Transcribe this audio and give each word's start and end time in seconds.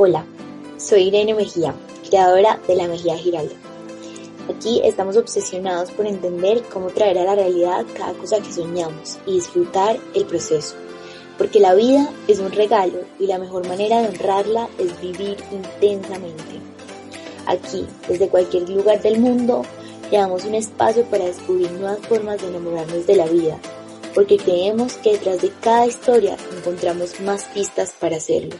Hola, 0.00 0.24
soy 0.76 1.08
Irene 1.08 1.34
Mejía, 1.34 1.74
creadora 2.08 2.60
de 2.68 2.76
La 2.76 2.86
Mejía 2.86 3.16
Giralda. 3.16 3.56
Aquí 4.48 4.80
estamos 4.84 5.16
obsesionados 5.16 5.90
por 5.90 6.06
entender 6.06 6.62
cómo 6.72 6.86
traer 6.90 7.18
a 7.18 7.24
la 7.24 7.34
realidad 7.34 7.84
cada 7.96 8.12
cosa 8.12 8.38
que 8.38 8.52
soñamos 8.52 9.18
y 9.26 9.32
disfrutar 9.32 9.98
el 10.14 10.24
proceso. 10.24 10.76
Porque 11.36 11.58
la 11.58 11.74
vida 11.74 12.08
es 12.28 12.38
un 12.38 12.52
regalo 12.52 13.00
y 13.18 13.26
la 13.26 13.38
mejor 13.38 13.66
manera 13.66 14.00
de 14.00 14.10
honrarla 14.10 14.68
es 14.78 15.00
vivir 15.00 15.36
intensamente. 15.50 16.60
Aquí, 17.46 17.84
desde 18.06 18.28
cualquier 18.28 18.70
lugar 18.70 19.02
del 19.02 19.18
mundo, 19.18 19.62
le 20.12 20.18
damos 20.18 20.44
un 20.44 20.54
espacio 20.54 21.06
para 21.06 21.24
descubrir 21.24 21.72
nuevas 21.72 22.06
formas 22.06 22.40
de 22.40 22.46
enamorarnos 22.46 23.04
de 23.04 23.16
la 23.16 23.26
vida, 23.26 23.58
porque 24.14 24.36
creemos 24.36 24.92
que 24.98 25.14
detrás 25.14 25.42
de 25.42 25.50
cada 25.60 25.86
historia 25.88 26.36
encontramos 26.56 27.18
más 27.18 27.46
pistas 27.46 27.92
para 27.98 28.18
hacerlo. 28.18 28.54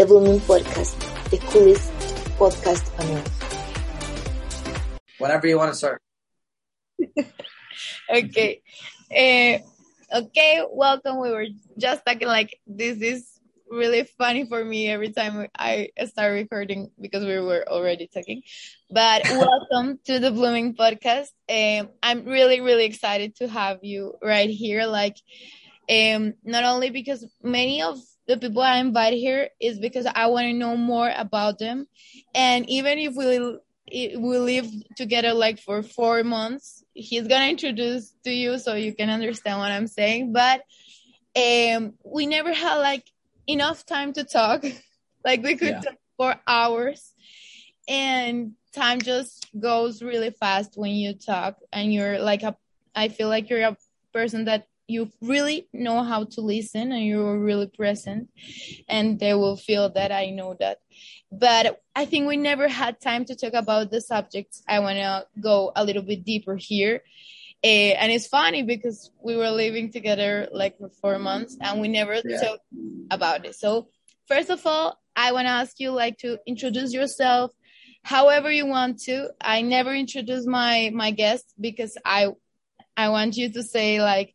The 0.00 0.06
Blooming 0.06 0.40
Podcast, 0.40 0.96
the 1.28 1.36
coolest 1.36 1.92
podcast 2.40 2.88
on 2.98 3.04
earth. 3.18 4.88
Whenever 5.18 5.46
you 5.46 5.58
want 5.58 5.72
to 5.72 5.76
start. 5.76 6.00
okay. 8.08 8.62
Uh, 9.12 9.58
okay, 10.20 10.64
welcome. 10.70 11.20
We 11.20 11.30
were 11.32 11.48
just 11.76 12.00
talking 12.06 12.28
like 12.28 12.58
this 12.66 12.96
is 13.02 13.28
really 13.70 14.04
funny 14.16 14.46
for 14.46 14.64
me 14.64 14.88
every 14.88 15.12
time 15.12 15.48
I 15.54 15.90
start 16.06 16.32
recording 16.32 16.92
because 16.98 17.26
we 17.26 17.38
were 17.38 17.68
already 17.68 18.06
talking. 18.06 18.40
But 18.90 19.24
welcome 19.28 20.00
to 20.06 20.18
the 20.18 20.30
Blooming 20.30 20.76
Podcast. 20.76 21.28
Um, 21.46 21.90
I'm 22.02 22.24
really, 22.24 22.62
really 22.62 22.86
excited 22.86 23.36
to 23.36 23.48
have 23.48 23.80
you 23.82 24.14
right 24.22 24.48
here. 24.48 24.86
Like, 24.86 25.18
um, 25.90 26.32
not 26.42 26.64
only 26.64 26.88
because 26.88 27.26
many 27.42 27.82
of 27.82 27.98
the 28.30 28.38
people 28.38 28.62
I 28.62 28.78
invite 28.78 29.14
here 29.14 29.48
is 29.60 29.80
because 29.80 30.06
I 30.06 30.28
want 30.28 30.44
to 30.44 30.52
know 30.52 30.76
more 30.76 31.12
about 31.14 31.58
them, 31.58 31.88
and 32.32 32.68
even 32.70 32.98
if 32.98 33.16
we 33.16 33.58
we 34.16 34.38
live 34.38 34.70
together 34.94 35.34
like 35.34 35.58
for 35.58 35.82
four 35.82 36.22
months, 36.22 36.84
he's 36.94 37.26
gonna 37.26 37.48
introduce 37.48 38.14
to 38.22 38.30
you 38.30 38.58
so 38.58 38.74
you 38.74 38.94
can 38.94 39.10
understand 39.10 39.58
what 39.58 39.72
I'm 39.72 39.88
saying. 39.88 40.32
But 40.32 40.62
um, 41.34 41.94
we 42.04 42.26
never 42.26 42.54
had 42.54 42.76
like 42.76 43.04
enough 43.48 43.84
time 43.84 44.12
to 44.12 44.22
talk. 44.22 44.64
like 45.24 45.42
we 45.42 45.56
could 45.56 45.70
yeah. 45.70 45.80
talk 45.80 45.98
for 46.16 46.36
hours, 46.46 47.12
and 47.88 48.52
time 48.72 49.00
just 49.00 49.50
goes 49.58 50.02
really 50.02 50.30
fast 50.30 50.76
when 50.76 50.92
you 50.92 51.14
talk, 51.14 51.56
and 51.72 51.92
you're 51.92 52.20
like 52.20 52.44
a. 52.44 52.54
I 52.94 53.08
feel 53.08 53.28
like 53.28 53.50
you're 53.50 53.66
a 53.66 53.76
person 54.12 54.44
that 54.44 54.68
you 54.90 55.10
really 55.20 55.68
know 55.72 56.02
how 56.02 56.24
to 56.24 56.40
listen 56.40 56.92
and 56.92 57.04
you're 57.04 57.38
really 57.38 57.68
present 57.68 58.28
and 58.88 59.18
they 59.18 59.34
will 59.34 59.56
feel 59.56 59.90
that 59.90 60.12
i 60.12 60.30
know 60.30 60.56
that. 60.58 60.78
But 61.32 61.80
i 61.94 62.04
think 62.04 62.26
we 62.26 62.36
never 62.36 62.68
had 62.68 63.00
time 63.00 63.24
to 63.26 63.36
talk 63.36 63.54
about 63.54 63.90
the 63.90 64.00
subjects. 64.00 64.62
I 64.68 64.80
want 64.80 64.98
to 64.98 65.26
go 65.40 65.72
a 65.74 65.84
little 65.84 66.02
bit 66.02 66.24
deeper 66.24 66.56
here. 66.56 67.02
Uh, 67.62 67.92
and 68.00 68.10
it's 68.10 68.26
funny 68.26 68.62
because 68.62 69.10
we 69.22 69.36
were 69.36 69.50
living 69.50 69.92
together 69.92 70.48
like 70.50 70.78
for 70.78 70.88
four 70.88 71.18
months 71.18 71.58
and 71.60 71.80
we 71.80 71.88
never 71.88 72.14
yeah. 72.24 72.40
talked 72.40 72.64
about 73.10 73.44
it. 73.44 73.54
So 73.54 73.88
first 74.30 74.48
of 74.48 74.64
all 74.64 74.96
i 75.16 75.32
want 75.32 75.46
to 75.46 75.50
ask 75.50 75.80
you 75.80 75.90
like 75.90 76.16
to 76.18 76.38
introduce 76.46 76.92
yourself. 76.92 77.50
However 78.02 78.50
you 78.50 78.66
want 78.66 79.00
to. 79.02 79.30
I 79.40 79.60
never 79.60 79.92
introduce 79.94 80.46
my 80.46 80.90
my 80.94 81.10
guests 81.10 81.52
because 81.60 81.98
i 82.04 82.28
i 82.96 83.08
want 83.10 83.36
you 83.36 83.52
to 83.52 83.62
say 83.62 84.00
like 84.00 84.34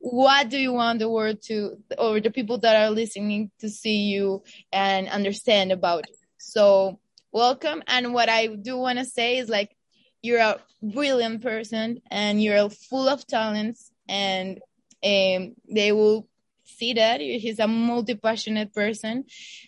what 0.00 0.48
do 0.48 0.58
you 0.58 0.72
want 0.72 0.98
the 0.98 1.08
world 1.08 1.42
to 1.42 1.76
or 1.98 2.20
the 2.20 2.30
people 2.30 2.58
that 2.58 2.74
are 2.74 2.90
listening 2.90 3.50
to 3.60 3.68
see 3.68 4.04
you 4.04 4.42
and 4.72 5.08
understand 5.08 5.70
about 5.70 6.08
you. 6.08 6.14
So 6.38 6.98
welcome. 7.32 7.82
And 7.86 8.14
what 8.14 8.28
i 8.28 8.46
do 8.46 8.76
want 8.78 8.98
to 8.98 9.04
say 9.04 9.38
is 9.38 9.48
like 9.48 9.76
you're 10.22 10.40
a 10.40 10.58
brilliant 10.82 11.42
person 11.42 12.00
and 12.10 12.42
you're 12.42 12.70
full 12.70 13.08
of 13.08 13.26
talents 13.26 13.90
and 14.08 14.58
um, 15.04 15.54
they 15.70 15.92
will 15.92 16.26
see 16.64 16.94
that 16.94 17.20
he's 17.20 17.58
a 17.58 17.66
multi-passionate 17.66 18.72
person 18.72 19.24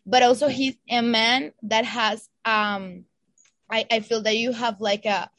but 0.06 0.22
also 0.22 0.48
he's 0.48 0.76
a 0.88 1.02
man 1.02 1.52
that 1.62 1.84
has 1.84 2.28
um 2.44 3.04
I, 3.70 3.86
I 3.90 4.00
feel 4.00 4.22
that 4.22 4.36
you 4.36 4.52
have 4.52 4.80
like 4.80 5.04
a 5.04 5.30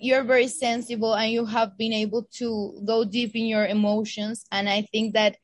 you're 0.00 0.24
very 0.24 0.48
sensible 0.48 1.14
and 1.14 1.30
you 1.30 1.44
have 1.44 1.76
been 1.76 1.92
able 1.92 2.24
to 2.32 2.82
go 2.86 3.04
deep 3.04 3.34
in 3.34 3.46
your 3.46 3.66
emotions. 3.66 4.44
And 4.50 4.68
i 4.68 4.82
think 4.82 5.14
that 5.14 5.36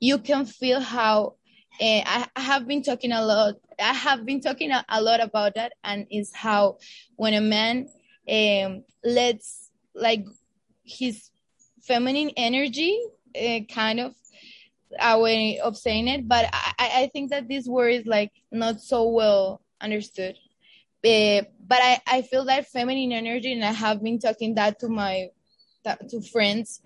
you 0.00 0.18
can 0.18 0.46
feel 0.46 0.80
how 0.80 1.34
uh, 1.80 2.24
I, 2.36 2.40
have 2.40 2.66
been 2.66 2.82
talking 2.82 3.12
a 3.12 3.24
lot 3.24 3.54
i 3.78 3.92
have 3.92 4.26
been 4.26 4.40
talking 4.40 4.70
a, 4.70 4.84
a 4.88 5.02
lot 5.02 5.20
about 5.20 5.54
that. 5.56 5.72
And 5.84 6.06
is 6.10 6.32
how 6.34 6.78
when 7.16 7.34
a 7.34 7.40
man 7.40 7.88
um, 8.30 8.84
lets 9.04 9.70
like 9.94 10.24
his 10.84 11.30
feminine 11.82 12.30
energy 12.36 13.00
uh, 13.36 13.60
kind 13.72 14.00
of 14.00 14.14
a 15.00 15.18
way 15.18 15.58
of 15.58 15.76
saying 15.76 16.08
it. 16.08 16.26
But 16.26 16.48
I, 16.52 16.72
I 16.78 17.10
think 17.12 17.30
that 17.30 17.48
this 17.48 17.66
word 17.66 17.90
is 17.90 18.06
like 18.06 18.32
not 18.50 18.80
so 18.80 19.08
well 19.08 19.62
understood 19.80 20.36
uh, 21.04 21.42
but 21.66 21.78
I, 21.82 22.00
I 22.06 22.22
feel 22.22 22.44
that 22.46 22.66
feminine 22.68 23.12
energy 23.12 23.52
and 23.52 23.64
i 23.64 23.72
have 23.72 24.02
been 24.02 24.18
talking 24.18 24.54
that 24.56 24.80
to 24.80 24.88
my 24.88 25.28
to 26.10 26.20
friends 26.20 26.80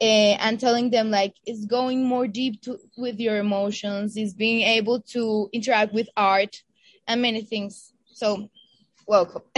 uh, 0.00 0.38
and 0.38 0.60
telling 0.60 0.90
them 0.90 1.10
like 1.10 1.34
it's 1.44 1.66
going 1.66 2.04
more 2.04 2.26
deep 2.26 2.62
to, 2.62 2.78
with 2.96 3.18
your 3.18 3.38
emotions. 3.38 4.16
Is 4.16 4.34
being 4.34 4.62
able 4.62 5.00
to 5.12 5.48
interact 5.52 5.92
with 5.92 6.08
art 6.16 6.62
and 7.06 7.22
many 7.22 7.42
things. 7.42 7.92
So 8.12 8.48
welcome. 9.06 9.42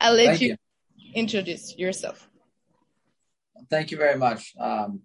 I'll 0.00 0.14
let 0.14 0.26
Thank 0.26 0.40
you, 0.40 0.48
you. 0.48 0.56
introduce 1.14 1.76
yourself. 1.76 2.28
Thank 3.70 3.90
you 3.90 3.96
very 3.96 4.18
much. 4.18 4.54
Um, 4.58 5.00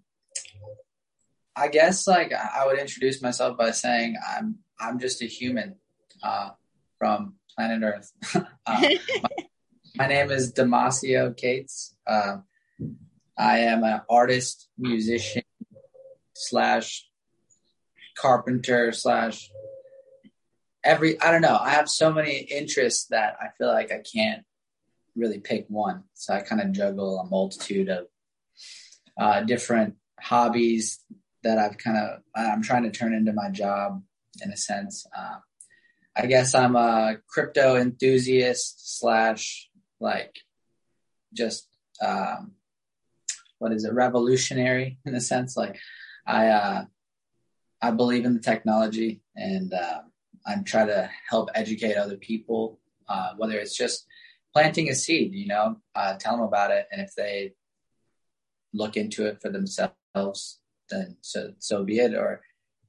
I 1.56 1.68
guess 1.68 2.06
like 2.06 2.32
I 2.32 2.66
would 2.66 2.78
introduce 2.78 3.22
myself 3.22 3.56
by 3.56 3.70
saying 3.70 4.16
I'm 4.36 4.58
I'm 4.78 4.98
just 4.98 5.22
a 5.22 5.26
human 5.26 5.76
uh, 6.22 6.50
from 6.98 7.36
planet 7.54 7.82
Earth. 7.82 8.12
uh, 8.34 8.42
my, 8.66 8.98
my, 9.96 10.06
name 10.06 10.30
is 10.30 10.52
Damasio 10.52 11.36
Cates. 11.36 11.94
Uh, 12.06 12.38
I 13.36 13.58
am 13.60 13.84
an 13.84 14.02
artist, 14.08 14.68
musician, 14.78 15.42
slash 16.34 17.06
carpenter, 18.16 18.92
slash 18.92 19.50
every. 20.84 21.20
I 21.20 21.30
don't 21.30 21.42
know. 21.42 21.58
I 21.60 21.70
have 21.70 21.88
so 21.88 22.12
many 22.12 22.38
interests 22.38 23.06
that 23.10 23.36
I 23.40 23.48
feel 23.58 23.68
like 23.68 23.92
I 23.92 24.02
can't 24.14 24.44
really 25.16 25.40
pick 25.40 25.66
one. 25.68 26.04
So 26.14 26.34
I 26.34 26.40
kind 26.40 26.60
of 26.60 26.72
juggle 26.72 27.18
a 27.18 27.26
multitude 27.26 27.88
of 27.88 28.06
uh, 29.18 29.40
different 29.42 29.94
hobbies 30.20 31.00
that 31.42 31.58
I've 31.58 31.78
kind 31.78 31.96
of 31.96 32.20
I'm 32.34 32.62
trying 32.62 32.84
to 32.84 32.90
turn 32.90 33.14
into 33.14 33.32
my 33.32 33.50
job 33.50 34.02
in 34.42 34.50
a 34.50 34.56
sense. 34.56 35.06
Uh, 35.16 35.36
I 36.16 36.26
guess 36.26 36.54
I'm 36.54 36.76
a 36.76 37.16
crypto 37.26 37.76
enthusiast 37.76 38.98
slash 38.98 39.68
like 40.00 40.38
just 41.32 41.68
um, 42.00 42.52
what 43.58 43.72
is 43.72 43.84
it 43.84 43.92
revolutionary 43.92 44.98
in 45.04 45.14
a 45.14 45.20
sense. 45.20 45.56
Like 45.56 45.78
I 46.26 46.48
uh, 46.48 46.84
I 47.82 47.90
believe 47.90 48.24
in 48.24 48.34
the 48.34 48.40
technology 48.40 49.22
and 49.34 49.72
uh, 49.74 50.02
I'm 50.46 50.64
trying 50.64 50.86
to 50.88 51.10
help 51.28 51.50
educate 51.54 51.96
other 51.96 52.16
people 52.16 52.78
uh, 53.08 53.32
whether 53.36 53.58
it's 53.58 53.76
just 53.76 54.06
planting 54.52 54.88
a 54.88 54.94
seed 54.94 55.34
you 55.34 55.46
know 55.46 55.76
uh, 55.96 56.16
tell 56.18 56.36
them 56.36 56.46
about 56.46 56.70
it. 56.70 56.86
And 56.92 57.00
if 57.00 57.14
they 57.16 57.54
look 58.72 58.96
into 58.96 59.26
it 59.26 59.40
for 59.42 59.50
themselves 59.50 60.60
then 60.90 61.16
so 61.22 61.54
so 61.58 61.84
be 61.84 61.98
it. 61.98 62.14
Or 62.14 62.42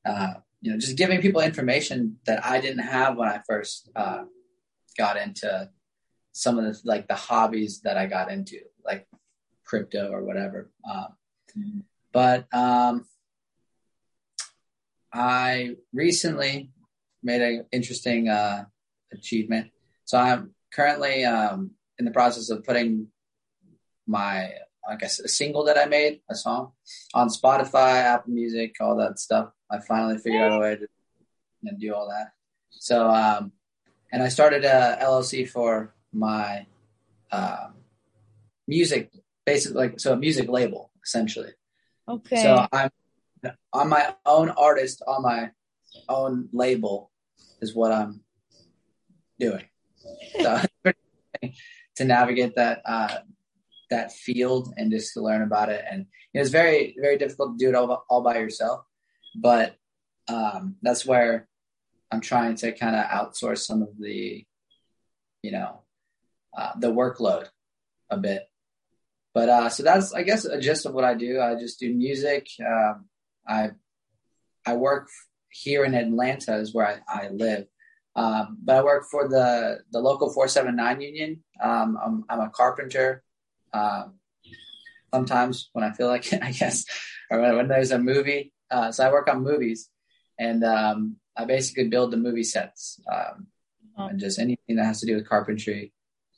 uh, 0.06 0.36
you 0.66 0.72
know, 0.72 0.80
just 0.80 0.98
giving 0.98 1.22
people 1.22 1.42
information 1.42 2.18
that 2.26 2.44
I 2.44 2.60
didn't 2.60 2.80
have 2.80 3.18
when 3.18 3.30
I 3.30 3.40
first 3.48 3.88
uh, 3.96 4.24
got 4.98 5.16
into 5.16 5.70
some 6.32 6.58
of 6.58 6.66
the 6.66 6.82
like 6.84 7.08
the 7.08 7.14
hobbies 7.14 7.82
that 7.82 7.98
I 7.98 8.08
got 8.08 8.32
into, 8.32 8.62
like 8.84 9.08
crypto 9.64 10.10
or 10.10 10.24
whatever. 10.24 10.72
Um, 10.90 11.08
mm-hmm. 11.56 11.80
But 12.12 12.52
um, 12.52 13.06
I 15.14 15.76
recently 15.94 16.72
made 17.22 17.44
an 17.44 17.66
interesting 17.72 18.28
uh, 18.28 18.66
achievement. 19.14 19.70
So 20.06 20.18
I'm 20.18 20.56
currently 20.74 21.26
um, 21.26 21.76
in 22.00 22.06
the 22.06 22.12
process 22.12 22.50
of 22.50 22.64
putting 22.64 23.10
my, 24.08 24.50
I 24.88 24.96
guess, 24.96 25.20
a 25.20 25.28
single 25.28 25.64
that 25.66 25.78
I 25.78 25.86
made, 25.86 26.22
a 26.30 26.36
song, 26.36 26.72
on 27.14 27.30
Spotify, 27.30 28.02
Apple 28.02 28.34
Music, 28.34 28.76
all 28.80 28.96
that 28.98 29.20
stuff. 29.20 29.52
I 29.70 29.80
finally 29.80 30.18
figured 30.18 30.44
out 30.44 30.58
a 30.58 30.60
way 30.60 30.76
to 30.76 30.88
know, 31.64 31.72
do 31.80 31.94
all 31.94 32.10
that. 32.10 32.34
So, 32.70 33.10
um, 33.10 33.52
and 34.12 34.22
I 34.22 34.30
started 34.30 34.64
a 34.64 34.98
LLC 35.02 35.50
for 35.50 35.94
my 36.14 36.68
um, 37.32 37.74
music, 38.68 39.12
basically, 39.46 39.78
like 39.78 40.00
so 40.00 40.14
a 40.14 40.18
music 40.18 40.50
label 40.50 40.92
essentially. 41.04 41.52
Okay. 42.08 42.42
So 42.42 42.68
I'm 42.72 42.90
I'm 43.74 43.90
my 43.90 44.16
own 44.26 44.50
artist 44.50 45.02
on 45.08 45.22
my 45.24 45.52
own 46.10 46.50
label. 46.52 47.12
is 47.62 47.76
what 47.76 47.92
I'm 47.92 48.22
doing. 49.40 49.66
So 50.42 50.62
to 51.98 52.06
navigate 52.06 52.56
that 52.56 52.82
uh, 52.86 53.20
that 53.96 54.12
field 54.12 54.74
and 54.78 54.92
just 54.92 55.14
to 55.14 55.22
learn 55.22 55.42
about 55.42 55.70
it, 55.70 55.84
and 55.90 56.06
it 56.34 56.40
was 56.40 56.52
very 56.52 56.96
very 57.00 57.18
difficult 57.18 57.58
to 57.58 57.66
do 57.66 57.70
it 57.70 57.76
all, 57.76 58.06
all 58.10 58.22
by 58.22 58.38
yourself. 58.38 58.86
But 59.36 59.76
um, 60.28 60.76
that's 60.82 61.06
where 61.06 61.48
I'm 62.12 62.22
trying 62.22 62.56
to 62.58 62.72
kind 62.72 62.96
of 62.96 63.06
outsource 63.06 63.60
some 63.60 63.82
of 63.82 63.90
the, 64.00 64.46
you 65.42 65.52
know, 65.52 65.82
uh, 66.58 66.72
the 66.80 66.92
workload 66.92 67.48
a 68.10 68.18
bit. 68.18 68.44
But 69.34 69.50
uh, 69.50 69.70
so 69.70 69.84
that's 69.84 70.14
I 70.14 70.24
guess 70.24 70.46
a 70.46 70.60
gist 70.60 70.86
of 70.86 70.94
what 70.94 71.04
I 71.04 71.14
do. 71.14 71.42
I 71.42 71.56
just 71.56 71.80
do 71.80 71.94
music. 71.94 72.48
Um, 72.66 73.06
I 73.48 73.72
I 74.66 74.76
work 74.76 75.10
here 75.50 75.86
in 75.86 75.94
Atlanta 75.94 76.58
is 76.58 76.74
where 76.74 77.02
I, 77.08 77.26
I 77.26 77.30
live. 77.30 77.66
Um, 78.16 78.58
but 78.64 78.78
I 78.78 78.84
work 78.84 79.04
for 79.12 79.28
the, 79.28 79.80
the 79.92 80.00
local 80.00 80.32
479 80.32 81.02
union. 81.02 81.44
Um, 81.62 81.98
I'm, 82.04 82.24
I'm, 82.30 82.48
a 82.48 82.50
carpenter. 82.50 83.24
Um, 83.76 84.16
sometimes 85.14 85.70
when 85.74 85.84
I 85.84 85.92
feel 85.92 86.08
like 86.08 86.32
it, 86.32 86.42
I 86.50 86.52
guess, 86.52 86.86
or 87.30 87.40
when, 87.42 87.68
there's 87.68 87.92
a 87.92 88.00
movie. 88.00 88.54
Uh, 88.72 88.92
so 88.92 89.06
I 89.06 89.12
work 89.12 89.30
on 89.30 89.44
movies 89.44 89.90
and 90.40 90.64
um, 90.64 91.18
I 91.38 91.46
basically 91.46 91.88
build 91.88 92.12
the 92.12 92.18
movie 92.18 92.44
sets 92.44 93.00
um, 93.12 93.48
oh. 93.98 94.08
and 94.08 94.20
just 94.20 94.40
anything 94.40 94.76
that 94.76 94.86
has 94.86 95.00
to 95.02 95.06
do 95.06 95.16
with 95.16 95.30
carpentry 95.30 95.94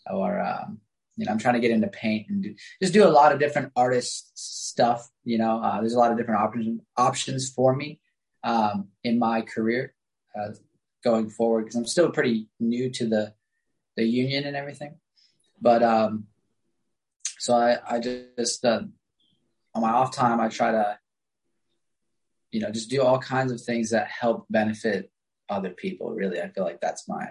or, 0.09 0.39
um, 0.39 0.79
you 1.15 1.25
know, 1.25 1.31
I'm 1.31 1.39
trying 1.39 1.55
to 1.55 1.59
get 1.59 1.71
into 1.71 1.87
paint 1.87 2.29
and 2.29 2.43
do, 2.43 2.55
just 2.81 2.93
do 2.93 3.07
a 3.07 3.09
lot 3.09 3.31
of 3.31 3.39
different 3.39 3.71
artist 3.75 4.31
stuff. 4.35 5.09
You 5.23 5.39
know, 5.39 5.61
uh, 5.61 5.79
there's 5.79 5.95
a 5.95 5.99
lot 5.99 6.11
of 6.11 6.17
different 6.17 6.41
options 6.41 6.81
options 6.95 7.49
for 7.49 7.75
me 7.75 7.99
um, 8.43 8.89
in 9.03 9.17
my 9.17 9.41
career 9.41 9.95
uh, 10.39 10.49
going 11.03 11.29
forward 11.29 11.63
because 11.63 11.75
I'm 11.75 11.87
still 11.87 12.11
pretty 12.11 12.49
new 12.59 12.91
to 12.91 13.07
the 13.07 13.33
the 13.95 14.03
union 14.03 14.45
and 14.45 14.55
everything. 14.55 14.99
But 15.59 15.81
um, 15.81 16.27
so 17.39 17.55
I 17.55 17.77
I 17.89 17.99
just 17.99 18.63
uh, 18.65 18.81
on 19.73 19.81
my 19.81 19.91
off 19.91 20.15
time 20.15 20.39
I 20.39 20.49
try 20.49 20.71
to 20.71 20.99
you 22.51 22.61
know 22.61 22.71
just 22.71 22.89
do 22.89 23.01
all 23.01 23.19
kinds 23.19 23.51
of 23.51 23.61
things 23.61 23.91
that 23.91 24.07
help 24.07 24.45
benefit 24.49 25.11
other 25.49 25.69
people. 25.69 26.13
Really, 26.13 26.41
I 26.41 26.49
feel 26.49 26.63
like 26.63 26.81
that's 26.81 27.07
my 27.07 27.27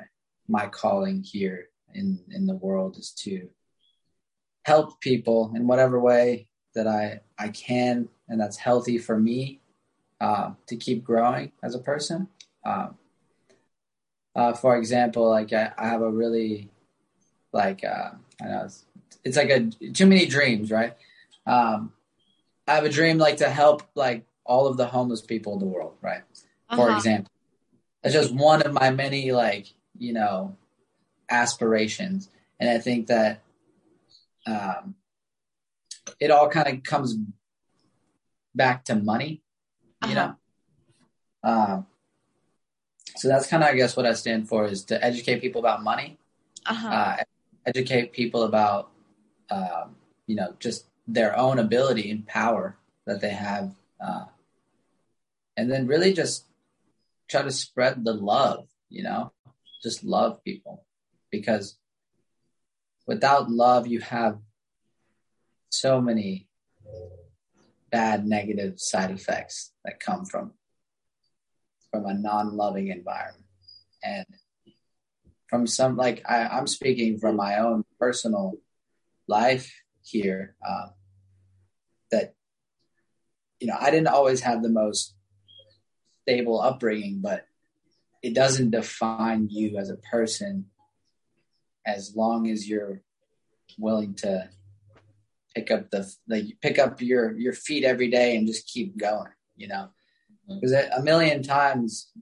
my 0.48 0.66
calling 0.66 1.22
here 1.22 1.68
in 1.94 2.20
in 2.30 2.46
the 2.46 2.54
world 2.54 2.96
is 2.96 3.12
to 3.24 3.48
help 4.64 5.00
people 5.00 5.52
in 5.54 5.66
whatever 5.66 6.00
way 6.00 6.48
that 6.74 6.86
I 6.86 7.20
I 7.38 7.48
can 7.48 8.08
and 8.28 8.40
that's 8.40 8.56
healthy 8.56 8.98
for 8.98 9.18
me 9.18 9.60
uh, 10.20 10.52
to 10.66 10.76
keep 10.76 11.04
growing 11.04 11.52
as 11.62 11.74
a 11.74 11.78
person. 11.78 12.28
Um, 12.64 12.96
uh, 14.34 14.52
for 14.52 14.76
example, 14.76 15.28
like 15.28 15.52
I, 15.52 15.72
I, 15.78 15.88
have 15.88 16.02
a 16.02 16.10
really 16.10 16.70
like 17.52 17.84
uh, 17.84 18.10
I 18.42 18.48
know 18.48 18.62
it's, 18.64 18.84
it's, 19.24 19.36
like 19.36 19.50
a 19.50 19.70
too 19.92 20.06
many 20.06 20.26
dreams, 20.26 20.70
right? 20.70 20.94
Um, 21.46 21.92
I 22.66 22.74
have 22.74 22.84
a 22.84 22.88
dream 22.88 23.18
like 23.18 23.38
to 23.38 23.48
help 23.48 23.82
like 23.94 24.24
all 24.44 24.66
of 24.66 24.76
the 24.76 24.86
homeless 24.86 25.20
people 25.20 25.54
in 25.54 25.58
the 25.60 25.66
world, 25.66 25.96
right? 26.02 26.22
Uh-huh. 26.68 26.76
For 26.76 26.96
example, 26.96 27.30
it's 28.02 28.14
just 28.14 28.32
one 28.32 28.62
of 28.62 28.72
my 28.72 28.90
many 28.90 29.32
like 29.32 29.66
you 29.98 30.12
know 30.12 30.56
aspirations, 31.30 32.28
and 32.58 32.68
I 32.68 32.78
think 32.78 33.06
that 33.08 33.42
um, 34.46 34.94
it 36.20 36.30
all 36.30 36.48
kind 36.48 36.68
of 36.68 36.82
comes 36.82 37.16
back 38.54 38.84
to 38.84 38.94
money 38.94 39.42
you 40.04 40.16
uh-huh. 40.16 40.32
know. 41.42 41.50
Um, 41.50 41.86
so 43.16 43.28
that's 43.28 43.46
kind 43.46 43.62
of, 43.62 43.70
I 43.70 43.74
guess, 43.74 43.96
what 43.96 44.06
I 44.06 44.12
stand 44.12 44.48
for 44.48 44.66
is 44.66 44.84
to 44.84 45.02
educate 45.02 45.40
people 45.40 45.60
about 45.60 45.82
money, 45.82 46.18
uh-huh. 46.66 46.88
uh, 46.88 47.16
educate 47.64 48.12
people 48.12 48.42
about, 48.42 48.90
um, 49.50 49.96
you 50.26 50.36
know, 50.36 50.54
just 50.58 50.86
their 51.06 51.36
own 51.36 51.58
ability 51.58 52.10
and 52.10 52.26
power 52.26 52.76
that 53.06 53.20
they 53.20 53.30
have, 53.30 53.72
uh, 54.00 54.24
and 55.56 55.70
then 55.70 55.86
really 55.86 56.12
just 56.12 56.44
try 57.28 57.42
to 57.42 57.50
spread 57.50 58.04
the 58.04 58.12
love, 58.12 58.66
you 58.88 59.02
know, 59.02 59.32
just 59.82 60.04
love 60.04 60.42
people 60.44 60.84
because 61.30 61.76
without 63.06 63.50
love, 63.50 63.86
you 63.86 64.00
have 64.00 64.38
so 65.70 66.00
many 66.00 66.48
bad 67.90 68.26
negative 68.26 68.80
side 68.80 69.10
effects 69.10 69.72
that 69.84 70.00
come 70.00 70.24
from 70.24 70.52
from 71.90 72.04
a 72.06 72.14
non-loving 72.14 72.88
environment. 72.88 73.44
And 74.02 74.26
from 75.48 75.66
some 75.66 75.96
like 75.96 76.22
I, 76.28 76.46
i'm 76.46 76.66
speaking 76.66 77.18
from 77.18 77.36
my 77.36 77.58
own 77.58 77.84
personal 77.98 78.54
life 79.28 79.72
here 80.02 80.54
um, 80.66 80.90
that 82.10 82.34
you 83.60 83.66
know 83.66 83.76
i 83.80 83.90
didn't 83.90 84.08
always 84.08 84.40
have 84.40 84.62
the 84.62 84.68
most 84.68 85.14
stable 86.22 86.60
upbringing 86.60 87.20
but 87.20 87.46
it 88.22 88.34
doesn't 88.34 88.70
define 88.70 89.48
you 89.50 89.78
as 89.78 89.90
a 89.90 89.96
person 89.96 90.66
as 91.86 92.14
long 92.16 92.50
as 92.50 92.68
you're 92.68 93.02
willing 93.78 94.14
to 94.14 94.48
pick 95.54 95.70
up 95.70 95.90
the 95.90 96.12
the 96.26 96.52
pick 96.60 96.78
up 96.78 97.00
your 97.00 97.36
your 97.38 97.52
feet 97.52 97.84
every 97.84 98.10
day 98.10 98.36
and 98.36 98.46
just 98.46 98.68
keep 98.68 98.96
going 98.96 99.30
you 99.56 99.68
know 99.68 99.88
because 100.48 100.72
mm-hmm. 100.72 101.00
a 101.00 101.02
million 101.02 101.42
times 101.42 102.12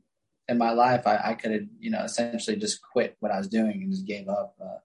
in 0.48 0.58
my 0.58 0.70
life 0.70 1.06
I, 1.06 1.20
I 1.24 1.34
could 1.34 1.50
have 1.52 1.62
you 1.78 1.90
know 1.90 2.02
essentially 2.02 2.56
just 2.56 2.80
quit 2.80 3.16
what 3.20 3.32
I 3.32 3.38
was 3.38 3.48
doing 3.48 3.82
and 3.82 3.90
just 3.90 4.06
gave 4.06 4.28
up 4.28 4.54
uh, 4.62 4.78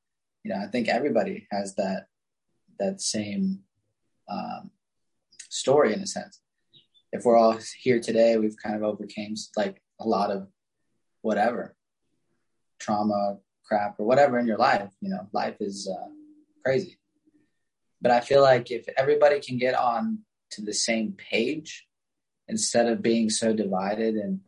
you 0.44 0.52
know 0.52 0.58
I 0.58 0.68
think 0.68 0.88
everybody 0.88 1.48
has 1.52 1.76
that 1.76 2.08
that 2.80 3.02
same 3.02 3.60
um, 4.30 4.72
story 5.50 5.94
in 5.94 6.02
a 6.02 6.08
sense. 6.08 6.40
If 7.12 7.26
we're 7.26 7.38
all 7.38 7.58
here 7.82 8.00
today 8.00 8.38
we've 8.38 8.58
kind 8.62 8.76
of 8.76 8.84
overcame 8.84 9.36
like 9.58 9.82
a 10.00 10.08
lot 10.08 10.32
of 10.32 10.48
whatever 11.22 11.76
trauma 12.80 13.38
crap 13.66 14.00
or 14.00 14.06
whatever 14.06 14.40
in 14.40 14.48
your 14.48 14.58
life 14.58 14.90
you 15.02 15.10
know 15.10 15.28
life 15.34 15.58
is 15.60 15.90
uh, 15.90 16.10
crazy. 16.64 17.00
But 18.02 18.12
I 18.12 18.22
feel 18.22 18.42
like 18.42 18.72
if 18.72 18.86
everybody 18.98 19.40
can 19.40 19.58
get 19.58 19.76
on 19.76 20.20
to 20.52 20.62
the 20.62 20.74
same 20.74 21.14
page 21.14 21.86
instead 22.48 22.88
of 22.88 23.02
being 23.02 23.30
so 23.30 23.54
divided 23.54 24.16
and, 24.16 24.40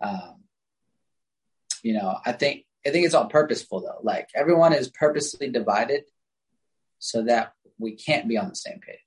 um, 0.00 0.42
you 1.82 1.94
know, 1.94 2.18
I 2.24 2.32
think, 2.32 2.65
I 2.86 2.90
think 2.90 3.04
it's 3.04 3.14
all 3.14 3.26
purposeful 3.26 3.80
though. 3.80 4.00
Like 4.02 4.28
everyone 4.34 4.72
is 4.72 4.88
purposely 4.88 5.50
divided 5.50 6.04
so 6.98 7.22
that 7.24 7.52
we 7.78 7.96
can't 7.96 8.28
be 8.28 8.38
on 8.38 8.48
the 8.48 8.56
same 8.56 8.80
page. 8.80 8.98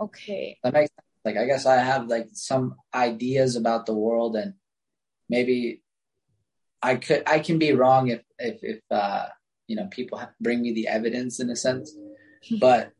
Okay. 0.00 0.58
That 0.62 0.72
makes 0.72 0.90
sense. 0.90 1.06
Like, 1.24 1.36
I 1.36 1.46
guess 1.46 1.66
I 1.66 1.76
have 1.76 2.08
like 2.08 2.28
some 2.32 2.76
ideas 2.94 3.56
about 3.56 3.86
the 3.86 3.94
world 3.94 4.36
and 4.36 4.54
maybe 5.28 5.82
I 6.82 6.96
could, 6.96 7.22
I 7.26 7.38
can 7.38 7.58
be 7.58 7.72
wrong 7.72 8.08
if, 8.08 8.22
if, 8.38 8.58
if, 8.62 8.80
uh, 8.90 9.26
you 9.68 9.76
know, 9.76 9.86
people 9.86 10.20
bring 10.40 10.62
me 10.62 10.72
the 10.72 10.88
evidence 10.88 11.38
in 11.40 11.50
a 11.50 11.56
sense 11.56 11.96
but 12.60 12.92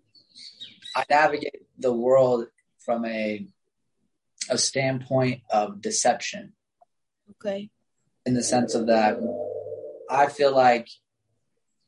I 0.94 1.04
navigate 1.10 1.66
the 1.78 1.92
world 1.92 2.46
from 2.78 3.04
a 3.04 3.46
a 4.50 4.58
standpoint 4.58 5.42
of 5.50 5.80
deception. 5.80 6.52
Okay. 7.30 7.70
In 8.26 8.34
the 8.34 8.42
sense 8.42 8.74
of 8.74 8.86
that, 8.86 9.18
I 10.12 10.26
feel 10.28 10.54
like 10.54 10.88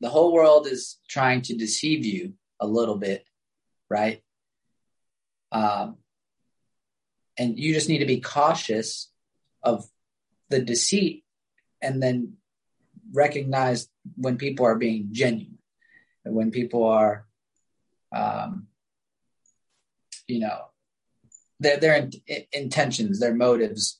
the 0.01 0.09
whole 0.09 0.33
world 0.33 0.67
is 0.67 0.97
trying 1.07 1.41
to 1.43 1.55
deceive 1.55 2.05
you 2.05 2.33
a 2.59 2.67
little 2.67 2.97
bit, 2.97 3.25
right? 3.89 4.21
Um, 5.51 5.97
and 7.37 7.57
you 7.59 7.73
just 7.73 7.89
need 7.89 7.99
to 7.99 8.05
be 8.05 8.21
cautious 8.21 9.11
of 9.63 9.85
the 10.49 10.59
deceit 10.59 11.23
and 11.81 12.01
then 12.01 12.33
recognize 13.13 13.87
when 14.15 14.37
people 14.37 14.65
are 14.65 14.75
being 14.75 15.09
genuine 15.11 15.55
when 16.25 16.51
people 16.51 16.83
are 16.85 17.27
um, 18.15 18.67
you 20.27 20.39
know, 20.39 20.65
their 21.59 21.77
their 21.77 21.95
in, 21.95 22.11
intentions, 22.51 23.19
their 23.19 23.33
motives, 23.33 23.99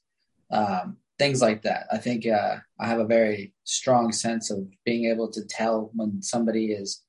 um, 0.51 0.97
things 1.17 1.41
like 1.41 1.63
that. 1.63 1.87
I 1.91 1.97
think 1.97 2.27
uh, 2.27 2.57
I 2.79 2.87
have 2.87 2.99
a 2.99 3.05
very 3.05 3.53
strong 3.63 4.11
sense 4.11 4.51
of 4.51 4.67
being 4.85 5.05
able 5.05 5.29
to 5.31 5.45
tell 5.45 5.91
when 5.93 6.21
somebody 6.21 6.71
is, 6.71 7.01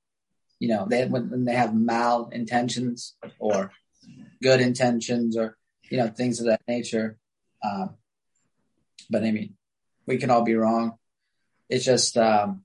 you 0.59 0.69
know, 0.69 0.87
they 0.89 1.07
when, 1.07 1.31
when 1.31 1.45
they 1.45 1.55
have 1.55 1.75
mal 1.75 2.29
intentions 2.29 3.17
or 3.39 3.73
good 4.43 4.61
intentions 4.61 5.37
or 5.37 5.57
you 5.91 5.99
know 5.99 6.09
things 6.09 6.41
of 6.41 6.47
that 6.47 6.63
nature. 6.69 7.19
Um, 7.63 7.97
but 9.11 9.25
I 9.25 9.31
mean, 9.31 9.55
we 10.07 10.19
can 10.19 10.31
all 10.31 10.43
be 10.43 10.55
wrong. 10.55 10.99
It's 11.69 11.85
just, 11.85 12.17
um, 12.17 12.63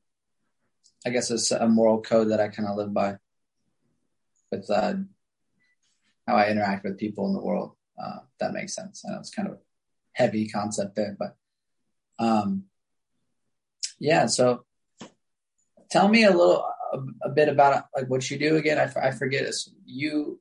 I 1.06 1.10
guess, 1.10 1.32
it's 1.32 1.52
a 1.52 1.68
moral 1.68 2.02
code 2.02 2.30
that 2.30 2.40
I 2.40 2.50
kind 2.50 2.68
of 2.68 2.78
live 2.78 2.94
by 2.94 3.18
with 4.52 4.70
uh, 4.70 4.94
how 6.28 6.36
I 6.36 6.50
interact 6.50 6.84
with 6.84 7.00
people 7.00 7.28
in 7.28 7.34
the 7.34 7.42
world. 7.42 7.76
Uh, 8.02 8.20
that 8.40 8.54
makes 8.54 8.76
sense. 8.76 9.04
I 9.06 9.12
know 9.12 9.20
it's 9.20 9.34
kind 9.34 9.48
of 9.48 9.58
heavy 10.14 10.48
concept 10.48 10.96
there, 10.96 11.16
but 11.18 11.36
um, 12.20 12.66
yeah, 14.00 14.26
so 14.28 14.66
tell 15.90 16.08
me 16.08 16.24
a 16.24 16.32
little 16.32 16.66
a, 16.94 17.00
a 17.24 17.30
bit 17.30 17.50
about 17.50 17.86
like 17.96 18.10
what 18.10 18.30
you 18.30 18.38
do 18.38 18.58
again. 18.58 18.78
I, 18.78 19.08
I 19.08 19.12
forget 19.12 19.46
this. 19.46 19.70
You 19.86 20.40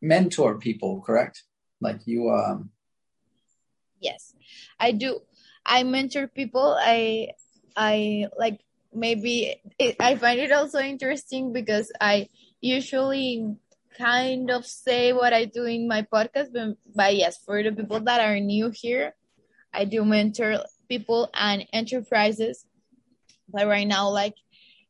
mentor 0.00 0.58
people, 0.58 1.02
correct? 1.02 1.42
Like 1.80 2.00
you 2.06 2.30
um 2.30 2.70
yes 4.00 4.34
i 4.78 4.92
do 4.92 5.20
i 5.66 5.82
mentor 5.82 6.26
people 6.26 6.76
i 6.80 7.28
i 7.76 8.26
like 8.38 8.60
maybe 8.94 9.60
it, 9.78 9.96
i 10.00 10.14
find 10.16 10.40
it 10.40 10.52
also 10.52 10.78
interesting 10.78 11.52
because 11.52 11.92
i 12.00 12.28
usually 12.60 13.54
kind 13.98 14.50
of 14.50 14.64
say 14.64 15.12
what 15.12 15.32
i 15.32 15.44
do 15.44 15.64
in 15.64 15.88
my 15.88 16.02
podcast 16.02 16.52
but, 16.52 16.76
but 16.94 17.16
yes 17.16 17.38
for 17.44 17.62
the 17.62 17.72
people 17.72 18.00
that 18.00 18.20
are 18.20 18.38
new 18.38 18.70
here 18.70 19.14
i 19.74 19.84
do 19.84 20.04
mentor 20.04 20.58
people 20.88 21.28
and 21.34 21.66
enterprises. 21.72 22.64
But 23.48 23.66
right 23.66 23.86
now 23.86 24.08
like 24.08 24.34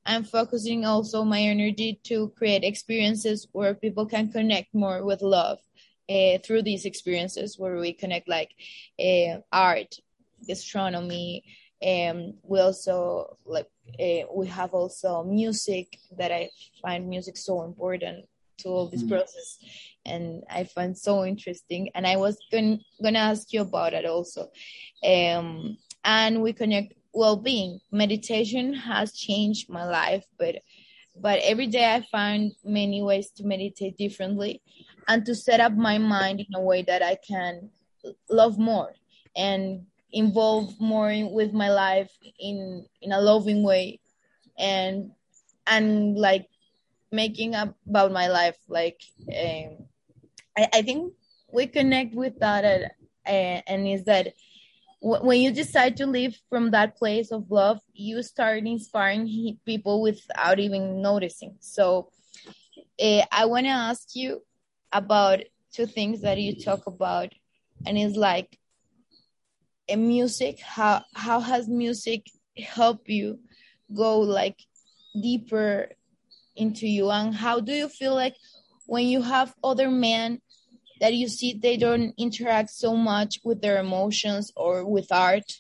i'm 0.07 0.25
focusing 0.25 0.85
also 0.85 1.25
my 1.25 1.41
energy 1.41 2.00
to 2.05 2.33
create 2.37 2.65
experiences 2.65 3.49
where 3.53 3.75
people 3.75 4.07
can 4.07 4.31
connect 4.31 4.75
more 4.75 5.05
with 5.05 5.23
love 5.23 5.59
uh, 6.09 6.38
through 6.45 6.62
these 6.62 6.85
experiences 6.85 7.59
where 7.59 7.77
we 7.77 7.93
connect 7.93 8.29
like 8.29 8.50
uh, 8.99 9.41
art, 9.53 9.97
gastronomy, 10.47 11.45
and 11.83 12.35
we 12.43 12.61
also 12.61 13.37
like 13.45 13.69
uh, 14.00 14.25
we 14.35 14.47
have 14.47 14.73
also 14.73 15.23
music 15.23 15.99
that 16.17 16.33
I 16.33 16.50
find 16.83 17.09
music 17.09 17.37
so 17.37 17.62
important 17.62 18.27
to 18.59 18.69
all 18.69 18.88
this 18.88 19.03
mm. 19.03 19.11
process 19.11 19.59
and 20.09 20.43
I 20.50 20.65
find 20.65 20.97
so 20.97 21.25
interesting. 21.25 21.91
And 21.95 22.07
I 22.07 22.17
was 22.17 22.38
going 22.50 22.81
gonna 23.03 23.19
ask 23.19 23.53
you 23.53 23.62
about 23.62 23.95
it 23.95 24.07
also. 24.07 24.50
Um 25.05 25.77
and 26.05 26.43
we 26.43 26.53
connect 26.53 26.95
well-being 27.12 27.81
meditation 27.91 28.75
has 28.75 29.12
changed 29.12 29.69
my 29.69 29.85
life 29.85 30.25
but 30.38 30.57
but 31.21 31.41
every 31.43 31.67
day 31.67 31.95
I 31.95 32.07
find 32.12 32.53
many 32.65 33.03
ways 33.03 33.31
to 33.37 33.45
meditate 33.45 33.97
differently 33.97 34.62
and 35.09 35.25
to 35.27 35.35
set 35.35 35.59
up 35.59 35.73
my 35.73 35.99
mind 35.99 36.41
in 36.41 36.55
a 36.55 36.61
way 36.61 36.83
that 36.83 37.03
I 37.03 37.17
can 37.17 37.71
love 38.31 38.59
more 38.59 38.95
and 39.35 39.87
involve 40.12 40.81
more 40.81 41.11
in, 41.11 41.33
with 41.33 41.53
my 41.53 41.71
life 41.71 42.11
in 42.38 42.87
in 43.00 43.12
a 43.12 43.21
loving 43.21 43.65
way. 43.65 44.00
And 44.59 45.12
and 45.67 46.17
like 46.17 46.47
making 47.11 47.55
up 47.55 47.75
about 47.88 48.12
my 48.12 48.29
life 48.29 48.57
like 48.69 49.00
um, 49.29 49.87
I, 50.57 50.69
I 50.75 50.83
think 50.83 51.12
we 51.53 51.67
connect 51.67 52.15
with 52.15 52.38
that 52.41 52.65
uh, 53.27 53.31
and 53.31 53.87
is 53.87 54.05
that 54.05 54.35
when 55.00 55.41
you 55.41 55.53
decide 55.53 55.97
to 55.99 56.07
live 56.07 56.37
from 56.49 56.73
that 56.73 56.97
place 56.97 57.31
of 57.31 57.50
love 57.50 57.79
you 57.93 58.23
start 58.23 58.67
inspiring 58.67 59.59
people 59.65 60.03
without 60.03 60.59
even 60.59 61.00
noticing. 61.00 61.55
So 61.61 62.11
uh, 63.00 63.23
i 63.31 63.45
want 63.47 63.67
to 63.67 63.71
ask 63.71 64.15
you 64.15 64.43
about 64.93 65.41
two 65.73 65.87
things 65.87 66.23
that 66.23 66.38
you 66.38 66.61
talk 66.61 66.87
about 66.87 67.33
and 67.87 67.99
it's 67.99 68.17
like 68.17 68.59
a 69.88 69.97
music 69.97 70.61
how 70.61 71.03
how 71.15 71.41
has 71.41 71.69
music 71.69 72.27
helped 72.57 73.09
you 73.09 73.38
go 73.95 74.21
like 74.21 74.59
deeper 75.23 75.88
into 76.59 76.87
you? 76.87 77.11
And 77.11 77.35
how 77.35 77.61
do 77.61 77.73
you 77.73 77.88
feel 77.88 78.15
like 78.15 78.37
when 78.87 79.07
you 79.07 79.23
have 79.23 79.55
other 79.62 79.91
men 79.91 80.41
that 81.00 81.15
you 81.15 81.29
see 81.29 81.55
they 81.55 81.77
don't 81.77 82.12
interact 82.19 82.71
so 82.71 82.97
much 82.97 83.38
with 83.45 83.61
their 83.61 83.79
emotions 83.79 84.53
or 84.57 84.85
with 84.85 85.11
art? 85.12 85.53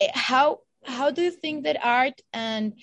Eh, 0.00 0.10
how 0.12 0.60
how 0.84 1.10
do 1.10 1.22
you 1.22 1.30
think 1.30 1.64
that 1.64 1.78
art 1.82 2.20
and 2.32 2.74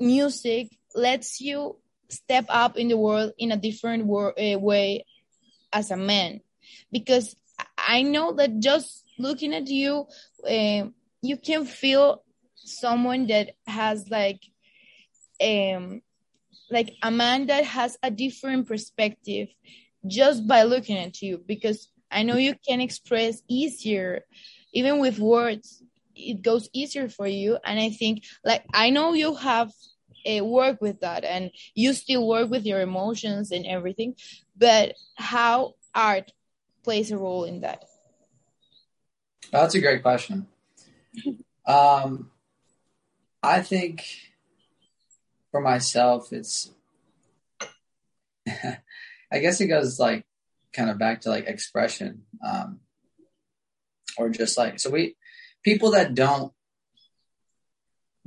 music 0.00 0.68
lets 0.94 1.40
you 1.40 1.76
step 2.08 2.46
up 2.48 2.76
in 2.76 2.88
the 2.88 2.96
world 2.96 3.32
in 3.38 3.52
a 3.52 3.56
different 3.56 4.02
uh, 4.10 4.58
way 4.58 5.04
as 5.72 5.90
a 5.90 5.96
man? 5.96 6.40
Because 6.92 7.34
i 7.88 8.02
know 8.02 8.32
that 8.32 8.58
just 8.58 9.04
looking 9.18 9.54
at 9.54 9.68
you 9.68 10.06
uh, 10.48 10.84
you 11.22 11.36
can 11.36 11.64
feel 11.64 12.22
someone 12.54 13.26
that 13.26 13.50
has 13.66 14.08
like 14.10 14.40
um 15.40 16.02
like 16.70 16.94
a 17.02 17.10
man 17.10 17.46
that 17.46 17.64
has 17.64 17.96
a 18.02 18.10
different 18.10 18.66
perspective 18.66 19.48
just 20.06 20.46
by 20.46 20.62
looking 20.62 20.96
at 20.96 21.20
you 21.22 21.42
because 21.46 21.88
i 22.10 22.22
know 22.22 22.36
you 22.36 22.54
can 22.66 22.80
express 22.80 23.42
easier 23.48 24.24
even 24.72 24.98
with 24.98 25.18
words 25.18 25.82
it 26.20 26.42
goes 26.42 26.68
easier 26.72 27.08
for 27.08 27.28
you. 27.28 27.58
And 27.64 27.78
i 27.78 27.90
think 27.90 28.24
like 28.44 28.64
i 28.74 28.90
know 28.90 29.12
you 29.12 29.34
have 29.34 29.72
uh, 30.28 30.44
work 30.44 30.80
with 30.80 31.00
that 31.00 31.24
and 31.24 31.50
you 31.74 31.92
still 31.92 32.26
work 32.26 32.50
with 32.50 32.66
your 32.66 32.80
emotions 32.80 33.52
and 33.52 33.64
everything 33.64 34.14
but 34.56 34.94
how 35.16 35.74
art 35.94 36.32
plays 36.84 37.10
a 37.10 37.18
role 37.18 37.44
in 37.44 37.60
that? 37.60 37.84
That's 39.52 39.74
a 39.74 39.80
great 39.80 40.02
question. 40.02 40.46
Um, 41.66 42.30
i 43.42 43.60
think 43.60 44.27
for 45.50 45.60
myself 45.60 46.32
it's 46.32 46.70
i 49.32 49.38
guess 49.38 49.60
it 49.60 49.66
goes 49.66 49.98
like 49.98 50.24
kind 50.72 50.90
of 50.90 50.98
back 50.98 51.22
to 51.22 51.30
like 51.30 51.46
expression 51.46 52.22
um, 52.46 52.80
or 54.16 54.28
just 54.28 54.58
like 54.58 54.78
so 54.78 54.90
we 54.90 55.16
people 55.64 55.90
that 55.92 56.14
don't 56.14 56.52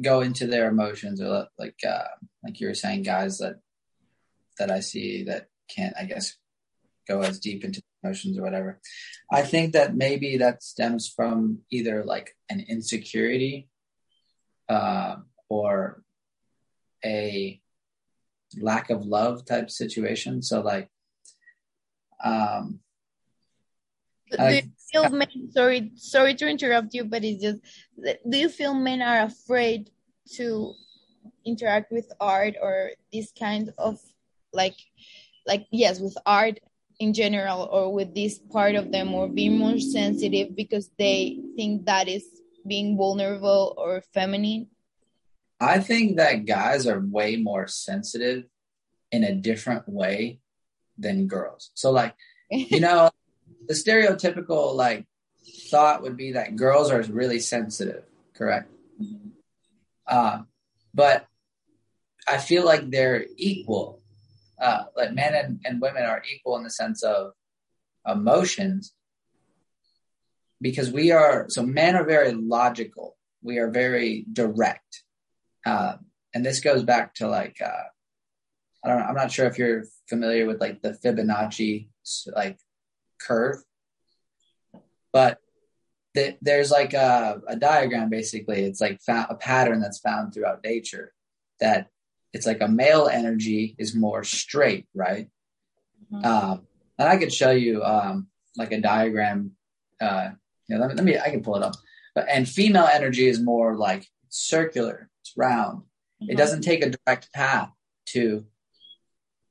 go 0.02 0.22
into 0.22 0.48
their 0.48 0.70
emotions 0.70 1.22
or 1.22 1.48
like 1.58 1.80
uh, 1.88 2.08
like 2.44 2.60
you 2.60 2.68
were 2.68 2.74
saying 2.74 3.04
guys 3.04 3.38
that 3.38 3.60
that 4.58 4.72
I 4.72 4.80
see 4.80 5.24
that 5.26 5.48
can't 5.74 5.96
I 5.98 6.06
guess 6.06 6.36
go 7.08 7.22
as 7.22 7.40
deep 7.40 7.64
into 7.64 7.82
emotions 8.04 8.38
or 8.38 8.44
whatever. 8.44 8.80
I 9.32 9.44
think 9.44 9.74
that 9.74 9.96
maybe 9.96 10.38
that 10.38 10.64
stems 10.64 11.08
from 11.08 11.60
either 11.72 12.04
like 12.04 12.36
an 12.50 12.66
insecurity 12.68 13.70
uh, 14.70 15.18
or 15.50 16.04
a 17.06 17.60
lack 18.60 18.90
of 18.90 19.06
love 19.06 19.46
type 19.46 19.70
situation. 19.70 20.42
So 20.42 20.62
like 20.62 20.90
um 22.24 22.80
do 24.38 24.54
you 24.54 24.62
feel 24.92 25.10
men 25.10 25.28
sorry 25.52 25.92
sorry 25.96 26.36
to 26.36 26.48
interrupt 26.48 26.94
you 26.94 27.04
but 27.04 27.24
it's 27.24 27.42
just 27.42 27.60
do 28.30 28.38
you 28.38 28.50
feel 28.50 28.74
men 28.74 29.02
are 29.02 29.24
afraid 29.24 29.90
to 30.36 30.74
interact 31.46 31.92
with 31.92 32.12
art 32.20 32.56
or 32.62 32.92
this 33.12 33.32
kind 33.38 33.74
of 33.78 34.00
like 34.54 34.76
like 35.46 35.66
yes 35.72 36.00
with 36.00 36.18
art 36.26 36.60
in 37.00 37.14
general 37.14 37.68
or 37.72 37.94
with 37.94 38.14
this 38.14 38.40
part 38.40 38.76
of 38.76 38.92
them 38.92 39.14
or 39.14 39.28
being 39.28 39.58
more 39.58 39.80
sensitive 39.80 40.56
because 40.56 40.92
they 41.00 41.40
think 41.56 41.86
that 41.86 42.08
is 42.08 42.26
being 42.68 42.96
vulnerable 42.96 43.74
or 43.78 44.04
feminine 44.14 44.68
i 45.62 45.80
think 45.80 46.18
that 46.18 46.46
guys 46.46 46.86
are 46.88 47.00
way 47.00 47.38
more 47.38 47.68
sensitive 47.68 48.44
in 49.12 49.24
a 49.24 49.34
different 49.36 49.88
way 49.88 50.40
than 50.98 51.28
girls 51.28 51.72
so 51.74 51.92
like 51.92 52.16
you 52.50 52.80
know 52.86 53.10
the 53.68 53.74
stereotypical 53.74 54.76
like 54.76 55.06
thought 55.72 56.04
would 56.04 56.18
be 56.18 56.34
that 56.34 56.56
girls 56.56 56.92
are 56.92 57.02
really 57.04 57.40
sensitive, 57.40 58.04
correct? 58.36 58.70
Mm-hmm. 59.02 59.30
Uh, 60.06 60.42
but 60.94 61.26
I 62.28 62.38
feel 62.38 62.66
like 62.66 62.90
they're 62.90 63.26
equal. 63.38 64.02
Uh, 64.62 64.84
like 64.96 65.14
men 65.14 65.34
and, 65.34 65.60
and 65.66 65.82
women 65.82 66.04
are 66.04 66.22
equal 66.32 66.58
in 66.58 66.64
the 66.64 66.70
sense 66.70 67.02
of 67.02 67.32
emotions 68.06 68.94
because 70.60 70.92
we 70.92 71.12
are 71.12 71.48
so 71.50 71.64
men 71.64 71.96
are 71.96 72.04
very 72.04 72.34
logical 72.34 73.16
we 73.44 73.60
are 73.60 73.70
very 73.70 74.26
direct 74.34 75.04
uh, 75.66 75.96
and 76.34 76.46
this 76.46 76.60
goes 76.60 76.84
back 76.84 77.14
to 77.14 77.28
like 77.28 77.58
uh, 77.64 77.84
i 78.84 78.88
don't 78.88 79.00
know 79.00 79.06
i'm 79.06 79.16
not 79.16 79.32
sure 79.32 79.48
if 79.48 79.58
you're 79.58 79.84
familiar 80.08 80.46
with 80.46 80.60
like 80.60 80.82
the 80.82 80.92
fibonacci 80.92 81.88
like 82.36 82.58
curve, 83.22 83.64
but 85.14 85.38
th- 86.16 86.38
there's 86.42 86.72
like 86.72 86.94
a, 86.94 87.42
a, 87.48 87.56
diagram 87.56 88.10
basically. 88.10 88.62
It's 88.62 88.82
like 88.82 89.02
fa- 89.02 89.28
a 89.30 89.36
pattern 89.36 89.80
that's 89.80 90.00
found 90.00 90.34
throughout 90.34 90.64
nature 90.64 91.14
that 91.60 91.88
it's 92.34 92.46
like 92.46 92.62
a 92.62 92.68
male 92.68 93.08
energy 93.08 93.76
is 93.78 93.96
more 93.96 94.24
straight, 94.24 94.88
right? 94.94 95.30
Mm-hmm. 96.12 96.26
Um, 96.26 96.68
and 96.98 97.10
I 97.10 97.18
could 97.18 97.34
show 97.34 97.52
you 97.52 97.84
um, 97.84 98.28
like 98.58 98.72
a 98.72 98.82
diagram. 98.82 99.52
Uh, 100.00 100.32
you 100.68 100.78
know, 100.78 100.82
let 100.82 100.90
me, 100.90 100.96
let 100.96 101.06
me, 101.06 101.20
I 101.20 101.30
can 101.30 101.44
pull 101.44 101.56
it 101.56 101.64
up. 101.64 101.76
But 102.16 102.28
and 102.30 102.48
female 102.48 102.88
energy 102.92 103.28
is 103.28 103.40
more 103.40 103.78
like 103.78 104.08
circular. 104.30 105.10
It's 105.22 105.34
round. 105.38 105.84
Mm-hmm. 106.22 106.32
It 106.32 106.38
doesn't 106.38 106.62
take 106.62 106.84
a 106.84 106.92
direct 106.92 107.32
path 107.34 107.72
to 108.08 108.46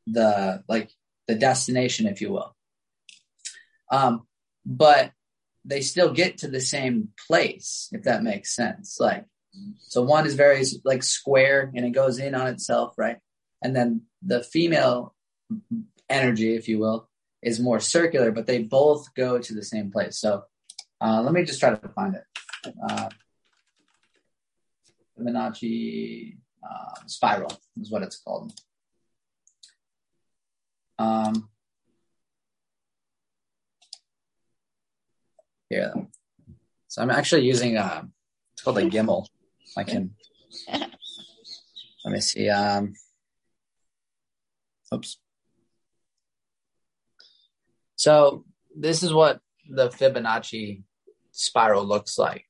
the 0.06 0.62
like 0.68 0.90
the 1.28 1.34
destination, 1.34 2.06
if 2.06 2.20
you 2.20 2.32
will. 2.32 2.54
Um, 3.90 4.26
but 4.64 5.12
they 5.64 5.80
still 5.80 6.12
get 6.12 6.38
to 6.38 6.48
the 6.48 6.60
same 6.60 7.08
place, 7.26 7.88
if 7.92 8.04
that 8.04 8.22
makes 8.22 8.54
sense. 8.54 8.98
Like 8.98 9.26
So 9.80 10.02
one 10.02 10.26
is 10.26 10.34
very 10.34 10.64
like 10.84 11.02
square 11.02 11.70
and 11.74 11.84
it 11.84 11.90
goes 11.90 12.18
in 12.18 12.34
on 12.34 12.46
itself, 12.48 12.94
right? 12.96 13.18
And 13.62 13.74
then 13.74 14.02
the 14.22 14.42
female 14.42 15.14
energy, 16.08 16.54
if 16.54 16.68
you 16.68 16.78
will, 16.78 17.08
is 17.42 17.60
more 17.60 17.80
circular, 17.80 18.30
but 18.30 18.46
they 18.46 18.62
both 18.62 19.12
go 19.14 19.38
to 19.38 19.54
the 19.54 19.64
same 19.64 19.90
place. 19.90 20.18
So 20.18 20.44
uh, 21.00 21.22
let 21.22 21.32
me 21.32 21.44
just 21.44 21.60
try 21.60 21.70
to 21.70 21.88
find 21.88 22.14
it. 22.14 22.24
Uh, 22.88 23.08
Fibonacci 25.20 26.36
uh, 26.62 26.94
spiral 27.06 27.52
is 27.80 27.90
what 27.90 28.02
it's 28.02 28.18
called. 28.18 28.52
Um, 30.98 31.48
here, 35.68 35.94
so 36.88 37.02
I'm 37.02 37.10
actually 37.10 37.46
using 37.46 37.76
uh, 37.76 38.02
it's 38.52 38.62
called 38.62 38.78
a 38.78 38.82
gimbal. 38.82 39.26
I 39.76 39.84
can 39.84 40.10
let 40.68 42.12
me 42.12 42.20
see. 42.20 42.48
Um, 42.48 42.94
oops. 44.92 45.18
So 47.96 48.44
this 48.76 49.02
is 49.02 49.12
what 49.12 49.40
the 49.68 49.88
Fibonacci 49.88 50.82
spiral 51.30 51.84
looks 51.84 52.18
like. 52.18 52.50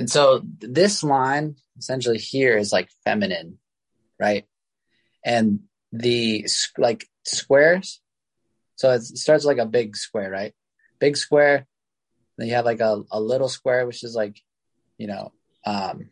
And 0.00 0.08
so 0.08 0.40
this 0.60 1.04
line 1.04 1.56
essentially 1.76 2.16
here 2.16 2.56
is 2.56 2.72
like 2.72 2.88
feminine, 3.04 3.58
right? 4.18 4.46
And 5.22 5.60
the 5.92 6.48
like 6.78 7.06
squares. 7.26 8.00
So 8.76 8.92
it 8.92 9.02
starts 9.02 9.44
like 9.44 9.58
a 9.58 9.66
big 9.66 9.94
square, 9.98 10.30
right? 10.30 10.54
Big 11.00 11.18
square. 11.18 11.66
Then 12.38 12.48
you 12.48 12.54
have 12.54 12.64
like 12.64 12.80
a, 12.80 13.02
a 13.12 13.20
little 13.20 13.50
square, 13.50 13.86
which 13.86 14.02
is 14.02 14.14
like, 14.14 14.40
you 14.96 15.06
know, 15.06 15.32
um, 15.66 16.08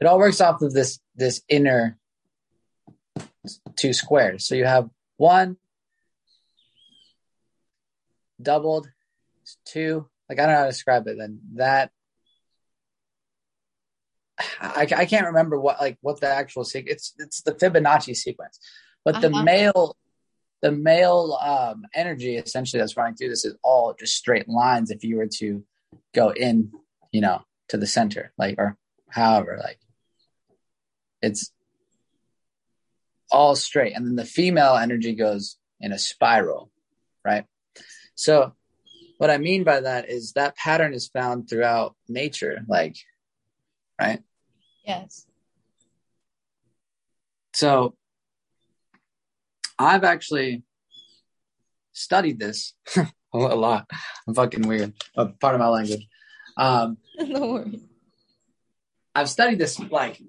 it 0.00 0.06
all 0.06 0.20
works 0.20 0.40
off 0.40 0.62
of 0.62 0.72
this 0.72 1.00
this 1.16 1.42
inner 1.48 1.98
two 3.74 3.94
squares. 3.94 4.46
So 4.46 4.54
you 4.54 4.64
have 4.64 4.88
one 5.16 5.56
doubled, 8.40 8.86
two. 9.64 10.06
Like 10.28 10.38
I 10.38 10.46
don't 10.46 10.52
know 10.52 10.58
how 10.58 10.64
to 10.66 10.70
describe 10.70 11.08
it. 11.08 11.18
Then 11.18 11.40
that 11.54 11.90
I, 14.60 14.86
I 14.96 15.04
can't 15.06 15.26
remember 15.26 15.58
what 15.58 15.80
like 15.80 15.98
what 16.00 16.20
the 16.20 16.28
actual 16.28 16.64
sequence. 16.64 16.92
It's 16.92 17.14
it's 17.18 17.42
the 17.42 17.52
Fibonacci 17.52 18.16
sequence, 18.16 18.58
but 19.04 19.16
uh-huh. 19.16 19.28
the 19.28 19.42
male 19.42 19.96
the 20.62 20.72
male 20.72 21.38
um, 21.42 21.84
energy 21.94 22.36
essentially 22.36 22.80
that's 22.80 22.96
running 22.96 23.16
through 23.16 23.28
this 23.28 23.44
is 23.44 23.56
all 23.62 23.94
just 23.98 24.16
straight 24.16 24.48
lines. 24.48 24.90
If 24.90 25.04
you 25.04 25.16
were 25.16 25.28
to 25.38 25.64
go 26.14 26.30
in, 26.30 26.72
you 27.10 27.20
know, 27.20 27.42
to 27.68 27.76
the 27.76 27.86
center, 27.86 28.32
like 28.38 28.56
or 28.58 28.76
however, 29.08 29.60
like 29.62 29.78
it's 31.20 31.52
all 33.30 33.56
straight, 33.56 33.94
and 33.96 34.06
then 34.06 34.16
the 34.16 34.24
female 34.24 34.76
energy 34.76 35.14
goes 35.14 35.56
in 35.80 35.92
a 35.92 35.98
spiral, 35.98 36.70
right? 37.24 37.44
So 38.14 38.54
what 39.18 39.30
I 39.30 39.38
mean 39.38 39.64
by 39.64 39.80
that 39.80 40.08
is 40.08 40.32
that 40.32 40.56
pattern 40.56 40.94
is 40.94 41.08
found 41.08 41.48
throughout 41.48 41.96
nature, 42.08 42.60
like 42.68 42.96
right? 44.00 44.20
Yes. 44.84 45.26
So 47.54 47.94
I've 49.78 50.04
actually 50.04 50.62
studied 51.92 52.38
this 52.38 52.74
a 52.96 53.38
lot. 53.38 53.88
I'm 54.26 54.34
fucking 54.34 54.66
weird. 54.66 54.92
A 55.16 55.26
part 55.26 55.54
of 55.54 55.60
my 55.60 55.68
language. 55.68 56.06
Um, 56.56 56.98
worries. 57.18 57.80
I've 59.14 59.28
studied 59.28 59.58
this 59.58 59.78
like 59.78 60.20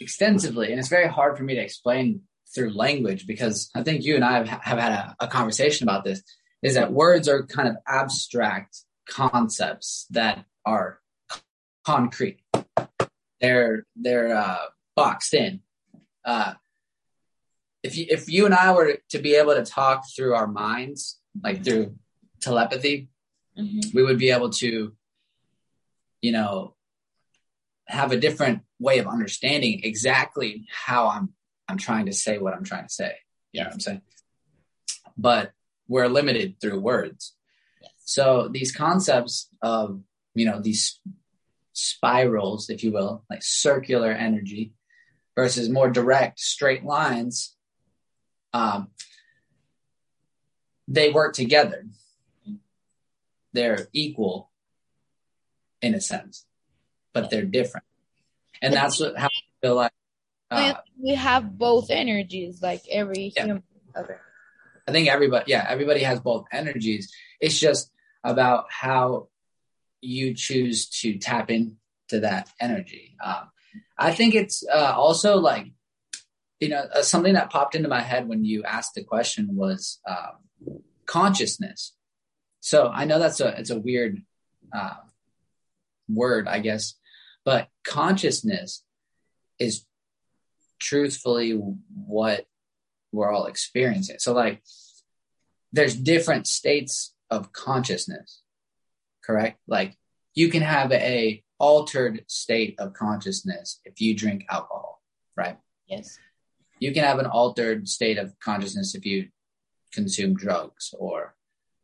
extensively, 0.00 0.70
and 0.70 0.78
it's 0.78 0.88
very 0.88 1.08
hard 1.08 1.36
for 1.36 1.42
me 1.42 1.54
to 1.56 1.60
explain 1.60 2.22
through 2.54 2.72
language 2.72 3.26
because 3.26 3.70
I 3.74 3.82
think 3.82 4.04
you 4.04 4.14
and 4.14 4.24
I 4.24 4.38
have, 4.38 4.48
have 4.48 4.78
had 4.78 4.92
a, 4.92 5.16
a 5.20 5.28
conversation 5.28 5.88
about 5.88 6.04
this. 6.04 6.22
Is 6.62 6.74
that 6.74 6.92
words 6.92 7.28
are 7.28 7.44
kind 7.44 7.68
of 7.68 7.76
abstract 7.86 8.78
concepts 9.08 10.06
that 10.10 10.44
are 10.64 11.00
concrete 11.84 12.38
they're 13.44 13.86
they're 13.94 14.34
uh, 14.34 14.66
boxed 14.96 15.34
in. 15.34 15.60
Uh, 16.24 16.54
if 17.82 17.96
you 17.96 18.06
if 18.08 18.30
you 18.30 18.46
and 18.46 18.54
I 18.54 18.72
were 18.72 18.98
to 19.10 19.18
be 19.18 19.34
able 19.34 19.54
to 19.54 19.64
talk 19.64 20.04
through 20.16 20.34
our 20.34 20.46
minds, 20.46 21.18
like 21.42 21.62
through 21.62 21.94
telepathy, 22.40 23.10
mm-hmm. 23.58 23.80
we 23.92 24.02
would 24.02 24.18
be 24.18 24.30
able 24.30 24.50
to, 24.50 24.94
you 26.22 26.32
know, 26.32 26.74
have 27.86 28.12
a 28.12 28.16
different 28.16 28.62
way 28.78 28.98
of 28.98 29.06
understanding 29.06 29.82
exactly 29.84 30.66
how 30.72 31.08
I'm 31.08 31.34
I'm 31.68 31.78
trying 31.78 32.06
to 32.06 32.12
say 32.12 32.38
what 32.38 32.54
I'm 32.54 32.64
trying 32.64 32.84
to 32.84 32.94
say. 32.94 33.12
You 33.52 33.60
know 33.60 33.66
what 33.66 33.74
I'm 33.74 33.80
saying? 33.80 34.02
But 35.18 35.52
we're 35.86 36.08
limited 36.08 36.60
through 36.60 36.80
words. 36.80 37.34
Yes. 37.82 37.92
So 38.06 38.48
these 38.48 38.72
concepts 38.74 39.48
of 39.60 40.00
you 40.34 40.46
know 40.46 40.60
these 40.60 40.98
spirals, 41.74 42.70
if 42.70 42.82
you 42.82 42.92
will, 42.92 43.24
like 43.28 43.42
circular 43.42 44.10
energy 44.10 44.72
versus 45.36 45.68
more 45.68 45.90
direct, 45.90 46.40
straight 46.40 46.84
lines, 46.84 47.54
um, 48.52 48.88
they 50.88 51.10
work 51.10 51.34
together. 51.34 51.84
They're 53.52 53.88
equal 53.92 54.50
in 55.82 55.94
a 55.94 56.00
sense, 56.00 56.46
but 57.12 57.30
they're 57.30 57.44
different. 57.44 57.86
And 58.62 58.72
that's 58.72 58.98
what, 58.98 59.18
how 59.18 59.26
I 59.26 59.66
feel 59.66 59.74
like. 59.74 59.92
Uh, 60.50 60.74
we 61.00 61.14
have 61.14 61.58
both 61.58 61.90
energies, 61.90 62.62
like 62.62 62.82
every 62.90 63.32
yeah. 63.36 63.44
human. 63.44 63.62
Okay. 63.96 64.14
I 64.86 64.92
think 64.92 65.08
everybody, 65.08 65.44
yeah, 65.50 65.66
everybody 65.68 66.00
has 66.00 66.20
both 66.20 66.46
energies. 66.52 67.12
It's 67.40 67.58
just 67.58 67.90
about 68.22 68.66
how 68.70 69.28
you 70.04 70.34
choose 70.34 70.88
to 70.88 71.18
tap 71.18 71.50
into 71.50 71.72
that 72.10 72.50
energy. 72.60 73.16
Um, 73.24 73.50
I 73.98 74.12
think 74.12 74.34
it's 74.34 74.64
uh, 74.72 74.94
also 74.96 75.36
like, 75.36 75.66
you 76.60 76.68
know, 76.68 76.86
uh, 76.94 77.02
something 77.02 77.34
that 77.34 77.50
popped 77.50 77.74
into 77.74 77.88
my 77.88 78.00
head 78.00 78.28
when 78.28 78.44
you 78.44 78.62
asked 78.64 78.94
the 78.94 79.04
question 79.04 79.48
was 79.50 80.00
um, 80.08 80.78
consciousness. 81.06 81.94
So 82.60 82.88
I 82.88 83.04
know 83.04 83.18
that's 83.18 83.40
a 83.40 83.48
it's 83.58 83.70
a 83.70 83.78
weird 83.78 84.22
uh, 84.72 84.94
word, 86.08 86.48
I 86.48 86.60
guess, 86.60 86.94
but 87.44 87.68
consciousness 87.84 88.84
is 89.58 89.84
truthfully 90.78 91.52
what 91.52 92.46
we're 93.12 93.30
all 93.30 93.46
experiencing. 93.46 94.16
So 94.18 94.32
like, 94.32 94.62
there's 95.72 95.96
different 95.96 96.46
states 96.46 97.14
of 97.30 97.52
consciousness 97.52 98.43
correct? 99.26 99.58
Like 99.66 99.96
you 100.34 100.48
can 100.48 100.62
have 100.62 100.92
a 100.92 101.42
altered 101.58 102.24
state 102.26 102.74
of 102.78 102.92
consciousness 102.92 103.80
if 103.84 104.00
you 104.00 104.14
drink 104.14 104.44
alcohol, 104.50 105.00
right? 105.36 105.58
Yes. 105.86 106.18
You 106.78 106.92
can 106.92 107.04
have 107.04 107.18
an 107.18 107.26
altered 107.26 107.88
state 107.88 108.18
of 108.18 108.38
consciousness 108.40 108.94
if 108.94 109.06
you 109.06 109.28
consume 109.92 110.34
drugs 110.34 110.92
or 110.98 111.34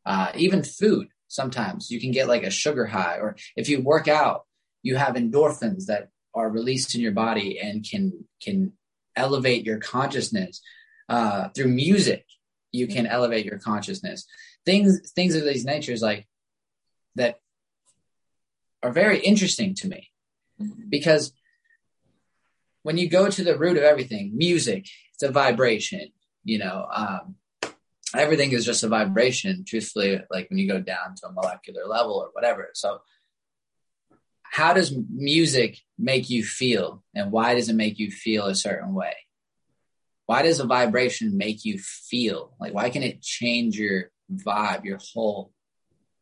uh, 0.05 0.33
even 0.35 0.63
food. 0.63 1.09
Sometimes 1.29 1.91
you 1.91 2.01
can 2.01 2.11
get 2.11 2.29
like 2.29 2.43
a 2.43 2.51
sugar 2.51 2.87
high, 2.87 3.19
or 3.19 3.37
if 3.57 3.69
you 3.69 3.81
work 3.81 4.09
out, 4.09 4.47
you 4.83 4.97
have 4.97 5.15
endorphins 5.15 5.87
that 5.87 6.09
are 6.35 6.51
released 6.51 6.95
in 6.95 7.01
your 7.01 7.13
body 7.13 7.61
and 7.61 7.87
can 7.89 8.25
can 8.43 8.73
elevate 9.17 9.65
your 9.65 9.79
consciousness 9.79 10.61
uh, 11.09 11.49
through 11.51 11.69
music. 11.69 12.25
You 12.73 12.87
can 12.87 13.07
elevate 13.07 13.45
your 13.45 13.59
consciousness. 13.59 14.27
Things 14.67 15.13
things 15.13 15.37
of 15.37 15.45
these 15.45 15.65
natures 15.65 16.03
like 16.03 16.27
that 17.17 17.41
are 18.83 18.93
very 18.93 19.19
interesting 19.21 19.75
to 19.75 19.89
me 19.89 20.11
mm-hmm. 20.61 20.89
because 20.89 21.33
when 22.83 22.97
you 22.97 23.09
go 23.09 23.29
to 23.29 23.45
the 23.45 23.59
root 23.59 23.77
of 23.77 23.83
everything, 23.83 24.37
music, 24.37 24.87
it's 25.13 25.23
a 25.23 25.31
vibration, 25.31 26.09
you 26.45 26.59
know, 26.59 26.87
um, 26.91 27.37
everything 28.17 28.53
is 28.53 28.65
just 28.65 28.83
a 28.83 28.89
vibration, 28.89 29.65
truthfully, 29.67 30.21
like 30.31 30.49
when 30.49 30.59
you 30.59 30.69
go 30.69 30.81
down 30.81 31.15
to 31.17 31.29
a 31.29 31.33
molecular 31.33 31.87
level 31.87 32.15
or 32.15 32.31
whatever. 32.33 32.71
So, 32.75 33.01
how 34.43 34.73
does 34.73 34.93
music 35.09 35.79
make 35.97 36.29
you 36.29 36.43
feel 36.43 37.05
and 37.15 37.31
why 37.31 37.55
does 37.55 37.69
it 37.69 37.77
make 37.77 37.99
you 38.01 38.11
feel 38.11 38.47
a 38.47 38.55
certain 38.55 38.95
way? 38.95 39.15
Why 40.27 40.43
does 40.43 40.59
a 40.59 40.67
vibration 40.67 41.37
make 41.37 41.65
you 41.65 41.79
feel? 41.79 42.55
Like, 42.59 42.75
why 42.75 42.91
can 42.91 43.03
it 43.03 43.23
change 43.23 43.79
your 43.79 44.11
vibe, 44.33 44.85
your 44.85 44.99
whole 45.13 45.53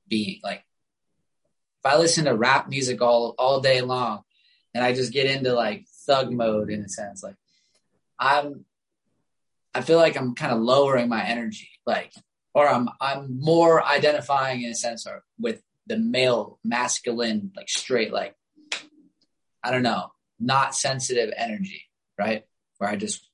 being? 0.09 0.41
Like, 0.43 0.63
I 1.89 1.97
listen 1.99 2.27
to 2.27 2.37
rap 2.37 2.69
music 2.69 3.01
all 3.03 3.35
all 3.39 3.61
day 3.61 3.81
long 3.81 4.23
and 4.75 4.85
I 4.85 4.93
just 4.93 5.13
get 5.13 5.27
into 5.27 5.53
like 5.55 5.87
thug 6.07 6.31
mode 6.33 6.71
in 6.71 6.83
a 6.83 6.89
sense, 6.89 7.23
like 7.23 7.37
I'm 8.19 8.65
I 9.75 9.81
feel 9.83 9.99
like 9.99 10.17
I'm 10.17 10.35
kind 10.35 10.53
of 10.53 10.61
lowering 10.61 11.09
my 11.09 11.25
energy, 11.25 11.71
like 11.87 12.13
or 12.55 12.69
I'm 12.69 12.89
I'm 13.01 13.41
more 13.41 13.83
identifying 13.85 14.63
in 14.63 14.71
a 14.71 14.75
sense 14.75 15.07
or 15.07 15.25
with 15.39 15.63
the 15.87 15.97
male 15.97 16.59
masculine, 16.65 17.53
like 17.57 17.69
straight, 17.69 18.13
like 18.13 18.35
I 19.63 19.71
don't 19.71 19.83
know. 19.83 20.13
not 20.41 20.75
sensitive 20.75 21.33
energy, 21.37 21.83
right? 22.19 22.45
Where 22.79 22.89
I 22.89 22.97
just, 22.97 23.29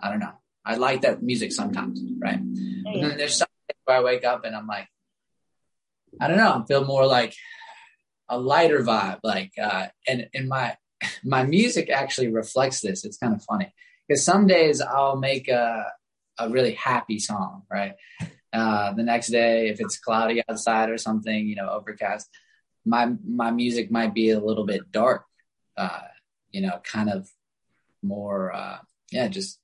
I 0.00 0.10
don't 0.10 0.18
know. 0.18 0.32
I 0.64 0.74
like 0.74 1.02
that 1.02 1.22
music 1.22 1.52
sometimes, 1.52 2.02
right? 2.18 2.38
And 2.38 3.02
then 3.02 3.16
there's 3.16 3.36
some 3.36 3.48
where 3.84 3.96
I 3.96 4.02
wake 4.02 4.24
up 4.24 4.44
and 4.44 4.54
I'm 4.54 4.66
like, 4.66 4.88
I 6.20 6.28
don't 6.28 6.36
know, 6.36 6.62
I 6.62 6.66
feel 6.66 6.84
more 6.84 7.06
like 7.06 7.34
a 8.28 8.38
lighter 8.38 8.82
vibe. 8.82 9.20
Like, 9.22 9.52
uh, 9.60 9.88
and, 10.06 10.28
and 10.34 10.48
my, 10.48 10.76
my 11.24 11.44
music 11.44 11.90
actually 11.90 12.28
reflects 12.28 12.80
this. 12.80 13.04
It's 13.04 13.18
kind 13.18 13.34
of 13.34 13.42
funny 13.42 13.72
because 14.06 14.24
some 14.24 14.46
days 14.46 14.80
I'll 14.80 15.16
make 15.16 15.48
a, 15.48 15.86
a 16.38 16.48
really 16.48 16.74
happy 16.74 17.18
song, 17.18 17.62
right? 17.70 17.94
Uh, 18.52 18.92
the 18.94 19.02
next 19.02 19.28
day, 19.28 19.68
if 19.68 19.80
it's 19.80 19.98
cloudy 19.98 20.42
outside 20.48 20.88
or 20.90 20.98
something, 20.98 21.46
you 21.46 21.54
know, 21.54 21.68
overcast, 21.68 22.28
my 22.84 23.12
my 23.26 23.50
music 23.50 23.90
might 23.90 24.14
be 24.14 24.30
a 24.30 24.40
little 24.40 24.64
bit 24.64 24.90
dark, 24.90 25.24
uh, 25.76 26.00
you 26.50 26.62
know, 26.62 26.80
kind 26.82 27.10
of 27.10 27.28
more, 28.02 28.52
uh, 28.54 28.78
yeah, 29.10 29.28
just 29.28 29.60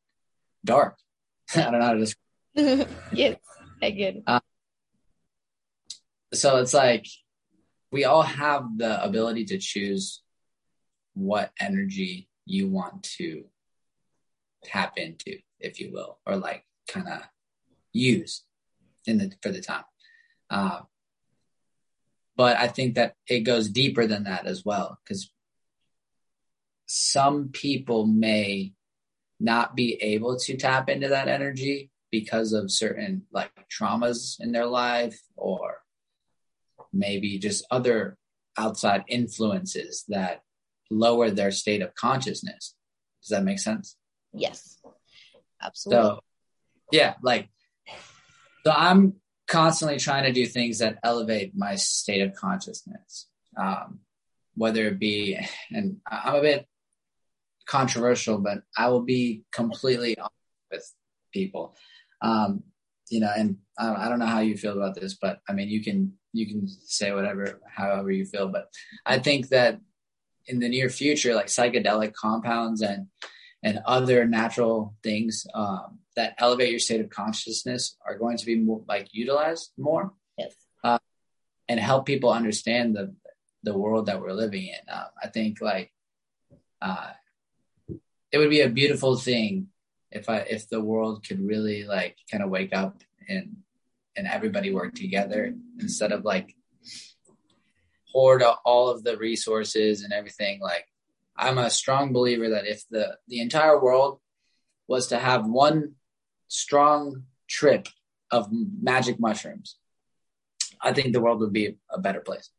dark. 0.64 0.98
I 1.54 1.62
don't 1.62 1.78
know 1.78 1.86
how 1.86 1.94
to 1.94 2.00
describe. 2.00 2.88
yes, 3.12 3.36
I 3.82 3.90
get. 3.90 4.22
Uh, 4.26 4.40
so 6.34 6.58
it's 6.58 6.74
like 6.74 7.06
we 7.94 8.04
all 8.04 8.22
have 8.22 8.76
the 8.76 9.00
ability 9.04 9.44
to 9.44 9.56
choose 9.56 10.20
what 11.12 11.52
energy 11.60 12.28
you 12.44 12.66
want 12.66 13.04
to 13.04 13.44
tap 14.64 14.94
into, 14.96 15.38
if 15.60 15.78
you 15.78 15.92
will, 15.92 16.18
or 16.26 16.34
like 16.34 16.64
kind 16.88 17.06
of 17.06 17.20
use 17.92 18.42
in 19.06 19.18
the 19.18 19.30
for 19.40 19.50
the 19.50 19.60
time. 19.60 19.84
Uh, 20.50 20.80
but 22.36 22.58
I 22.58 22.66
think 22.66 22.96
that 22.96 23.14
it 23.28 23.40
goes 23.40 23.68
deeper 23.68 24.08
than 24.08 24.24
that 24.24 24.44
as 24.48 24.64
well, 24.64 24.98
because 25.04 25.30
some 26.86 27.50
people 27.50 28.08
may 28.08 28.72
not 29.38 29.76
be 29.76 29.94
able 30.02 30.36
to 30.40 30.56
tap 30.56 30.88
into 30.88 31.10
that 31.10 31.28
energy 31.28 31.92
because 32.10 32.54
of 32.54 32.72
certain 32.72 33.22
like 33.30 33.52
traumas 33.70 34.40
in 34.40 34.50
their 34.50 34.66
life 34.66 35.20
or 35.36 35.83
maybe 36.94 37.38
just 37.38 37.66
other 37.70 38.16
outside 38.56 39.04
influences 39.08 40.04
that 40.08 40.42
lower 40.90 41.30
their 41.30 41.50
state 41.50 41.82
of 41.82 41.94
consciousness. 41.94 42.74
Does 43.22 43.30
that 43.30 43.44
make 43.44 43.58
sense? 43.58 43.96
Yes. 44.32 44.78
Absolutely. 45.62 46.04
So, 46.04 46.20
yeah, 46.92 47.14
like, 47.22 47.48
so 48.64 48.72
I'm 48.72 49.14
constantly 49.48 49.98
trying 49.98 50.24
to 50.24 50.32
do 50.32 50.46
things 50.46 50.78
that 50.78 50.98
elevate 51.02 51.52
my 51.56 51.74
state 51.76 52.22
of 52.22 52.34
consciousness. 52.34 53.28
Um, 53.56 54.00
whether 54.56 54.86
it 54.86 54.98
be, 54.98 55.38
and 55.70 55.96
I'm 56.06 56.36
a 56.36 56.40
bit 56.40 56.66
controversial, 57.66 58.38
but 58.38 58.62
I 58.76 58.88
will 58.88 59.02
be 59.02 59.44
completely 59.52 60.16
honest 60.18 60.34
with 60.70 60.92
people. 61.32 61.76
Um, 62.22 62.62
you 63.10 63.20
know, 63.20 63.32
and 63.36 63.58
I, 63.78 64.06
I 64.06 64.08
don't 64.08 64.18
know 64.18 64.26
how 64.26 64.40
you 64.40 64.56
feel 64.56 64.76
about 64.76 64.94
this, 64.94 65.14
but 65.20 65.40
I 65.48 65.52
mean, 65.52 65.68
you 65.68 65.82
can 65.82 66.14
you 66.34 66.46
can 66.46 66.68
say 66.68 67.12
whatever, 67.12 67.60
however 67.74 68.10
you 68.10 68.26
feel. 68.26 68.48
But 68.48 68.68
I 69.06 69.18
think 69.20 69.48
that 69.48 69.80
in 70.46 70.58
the 70.58 70.68
near 70.68 70.90
future, 70.90 71.34
like 71.34 71.46
psychedelic 71.46 72.12
compounds 72.12 72.82
and 72.82 73.06
and 73.62 73.80
other 73.86 74.26
natural 74.26 74.94
things 75.02 75.46
um, 75.54 75.98
that 76.16 76.34
elevate 76.36 76.70
your 76.70 76.78
state 76.78 77.00
of 77.00 77.08
consciousness 77.08 77.96
are 78.06 78.18
going 78.18 78.36
to 78.36 78.44
be 78.44 78.56
more, 78.56 78.82
like 78.86 79.08
utilized 79.12 79.72
more. 79.78 80.12
Yes. 80.36 80.54
Uh, 80.82 80.98
and 81.66 81.80
help 81.80 82.04
people 82.04 82.30
understand 82.30 82.94
the 82.94 83.14
the 83.62 83.76
world 83.78 84.06
that 84.06 84.20
we're 84.20 84.32
living 84.32 84.66
in. 84.66 84.88
Uh, 84.92 85.06
I 85.22 85.28
think 85.28 85.62
like 85.62 85.92
uh, 86.82 87.12
it 88.30 88.38
would 88.38 88.50
be 88.50 88.60
a 88.60 88.68
beautiful 88.68 89.16
thing 89.16 89.68
if 90.10 90.28
I 90.28 90.38
if 90.38 90.68
the 90.68 90.80
world 90.80 91.26
could 91.26 91.40
really 91.40 91.84
like 91.84 92.16
kind 92.30 92.42
of 92.42 92.50
wake 92.50 92.74
up 92.74 93.02
and 93.28 93.63
and 94.16 94.26
everybody 94.26 94.72
work 94.72 94.94
together 94.94 95.54
instead 95.78 96.12
of 96.12 96.24
like 96.24 96.54
hoard 98.12 98.42
all 98.64 98.88
of 98.88 99.02
the 99.02 99.16
resources 99.16 100.02
and 100.02 100.12
everything. 100.12 100.60
Like 100.60 100.86
I'm 101.36 101.58
a 101.58 101.70
strong 101.70 102.12
believer 102.12 102.50
that 102.50 102.66
if 102.66 102.84
the 102.90 103.18
the 103.28 103.40
entire 103.40 103.80
world 103.80 104.20
was 104.86 105.08
to 105.08 105.18
have 105.18 105.46
one 105.46 105.94
strong 106.48 107.24
trip 107.48 107.88
of 108.30 108.48
magic 108.50 109.18
mushrooms, 109.18 109.76
I 110.80 110.92
think 110.92 111.12
the 111.12 111.20
world 111.20 111.40
would 111.40 111.52
be 111.52 111.76
a 111.90 111.98
better 111.98 112.20
place. 112.20 112.50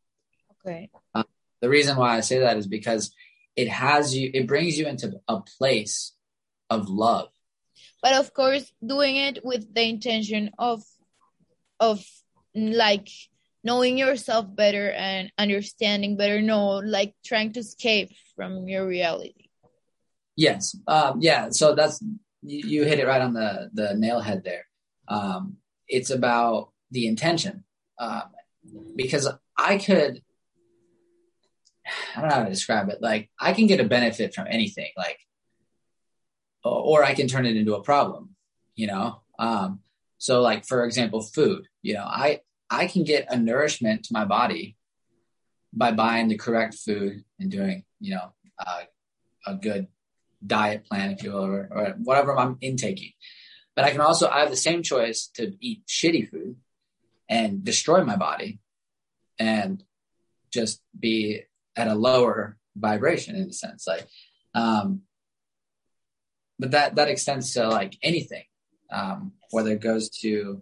Okay. 0.66 0.90
Uh, 1.14 1.24
the 1.62 1.70
reason 1.70 1.96
why 1.96 2.18
I 2.18 2.22
say 2.22 2.40
that 2.40 2.58
is 2.58 2.68
because 2.68 3.14
it 3.56 3.70
has 3.70 4.16
you, 4.16 4.32
it 4.34 4.48
brings 4.48 4.78
you 4.78 4.88
into 4.88 5.22
a 5.28 5.42
place 5.42 6.14
of 6.70 6.90
love. 6.90 7.30
But 8.02 8.14
of 8.14 8.34
course, 8.34 8.72
doing 8.86 9.16
it 9.16 9.40
with 9.44 9.74
the 9.74 9.84
intention 9.84 10.52
of, 10.60 10.84
of 11.80 12.04
like 12.54 13.10
knowing 13.64 13.98
yourself 13.98 14.46
better 14.56 14.92
and 14.92 15.32
understanding 15.38 16.18
better, 16.18 16.42
no, 16.42 16.78
like 16.78 17.16
trying 17.26 17.52
to 17.54 17.60
escape 17.60 18.12
from 18.36 18.68
your 18.68 18.86
reality. 18.88 19.50
Yes. 20.36 20.78
Um, 20.88 21.20
yeah. 21.22 21.50
So 21.50 21.76
that's, 21.76 22.04
you 22.44 22.84
hit 22.84 23.00
it 23.00 23.08
right 23.08 23.22
on 23.22 23.34
the, 23.34 23.70
the 23.74 23.96
nail 23.96 24.20
head 24.20 24.44
there. 24.44 24.68
Um, 25.08 25.58
it's 25.88 26.12
about 26.12 26.70
the 26.92 27.08
intention. 27.08 27.64
Um, 27.98 28.24
because 28.96 29.28
I 29.58 29.78
could, 29.78 30.22
I 32.16 32.22
don't 32.22 32.30
know 32.30 32.36
how 32.36 32.44
to 32.44 32.50
describe 32.50 32.90
it. 32.90 33.02
Like 33.02 33.30
I 33.40 33.54
can 33.54 33.68
get 33.68 33.80
a 33.80 33.84
benefit 33.84 34.34
from 34.34 34.48
anything, 34.50 34.90
like, 34.98 35.18
or 36.64 37.04
I 37.04 37.14
can 37.14 37.28
turn 37.28 37.46
it 37.46 37.56
into 37.56 37.76
a 37.76 37.84
problem, 37.84 38.36
you 38.76 38.88
know? 38.88 39.22
Um, 39.38 39.82
so 40.18 40.42
like, 40.42 40.66
for 40.66 40.86
example, 40.86 41.22
food, 41.22 41.68
you 41.82 41.94
know, 41.94 42.06
I, 42.06 42.40
I 42.70 42.88
can 42.88 43.04
get 43.04 43.28
a 43.30 43.38
nourishment 43.38 44.04
to 44.06 44.14
my 44.14 44.26
body 44.26 44.76
by 45.74 45.92
buying 45.92 46.28
the 46.28 46.38
correct 46.38 46.76
food 46.76 47.24
and 47.40 47.52
doing, 47.52 47.84
you 48.00 48.16
know, 48.16 48.34
uh, 48.60 48.84
a 49.46 49.56
good 49.56 49.88
diet 50.46 50.86
plan, 50.86 51.12
if 51.12 51.24
you 51.24 51.32
will, 51.32 51.46
or, 51.46 51.70
or 51.72 51.96
whatever 52.04 52.38
I'm 52.38 52.58
intaking. 52.62 53.12
But 53.76 53.86
I 53.86 53.92
can 53.92 54.02
also, 54.02 54.30
I 54.30 54.40
have 54.40 54.50
the 54.50 54.56
same 54.56 54.84
choice 54.84 55.28
to 55.36 55.54
eat 55.60 55.86
shitty 55.86 56.30
food 56.30 56.56
and 57.30 57.64
destroy 57.64 58.04
my 58.04 58.16
body 58.16 58.60
and 59.40 59.84
just 60.52 60.82
be 60.98 61.42
at 61.76 61.88
a 61.88 61.96
lower 61.96 62.58
vibration 62.78 63.36
in 63.36 63.50
a 63.50 63.54
sense 63.54 63.86
like 63.88 64.06
um 64.54 65.02
but 66.60 66.72
that 66.72 66.96
that 66.96 67.10
extends 67.10 67.54
to 67.54 67.68
like 67.68 67.98
anything 68.02 68.44
um 68.92 69.32
whether 69.52 69.72
it 69.72 69.82
goes 69.82 70.10
to 70.10 70.62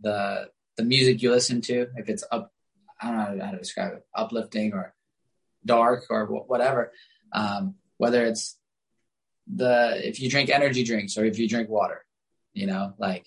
the 0.00 0.48
the 0.76 0.84
music 0.84 1.22
you 1.22 1.30
listen 1.30 1.60
to 1.60 1.86
if 1.96 2.08
it's 2.08 2.24
up 2.30 2.52
i 3.00 3.10
don't 3.10 3.38
know 3.38 3.44
how 3.44 3.50
to 3.52 3.58
describe 3.58 3.92
it 3.92 4.06
uplifting 4.14 4.72
or 4.72 4.94
dark 5.64 6.04
or 6.10 6.26
whatever 6.26 6.92
um 7.32 7.74
whether 7.96 8.24
it's 8.24 8.58
the 9.52 10.00
if 10.06 10.20
you 10.20 10.28
drink 10.28 10.50
energy 10.50 10.84
drinks 10.84 11.16
or 11.16 11.24
if 11.24 11.38
you 11.38 11.48
drink 11.48 11.68
water 11.68 12.04
you 12.52 12.66
know 12.66 12.94
like 12.98 13.26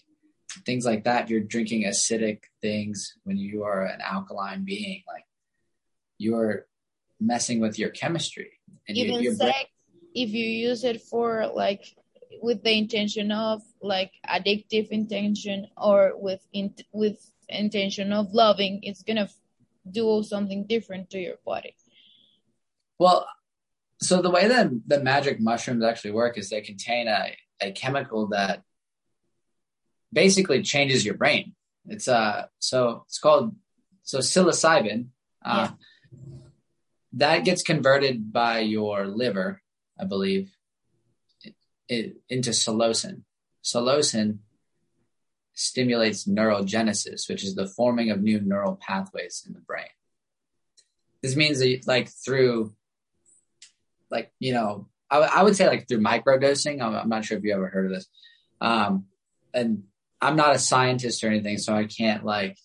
things 0.65 0.85
like 0.85 1.03
that 1.03 1.29
you're 1.29 1.41
drinking 1.41 1.83
acidic 1.83 2.41
things 2.61 3.15
when 3.23 3.37
you 3.37 3.63
are 3.63 3.85
an 3.85 4.01
alkaline 4.01 4.63
being 4.63 5.03
like 5.07 5.25
you're 6.17 6.65
messing 7.19 7.59
with 7.59 7.77
your 7.77 7.89
chemistry 7.89 8.51
and 8.87 8.97
even 8.97 9.21
you, 9.21 9.33
sex 9.33 9.65
if 10.13 10.31
you 10.31 10.45
use 10.45 10.83
it 10.83 11.01
for 11.01 11.47
like 11.53 11.95
with 12.41 12.63
the 12.63 12.77
intention 12.77 13.31
of 13.31 13.61
like 13.81 14.11
addictive 14.29 14.89
intention 14.89 15.67
or 15.77 16.13
with 16.15 16.45
in, 16.53 16.73
with 16.91 17.31
intention 17.49 18.11
of 18.11 18.33
loving 18.33 18.79
it's 18.83 19.03
gonna 19.03 19.29
do 19.89 20.21
something 20.23 20.65
different 20.67 21.09
to 21.09 21.19
your 21.19 21.35
body. 21.45 21.75
Well 22.99 23.27
so 23.99 24.21
the 24.21 24.29
way 24.29 24.47
that 24.47 24.69
the 24.85 24.99
magic 24.99 25.39
mushrooms 25.39 25.83
actually 25.83 26.11
work 26.11 26.37
is 26.37 26.49
they 26.49 26.61
contain 26.61 27.07
a, 27.07 27.35
a 27.61 27.71
chemical 27.71 28.27
that 28.27 28.61
basically 30.13 30.61
changes 30.61 31.05
your 31.05 31.15
brain. 31.15 31.53
It's 31.85 32.07
uh 32.07 32.47
so 32.59 33.03
it's 33.07 33.19
called 33.19 33.55
so 34.03 34.19
psilocybin 34.19 35.07
uh, 35.43 35.69
yeah. 35.69 35.71
that 37.13 37.45
gets 37.45 37.61
converted 37.61 38.31
by 38.31 38.59
your 38.59 39.05
liver, 39.07 39.61
I 39.99 40.05
believe, 40.05 40.56
it, 41.89 42.17
into 42.29 42.51
psilocin. 42.51 43.23
Psilocin 43.63 44.39
stimulates 45.53 46.25
neurogenesis, 46.25 47.27
which 47.29 47.43
is 47.43 47.55
the 47.55 47.67
forming 47.67 48.11
of 48.11 48.21
new 48.21 48.39
neural 48.39 48.75
pathways 48.75 49.43
in 49.47 49.53
the 49.53 49.59
brain. 49.59 49.85
This 51.21 51.35
means 51.35 51.59
that, 51.59 51.81
like, 51.87 52.09
through, 52.09 52.73
like, 54.11 54.31
you 54.39 54.53
know, 54.53 54.87
I, 55.09 55.17
I 55.17 55.43
would 55.43 55.55
say 55.55 55.67
like 55.67 55.87
through 55.87 55.99
microdosing. 55.99 56.81
I'm, 56.81 56.95
I'm 56.95 57.09
not 57.09 57.25
sure 57.25 57.37
if 57.37 57.43
you 57.43 57.53
ever 57.53 57.67
heard 57.67 57.85
of 57.85 57.91
this. 57.91 58.07
Um, 58.61 59.05
and 59.53 59.83
I'm 60.21 60.35
not 60.35 60.55
a 60.55 60.59
scientist 60.59 61.23
or 61.23 61.27
anything, 61.27 61.57
so 61.57 61.73
I 61.73 61.85
can't 61.85 62.25
like 62.25 62.57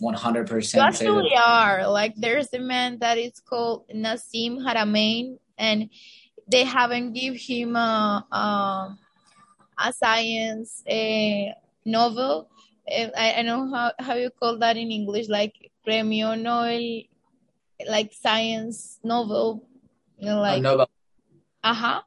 100% 0.00 0.74
you 0.74 0.80
actually 0.80 1.32
are 1.36 1.88
like 1.88 2.14
there's 2.16 2.52
a 2.52 2.58
man 2.58 2.98
that 2.98 3.18
is 3.18 3.40
called 3.48 3.84
Nassim 3.94 4.58
Haramein 4.58 5.36
and 5.56 5.90
they 6.50 6.64
haven't 6.64 7.12
give 7.12 7.36
him 7.36 7.76
a 7.76 8.26
a, 8.30 8.98
a 9.78 9.92
science 9.92 10.82
a 10.88 11.54
Nobel. 11.84 12.48
Eh, 12.88 13.10
I, 13.16 13.34
I 13.34 13.42
know 13.42 13.70
how, 13.72 13.92
how 13.98 14.14
you 14.14 14.30
call 14.30 14.58
that 14.58 14.76
in 14.76 14.90
English, 14.90 15.28
like 15.28 15.54
premio 15.86 16.40
Nobel, 16.40 17.04
like 17.88 18.12
science 18.12 18.98
Nobel, 19.02 19.64
you 20.18 20.26
know, 20.26 20.40
like 20.40 20.62
Nobel. 20.62 20.88
uh 21.62 21.74
huh, 21.74 22.02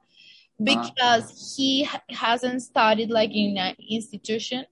because 0.62 1.56
he 1.58 1.88
hasn't 2.10 2.62
studied 2.62 3.10
like 3.10 3.32
in 3.34 3.58
an 3.58 3.76
institution, 3.89 4.65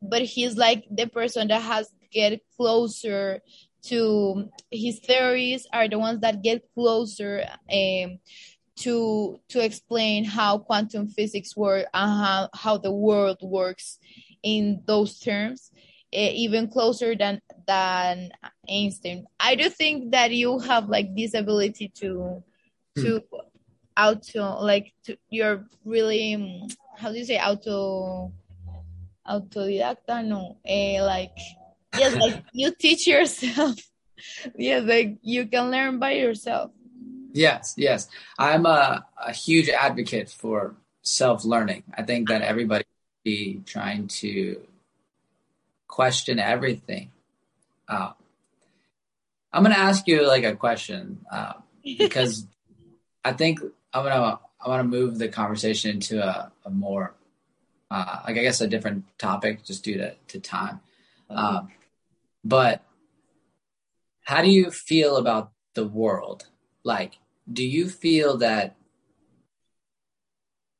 but 0.00 0.22
he's 0.22 0.56
like 0.56 0.84
the 0.90 1.06
person 1.06 1.48
that 1.48 1.62
has 1.62 1.90
get 2.12 2.40
closer 2.56 3.40
to 3.82 4.48
his 4.70 5.00
theories 5.00 5.66
are 5.72 5.88
the 5.88 5.98
ones 5.98 6.20
that 6.20 6.42
get 6.42 6.62
closer 6.74 7.44
um, 7.72 8.18
to 8.76 9.38
to 9.48 9.64
explain 9.64 10.24
how 10.24 10.58
quantum 10.58 11.08
physics 11.08 11.56
work 11.56 11.86
and 11.92 12.10
how, 12.10 12.48
how 12.54 12.78
the 12.78 12.92
world 12.92 13.38
works 13.42 13.98
in 14.42 14.82
those 14.86 15.18
terms 15.18 15.70
uh, 16.14 16.30
even 16.32 16.68
closer 16.68 17.14
than 17.14 17.40
than 17.66 18.30
Einstein. 18.68 19.26
I 19.40 19.54
do 19.54 19.68
think 19.68 20.12
that 20.12 20.30
you 20.30 20.58
have 20.58 20.88
like 20.88 21.14
this 21.14 21.34
ability 21.34 21.88
to 22.00 22.42
to 22.98 23.22
auto 23.96 24.60
like 24.60 24.92
to 25.04 25.16
you're 25.30 25.66
really 25.84 26.34
um, 26.34 26.68
how 26.98 27.10
do 27.10 27.18
you 27.18 27.24
say 27.24 27.38
auto 27.38 28.32
autodidacta? 29.26 30.24
No 30.24 30.58
uh, 30.68 31.04
like 31.06 31.36
yes 31.96 32.14
like 32.14 32.44
you 32.52 32.72
teach 32.78 33.06
yourself. 33.06 33.78
Yes 34.56 34.84
like 34.84 35.18
you 35.22 35.46
can 35.48 35.72
learn 35.72 35.98
by 35.98 36.12
yourself 36.12 36.70
Yes, 37.32 37.74
yes. 37.76 38.08
I'm 38.38 38.66
a, 38.66 39.06
a 39.16 39.32
huge 39.32 39.68
advocate 39.68 40.28
for 40.28 40.74
self 41.02 41.44
learning. 41.44 41.82
I 41.94 42.02
think 42.02 42.28
that 42.28 42.42
everybody 42.42 42.84
should 42.84 43.24
be 43.24 43.62
trying 43.64 44.08
to 44.08 44.60
question 45.88 46.38
everything. 46.38 47.10
Uh, 47.88 48.12
I'm 49.52 49.62
gonna 49.62 49.74
ask 49.74 50.06
you 50.06 50.26
like 50.26 50.44
a 50.44 50.56
question 50.56 51.24
uh, 51.30 51.54
because 51.98 52.46
I 53.24 53.32
think 53.32 53.60
I'm 53.92 54.04
gonna 54.04 54.38
I 54.60 54.68
want 54.68 54.80
to 54.80 54.84
move 54.84 55.18
the 55.18 55.28
conversation 55.28 55.92
into 55.92 56.22
a, 56.22 56.52
a 56.64 56.70
more 56.70 57.14
uh, 57.90 58.20
like 58.26 58.36
I 58.36 58.42
guess 58.42 58.60
a 58.60 58.68
different 58.68 59.04
topic 59.18 59.64
just 59.64 59.84
due 59.84 59.98
to, 59.98 60.14
to 60.28 60.40
time. 60.40 60.80
Um, 61.28 61.68
but 62.44 62.82
how 64.24 64.42
do 64.42 64.50
you 64.50 64.70
feel 64.70 65.16
about 65.16 65.52
the 65.74 65.86
world? 65.86 66.46
Like, 66.84 67.18
do 67.50 67.64
you 67.64 67.88
feel 67.88 68.38
that 68.38 68.76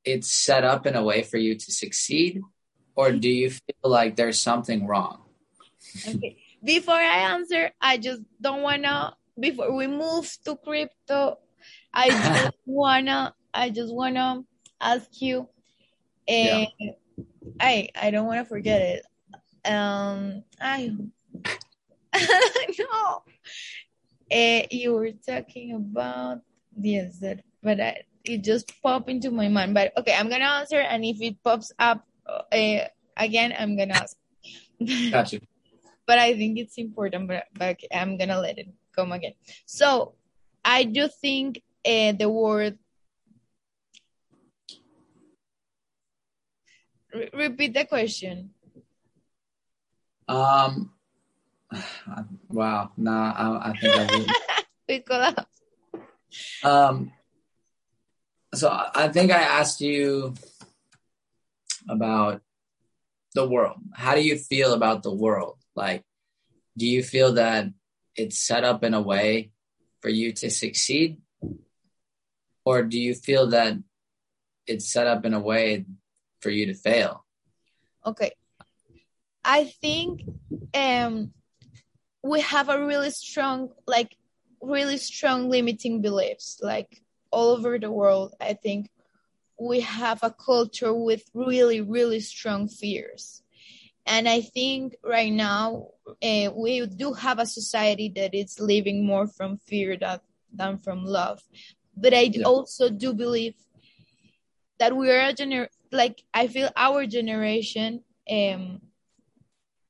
it's 0.04 0.32
set 0.32 0.64
up 0.64 0.86
in 0.86 0.96
a 0.96 1.02
way 1.02 1.22
for 1.22 1.38
you 1.38 1.54
to 1.54 1.72
succeed, 1.72 2.40
or 2.94 3.12
do 3.12 3.28
you 3.28 3.50
feel 3.50 3.84
like 3.84 4.16
there's 4.16 4.38
something 4.38 4.86
wrong? 4.86 5.22
okay. 6.06 6.36
Before 6.64 6.94
i 6.94 7.34
answer 7.34 7.70
i 7.80 7.98
just 7.98 8.22
don't 8.40 8.62
wanna 8.62 9.16
before 9.38 9.74
we 9.74 9.88
move 9.88 10.30
to 10.44 10.56
crypto 10.56 11.38
i 11.92 12.08
just 12.38 12.56
wanna 12.66 13.34
i 13.52 13.68
just 13.68 13.92
wanna 13.92 14.44
ask 14.80 15.20
you 15.20 15.48
uh, 16.28 16.64
i 17.60 17.88
i 18.00 18.10
don't 18.10 18.26
wanna 18.26 18.44
forget 18.44 18.80
it. 18.80 19.02
Um 19.64 20.44
i 20.60 20.94
no. 22.78 23.22
Uh, 24.30 24.62
you 24.70 24.94
were 24.94 25.12
talking 25.26 25.74
about 25.74 26.40
yes 26.78 27.18
that 27.18 27.40
but 27.62 27.80
I, 27.80 28.02
it 28.24 28.42
just 28.44 28.72
popped 28.82 29.08
into 29.08 29.30
my 29.30 29.48
mind 29.48 29.74
but 29.74 29.92
okay 29.98 30.14
i'm 30.14 30.28
gonna 30.28 30.44
answer 30.44 30.80
and 30.80 31.04
if 31.04 31.20
it 31.20 31.42
pops 31.42 31.72
up 31.78 32.06
uh, 32.26 32.86
again 33.16 33.54
i'm 33.58 33.76
gonna 33.76 33.94
ask 33.94 34.16
Gotcha. 35.10 35.40
but 36.06 36.18
I 36.18 36.34
think 36.36 36.58
it's 36.58 36.78
important. 36.78 37.28
But, 37.28 37.46
but 37.54 37.78
I'm 37.92 38.18
gonna 38.18 38.40
let 38.40 38.58
it 38.58 38.68
come 38.94 39.12
again. 39.12 39.34
So 39.66 40.14
I 40.64 40.84
do 40.84 41.08
think 41.08 41.62
uh, 41.84 42.12
the 42.12 42.28
word. 42.28 42.78
Re- 47.14 47.30
repeat 47.32 47.74
the 47.74 47.84
question. 47.84 48.50
Um. 50.28 50.92
Wow. 52.48 52.92
Nah. 52.98 53.32
I, 53.32 53.70
I 53.70 53.72
think 53.80 53.96
I 53.96 54.04
will. 54.04 54.26
Because 54.86 55.34
Um, 56.62 57.12
so 58.54 58.68
I 58.70 59.08
think 59.08 59.30
I 59.30 59.42
asked 59.42 59.80
you 59.80 60.34
about 61.88 62.42
the 63.34 63.48
world. 63.48 63.78
How 63.94 64.14
do 64.14 64.22
you 64.22 64.36
feel 64.36 64.74
about 64.74 65.02
the 65.02 65.12
world? 65.12 65.58
Like, 65.74 66.04
do 66.76 66.86
you 66.86 67.02
feel 67.02 67.34
that 67.34 67.66
it's 68.16 68.38
set 68.38 68.64
up 68.64 68.84
in 68.84 68.94
a 68.94 69.00
way 69.00 69.52
for 70.00 70.08
you 70.10 70.32
to 70.32 70.50
succeed? 70.50 71.20
Or 72.64 72.82
do 72.82 72.98
you 72.98 73.14
feel 73.14 73.48
that 73.48 73.78
it's 74.66 74.92
set 74.92 75.06
up 75.06 75.24
in 75.24 75.34
a 75.34 75.40
way 75.40 75.86
for 76.40 76.50
you 76.50 76.66
to 76.66 76.74
fail? 76.74 77.24
okay, 78.04 78.32
I 79.44 79.64
think 79.64 80.22
um 80.74 81.32
we 82.22 82.40
have 82.40 82.68
a 82.68 82.84
really 82.84 83.10
strong 83.10 83.70
like 83.86 84.16
really 84.62 84.96
strong 84.96 85.50
limiting 85.50 86.00
beliefs 86.00 86.60
like 86.62 87.02
all 87.30 87.50
over 87.50 87.78
the 87.78 87.90
world. 87.90 88.34
I 88.40 88.54
think 88.54 88.90
we 89.58 89.80
have 89.80 90.20
a 90.22 90.30
culture 90.30 90.94
with 90.94 91.22
really 91.34 91.80
really 91.80 92.20
strong 92.20 92.68
fears 92.68 93.42
and 94.06 94.28
i 94.28 94.40
think 94.40 94.96
right 95.04 95.32
now 95.32 95.86
uh, 96.22 96.50
we 96.54 96.84
do 96.86 97.12
have 97.12 97.38
a 97.38 97.46
society 97.46 98.12
that 98.14 98.34
is 98.34 98.58
living 98.58 99.06
more 99.06 99.26
from 99.26 99.56
fear 99.58 99.96
that, 99.96 100.22
than 100.52 100.78
from 100.78 101.04
love 101.04 101.40
but 101.96 102.12
i 102.14 102.30
Yeah. 102.32 102.44
also 102.46 102.88
do 102.88 103.12
believe 103.12 103.54
that 104.78 104.96
we 104.96 105.10
are 105.10 105.28
a 105.28 105.34
gener 105.34 105.68
like 105.92 106.22
i 106.34 106.48
feel 106.48 106.70
our 106.76 107.06
generation 107.06 108.02
um 108.30 108.80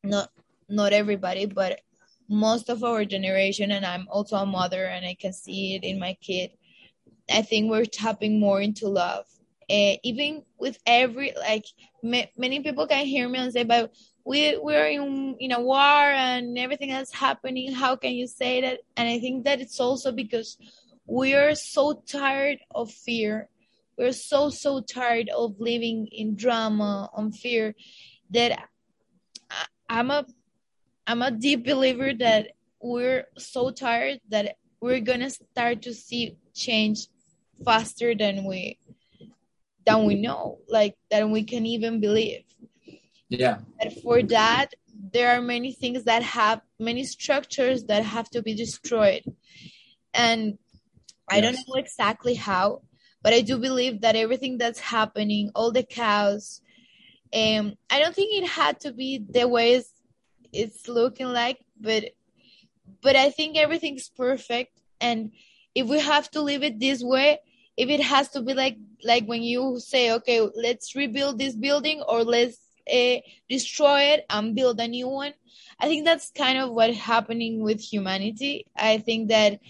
not 0.03 0.31
not 0.69 0.93
everybody 0.93 1.47
but 1.47 1.81
most 2.33 2.69
of 2.69 2.83
our 2.83 3.05
generation 3.05 3.71
and 3.71 3.85
i'm 3.85 4.09
also 4.11 4.37
a 4.37 4.47
mother 4.47 4.87
and 4.87 5.05
i 5.05 5.15
can 5.15 5.33
see 5.33 5.75
it 5.77 5.85
in 5.85 5.99
my 5.99 6.15
kid. 6.21 6.51
I 7.31 7.43
think 7.43 7.71
we're 7.71 7.85
tapping 7.85 8.41
more 8.41 8.61
into 8.61 8.89
love. 8.89 9.27
Uh, 9.71 9.95
even 10.03 10.43
with 10.59 10.79
every 10.87 11.33
like 11.39 11.67
ma- 12.03 12.31
many 12.37 12.61
people 12.61 12.87
can 12.87 13.07
hear 13.07 13.29
me 13.29 13.39
and 13.39 13.53
say 13.53 13.65
but 13.65 13.93
we 14.25 14.59
we're 14.59 14.87
in 14.87 15.37
in 15.39 15.53
a 15.53 15.61
war 15.61 15.79
and 15.79 16.59
everything 16.59 16.91
that's 16.91 17.13
happening. 17.13 17.73
How 17.73 17.97
can 17.97 18.13
you 18.13 18.27
say 18.27 18.61
that? 18.63 18.81
And 18.97 19.09
i 19.09 19.19
think 19.19 19.45
that 19.45 19.61
it's 19.61 19.81
also 19.81 20.13
because 20.13 20.59
we 21.07 21.35
are 21.35 21.55
so 21.55 22.03
tired 22.07 22.59
of 22.75 22.91
fear. 22.91 23.49
We're 23.97 24.13
so 24.13 24.51
so 24.51 24.81
tired 24.81 25.29
of 25.29 25.61
living 25.61 26.09
in 26.11 26.35
drama 26.35 27.09
on 27.15 27.31
fear 27.33 27.75
that 28.31 28.69
i'm 29.89 30.11
a 30.11 30.25
i'm 31.07 31.23
a 31.23 31.31
deep 31.31 31.65
believer 31.65 32.13
that 32.15 32.49
we're 32.81 33.27
so 33.39 33.71
tired 33.71 34.21
that 34.29 34.57
we're 34.81 35.01
gonna 35.01 35.31
start 35.31 35.83
to 35.83 35.95
see 35.95 36.37
change 36.55 37.07
faster 37.65 38.15
than 38.15 38.45
we 38.45 38.79
than 39.87 40.05
we 40.05 40.15
know 40.15 40.59
like 40.69 40.97
than 41.11 41.31
we 41.31 41.43
can 41.43 41.67
even 41.67 42.01
believe. 42.01 42.45
Yeah. 43.29 43.59
and 43.81 43.93
for 44.03 44.23
that 44.23 44.75
there 45.13 45.31
are 45.35 45.41
many 45.41 45.73
things 45.73 46.05
that 46.05 46.23
have 46.23 46.61
many 46.79 47.05
structures 47.05 47.85
that 47.85 48.05
have 48.05 48.29
to 48.31 48.43
be 48.43 48.55
destroyed. 48.55 49.25
And 50.13 50.59
i 51.31 51.41
don't 51.41 51.55
know 51.55 51.75
exactly 51.77 52.35
how 52.35 52.83
but 53.23 53.33
i 53.33 53.41
do 53.41 53.59
believe 53.59 54.01
that 54.03 54.17
everything 54.17 54.59
that's 54.59 54.81
happening 54.81 55.51
all 55.55 55.73
the 55.73 55.83
cows 55.83 56.61
um 57.35 57.75
i 57.91 57.99
don't 58.01 58.15
think 58.15 58.31
it 58.35 58.47
had 58.47 58.81
to 58.81 58.93
be 58.93 59.25
the 59.31 59.47
way 59.49 59.83
it's, 60.53 60.89
looking 60.89 61.29
like 61.29 61.59
but 61.81 62.05
but 63.03 63.17
i 63.17 63.31
think 63.31 63.57
everything's 63.57 64.09
perfect. 64.09 64.79
And 65.01 65.33
if 65.75 65.89
we 65.89 65.99
have 65.99 66.31
to 66.31 66.43
leave 66.43 66.63
it 66.63 66.79
this 66.79 67.03
way 67.03 67.39
if 67.77 67.89
it 67.89 68.01
has 68.01 68.29
to 68.31 68.43
be 68.43 68.55
like 68.55 68.77
like 69.05 69.25
when 69.27 69.43
you 69.43 69.79
say 69.81 70.13
okay 70.13 70.41
let's 70.55 70.95
rebuild 70.95 71.39
this 71.39 71.57
building 71.57 72.03
or 72.03 72.23
let's 72.23 72.59
uh, 72.93 73.17
destroy 73.49 74.01
it 74.01 74.27
and 74.31 74.55
build 74.55 74.81
a 74.81 74.89
new 74.89 75.09
one 75.09 75.33
i 75.81 75.87
think 75.87 76.05
that's 76.05 76.31
kind 76.31 76.59
of 76.59 76.71
what's 76.71 76.97
happening 76.97 77.63
with 77.63 77.81
humanity. 77.81 78.67
I 78.77 78.99
think 78.99 79.29
that 79.29 79.61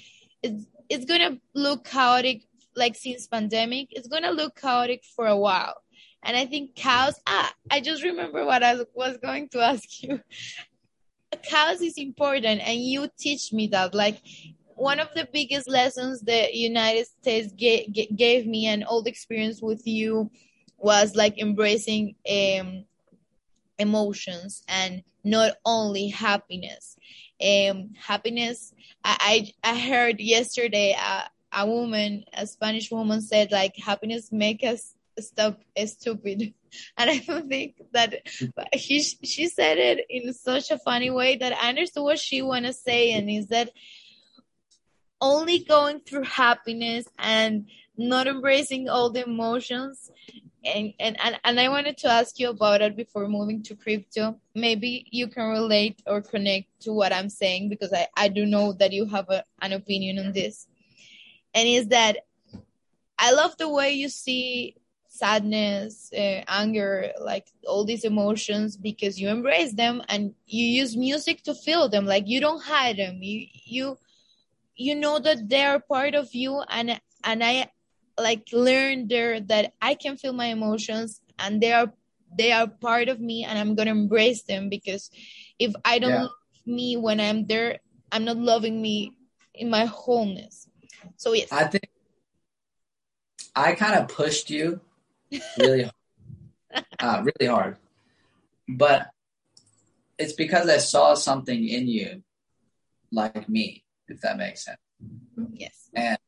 it's 0.43 0.67
it's 0.89 1.05
gonna 1.05 1.39
look 1.55 1.85
chaotic 1.85 2.43
like 2.77 2.97
since 2.97 3.27
pandemic. 3.27 3.89
It's 3.91 4.09
gonna 4.09 4.31
look 4.31 4.61
chaotic 4.61 5.05
for 5.17 5.27
a 5.27 5.37
while. 5.37 5.77
And 6.25 6.37
i 6.37 6.47
think 6.47 6.77
cows 6.77 7.21
ah 7.27 7.53
i 7.71 7.81
just 7.81 8.05
remember 8.05 8.45
what 8.45 8.63
i 8.63 8.77
was 8.95 9.17
going 9.19 9.49
to 9.51 9.61
ask 9.61 10.03
you 10.03 10.21
cows 11.37 11.81
is 11.81 11.99
important 11.99 12.61
and 12.67 12.81
you 12.81 13.09
teach 13.19 13.53
me 13.53 13.67
that 13.69 13.95
like 13.95 14.21
one 14.75 15.01
of 15.01 15.09
the 15.15 15.29
biggest 15.33 15.69
lessons 15.69 16.21
the 16.23 16.49
United 16.53 17.07
States 17.07 17.53
gave, 17.53 17.93
gave 18.17 18.47
me 18.47 18.67
and 18.67 18.85
all 18.85 19.03
the 19.03 19.11
experience 19.11 19.63
with 19.63 19.87
you 19.87 20.31
was 20.79 21.15
like 21.15 21.39
embracing 21.39 22.15
um, 22.29 22.85
emotions 23.79 24.65
and 24.69 25.03
not 25.25 25.53
only 25.65 26.09
happiness. 26.09 26.97
Um, 27.41 27.91
happiness. 27.99 28.73
I, 29.05 29.53
I, 29.65 29.71
I 29.73 29.79
heard 29.79 30.21
yesterday 30.21 30.97
a, 30.99 31.31
a 31.53 31.67
woman, 31.67 32.25
a 32.33 32.47
Spanish 32.47 32.91
woman, 32.91 33.21
said 33.21 33.53
like 33.53 33.77
happiness 33.77 34.33
make 34.33 34.65
us 34.65 34.95
stop 35.19 35.61
stupid, 35.87 36.55
and 36.97 37.11
I 37.11 37.19
don't 37.19 37.49
think 37.49 37.81
that 37.93 38.27
she 38.79 39.01
she 39.01 39.49
said 39.49 39.79
it 39.79 40.07
in 40.09 40.33
such 40.33 40.71
a 40.71 40.79
funny 40.79 41.11
way 41.11 41.37
that 41.37 41.53
I 41.53 41.71
understood 41.71 42.05
what 42.05 42.19
she 42.19 42.43
wanna 42.43 42.73
say, 42.73 43.13
and 43.13 43.31
is 43.31 43.49
that 43.49 43.71
only 45.21 45.61
going 45.61 46.01
through 46.01 46.25
happiness 46.25 47.07
and 47.19 47.69
not 47.97 48.27
embracing 48.27 48.89
all 48.89 49.11
the 49.11 49.25
emotions 49.25 50.11
and, 50.65 50.95
and, 51.01 51.21
and 51.21 51.41
and 51.45 51.61
I 51.61 51.69
wanted 51.69 51.97
to 51.99 52.09
ask 52.09 52.39
you 52.39 52.51
about 52.51 52.83
it 52.83 52.97
before 52.97 53.29
moving 53.29 53.63
to 53.65 53.75
crypto. 53.75 54.39
Maybe 54.55 55.07
you 55.11 55.29
can 55.29 55.51
relate 55.51 56.03
or 56.07 56.21
connect 56.21 56.69
to 56.83 56.93
what 56.93 57.13
I'm 57.13 57.29
saying 57.29 57.69
because 57.69 57.93
I, 57.93 58.07
I 58.17 58.29
do 58.29 58.47
know 58.47 58.73
that 58.75 58.93
you 58.93 59.07
have 59.07 59.29
a, 59.29 59.45
an 59.61 59.73
opinion 59.73 60.19
on 60.25 60.33
this. 60.33 60.67
And 61.55 61.69
is 61.69 61.89
that 61.89 62.19
I 63.19 63.33
love 63.33 63.57
the 63.59 63.69
way 63.69 63.93
you 63.93 64.09
see 64.09 64.77
sadness, 65.13 66.11
uh, 66.17 66.41
anger, 66.49 67.13
like 67.21 67.47
all 67.69 67.85
these 67.85 68.05
emotions 68.05 68.79
because 68.79 69.21
you 69.21 69.29
embrace 69.29 69.75
them 69.75 70.03
and 70.09 70.35
you 70.47 70.65
use 70.65 70.97
music 70.97 71.43
to 71.43 71.55
feel 71.55 71.91
them. 71.91 72.07
Like 72.07 72.27
you 72.27 72.41
don't 72.41 72.63
hide 72.63 72.97
them. 72.97 73.19
You 73.21 73.47
you 73.53 73.99
you 74.75 74.95
know 74.95 75.19
that 75.19 75.51
they 75.51 75.65
are 75.65 75.81
part 75.81 76.15
of 76.15 76.35
you 76.35 76.63
and 76.63 76.99
and 77.25 77.45
I 77.45 77.69
like 78.19 78.49
learned 78.53 79.11
there 79.11 79.41
that 79.41 79.75
I 79.83 79.95
can 79.95 80.17
feel 80.17 80.33
my 80.33 80.47
emotions 80.47 81.21
and 81.39 81.61
they 81.61 81.73
are 81.73 81.93
they 82.39 82.51
are 82.53 82.67
part 82.67 83.11
of 83.11 83.21
me 83.21 83.45
and 83.45 83.59
I'm 83.59 83.75
gonna 83.75 83.91
embrace 83.91 84.45
them 84.45 84.71
because 84.71 85.11
if 85.59 85.75
I 85.85 85.99
don't 85.99 86.11
yeah. 86.11 86.23
love 86.23 86.41
me 86.65 86.97
when 86.97 87.21
I'm 87.21 87.47
there, 87.47 87.81
I'm 88.11 88.25
not 88.25 88.39
loving 88.39 88.81
me 88.81 89.13
in 89.53 89.69
my 89.69 89.85
wholeness. 89.85 90.69
So 91.17 91.35
yes. 91.35 91.53
I 91.53 91.65
think 91.65 91.85
I 93.55 93.75
kind 93.75 93.95
of 94.01 94.09
pushed 94.09 94.49
you 94.49 94.81
really 95.59 95.91
uh, 96.99 97.23
really 97.25 97.51
hard. 97.51 97.77
But 98.69 99.11
it's 100.19 100.33
because 100.33 100.69
I 100.69 100.79
saw 100.79 101.15
something 101.15 101.69
in 101.69 101.89
you 101.89 102.23
like 103.11 103.49
me, 103.49 103.85
if 104.09 104.21
that 104.21 104.37
makes 104.37 104.65
sense. 104.65 104.79
Yes. 105.53 105.91
And 105.95 106.19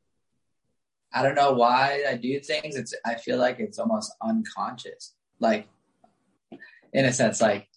I 1.13 1.23
don't 1.23 1.37
know 1.37 1.53
why 1.53 2.05
I 2.09 2.17
do 2.17 2.41
things. 2.41 2.77
It's 2.77 2.95
I 3.05 3.15
feel 3.15 3.39
like 3.39 3.61
it's 3.61 3.79
almost 3.79 4.13
unconscious. 4.21 5.15
Like 5.39 5.69
in 6.93 7.05
a 7.05 7.13
sense, 7.13 7.41
like 7.41 7.69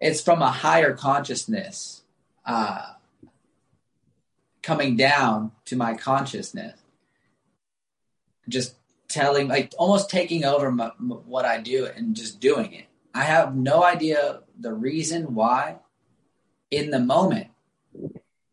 it's 0.00 0.20
from 0.20 0.42
a 0.42 0.50
higher 0.50 0.94
consciousness 0.94 2.02
uh, 2.44 2.92
coming 4.62 4.96
down 4.96 5.52
to 5.66 5.76
my 5.76 5.94
consciousness. 5.94 6.78
Just 8.48 8.76
telling, 9.08 9.48
like 9.48 9.72
almost 9.78 10.10
taking 10.10 10.44
over 10.44 10.70
my, 10.70 10.88
what 10.98 11.44
I 11.44 11.60
do 11.60 11.86
and 11.86 12.14
just 12.14 12.40
doing 12.40 12.72
it. 12.72 12.86
I 13.14 13.22
have 13.22 13.56
no 13.56 13.82
idea 13.82 14.40
the 14.58 14.72
reason 14.72 15.34
why 15.34 15.76
in 16.70 16.90
the 16.90 16.98
moment, 16.98 17.48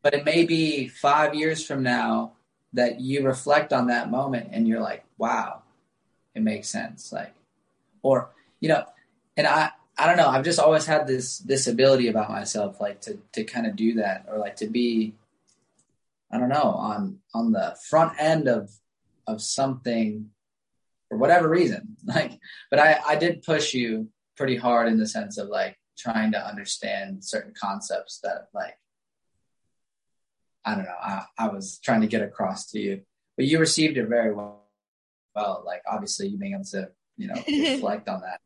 but 0.02 0.14
it 0.14 0.26
may 0.26 0.46
be 0.46 0.88
five 0.88 1.36
years 1.36 1.66
from 1.66 1.84
now 1.84 2.34
that 2.74 3.02
you 3.02 3.26
reflect 3.26 3.74
on 3.74 3.88
that 3.88 4.10
moment 4.10 4.50
and 4.52 4.68
you're 4.68 4.82
like, 4.82 5.04
wow, 5.18 5.62
it 6.34 6.42
makes 6.42 6.70
sense. 6.70 7.12
Like, 7.12 7.34
or, 8.02 8.30
you 8.60 8.70
know, 8.70 8.86
and 9.38 9.48
I, 9.48 9.72
I 9.98 10.08
don't 10.08 10.18
know, 10.18 10.28
I've 10.28 10.46
just 10.46 10.60
always 10.60 10.86
had 10.86 11.08
this, 11.08 11.40
this 11.40 11.68
ability 11.68 12.08
about 12.08 12.32
myself, 12.32 12.82
like 12.82 13.02
to, 13.02 13.20
to 13.34 13.44
kind 13.44 13.68
of 13.68 13.76
do 13.76 13.96
that 13.96 14.26
or 14.28 14.38
like 14.38 14.56
to 14.58 14.68
be, 14.68 15.14
I 16.32 16.40
don't 16.40 16.50
know, 16.50 16.64
on, 16.64 17.20
on 17.34 17.52
the 17.52 17.78
front 17.90 18.14
end 18.20 18.48
of, 18.48 18.72
of 19.28 19.42
something 19.42 20.32
for 21.14 21.18
whatever 21.18 21.48
reason. 21.48 21.96
Like, 22.06 22.38
but 22.70 22.80
I, 22.80 23.00
I 23.08 23.16
did 23.16 23.44
push 23.44 23.74
you 23.74 24.10
pretty 24.36 24.58
hard 24.58 24.90
in 24.90 24.98
the 24.98 25.08
sense 25.08 25.38
of 25.38 25.48
like 25.48 25.78
trying 25.98 26.34
to 26.34 26.46
understand 26.46 27.24
certain 27.24 27.54
concepts 27.58 28.20
that 28.24 28.50
like 28.54 28.78
I 30.66 30.76
don't 30.76 30.84
know. 30.84 31.00
I, 31.02 31.24
I 31.38 31.48
was 31.48 31.80
trying 31.82 32.02
to 32.02 32.08
get 32.08 32.22
across 32.22 32.72
to 32.72 32.80
you, 32.80 33.02
but 33.38 33.46
you 33.46 33.58
received 33.58 33.98
it 33.98 34.08
very 34.10 34.34
well. 34.34 34.66
Well, 35.34 35.64
like 35.66 35.82
obviously 35.90 36.28
you 36.28 36.38
being 36.38 36.54
able 36.54 36.66
to, 36.66 36.90
you 37.16 37.28
know, 37.28 37.36
reflect 37.48 38.10
on 38.10 38.20
that. 38.22 38.42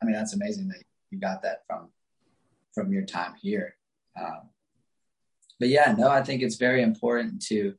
I 0.00 0.06
mean, 0.06 0.14
that's 0.14 0.34
amazing 0.34 0.68
that 0.68 0.82
you 1.10 1.18
got 1.18 1.42
that 1.42 1.64
from 1.66 1.90
from 2.72 2.92
your 2.92 3.04
time 3.04 3.34
here. 3.42 3.76
Um, 4.18 4.48
but 5.60 5.68
yeah, 5.68 5.94
no, 5.98 6.08
I 6.08 6.22
think 6.22 6.40
it's 6.40 6.56
very 6.56 6.82
important 6.82 7.42
to 7.48 7.74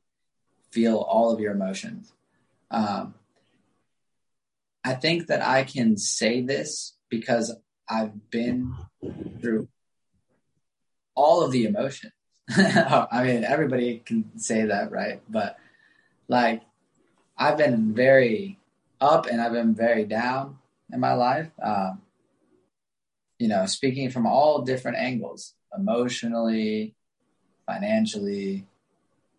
feel 0.70 0.98
all 0.98 1.32
of 1.32 1.40
your 1.40 1.52
emotions. 1.52 2.12
Um, 2.70 3.14
I 4.84 4.94
think 4.94 5.28
that 5.28 5.42
I 5.42 5.64
can 5.64 5.96
say 5.96 6.42
this 6.42 6.96
because 7.08 7.56
I've 7.88 8.30
been 8.30 8.74
through 9.40 9.68
all 11.14 11.42
of 11.42 11.52
the 11.52 11.64
emotions. 11.64 12.12
I 12.50 13.24
mean, 13.24 13.44
everybody 13.44 14.02
can 14.04 14.38
say 14.38 14.66
that, 14.66 14.90
right? 14.90 15.22
But 15.28 15.56
like, 16.28 16.62
I've 17.38 17.56
been 17.56 17.94
very 17.94 18.58
up 19.00 19.26
and 19.26 19.40
I've 19.40 19.52
been 19.52 19.74
very 19.74 20.04
down 20.04 20.58
in 20.92 21.00
my 21.00 21.14
life. 21.14 21.50
Um, 21.62 22.02
you 23.38 23.48
know, 23.48 23.64
speaking 23.66 24.10
from 24.10 24.26
all 24.26 24.62
different 24.62 24.98
angles, 24.98 25.54
emotionally, 25.76 26.94
financially, 27.66 28.66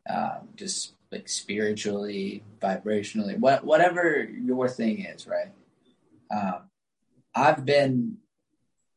um, 0.09 0.49
just 0.55 0.94
like 1.15 1.29
spiritually, 1.29 2.43
vibrationally, 2.59 3.39
what, 3.39 3.63
whatever 3.63 4.27
your 4.43 4.67
thing 4.67 5.05
is, 5.05 5.25
right? 5.25 5.51
Um, 6.29 6.69
I've 7.33 7.65
been 7.65 8.17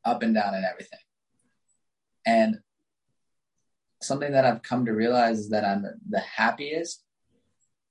up 0.04 0.22
and 0.22 0.34
down 0.34 0.54
in 0.54 0.64
everything. 0.64 0.98
And 2.26 2.58
something 4.02 4.32
that 4.32 4.44
I've 4.44 4.62
come 4.62 4.84
to 4.86 4.92
realize 4.92 5.38
is 5.38 5.50
that 5.50 5.64
I'm 5.64 5.86
the 6.08 6.18
happiest 6.20 7.04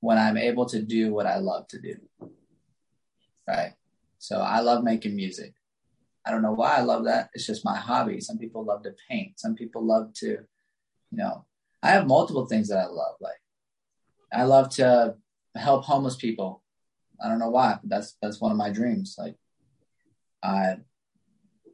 when 0.02 0.18
I'm 0.18 0.38
able 0.38 0.66
to 0.68 0.82
do 0.82 1.14
what 1.14 1.26
I 1.26 1.38
love 1.38 1.68
to 1.70 1.80
do. 1.80 1.96
Right. 3.48 3.74
So 4.20 4.42
I 4.42 4.60
love 4.60 4.84
making 4.84 5.16
music. 5.16 5.54
I 6.26 6.32
don't 6.32 6.42
know 6.42 6.52
why 6.52 6.76
I 6.76 6.82
love 6.82 7.06
that. 7.06 7.30
It's 7.34 7.48
just 7.48 7.64
my 7.64 7.78
hobby. 7.78 8.20
Some 8.20 8.38
people 8.38 8.66
love 8.66 8.84
to 8.84 8.94
paint. 9.10 9.40
Some 9.40 9.56
people 9.56 9.86
love 9.86 10.12
to, 10.16 10.28
you 10.28 10.46
know, 11.12 11.46
I 11.82 11.92
have 11.92 12.08
multiple 12.08 12.46
things 12.46 12.68
that 12.68 12.80
I 12.80 12.88
love. 12.88 13.16
Like 13.22 13.40
I 14.32 14.44
love 14.44 14.70
to 14.76 15.16
help 15.56 15.86
homeless 15.86 16.16
people. 16.16 16.64
I 17.24 17.30
don't 17.30 17.40
know 17.40 17.50
why, 17.50 17.80
but 17.82 17.90
that's 17.90 18.16
that's 18.22 18.40
one 18.40 18.52
of 18.52 18.58
my 18.58 18.70
dreams. 18.70 19.16
Like 19.18 19.36
I 20.44 20.78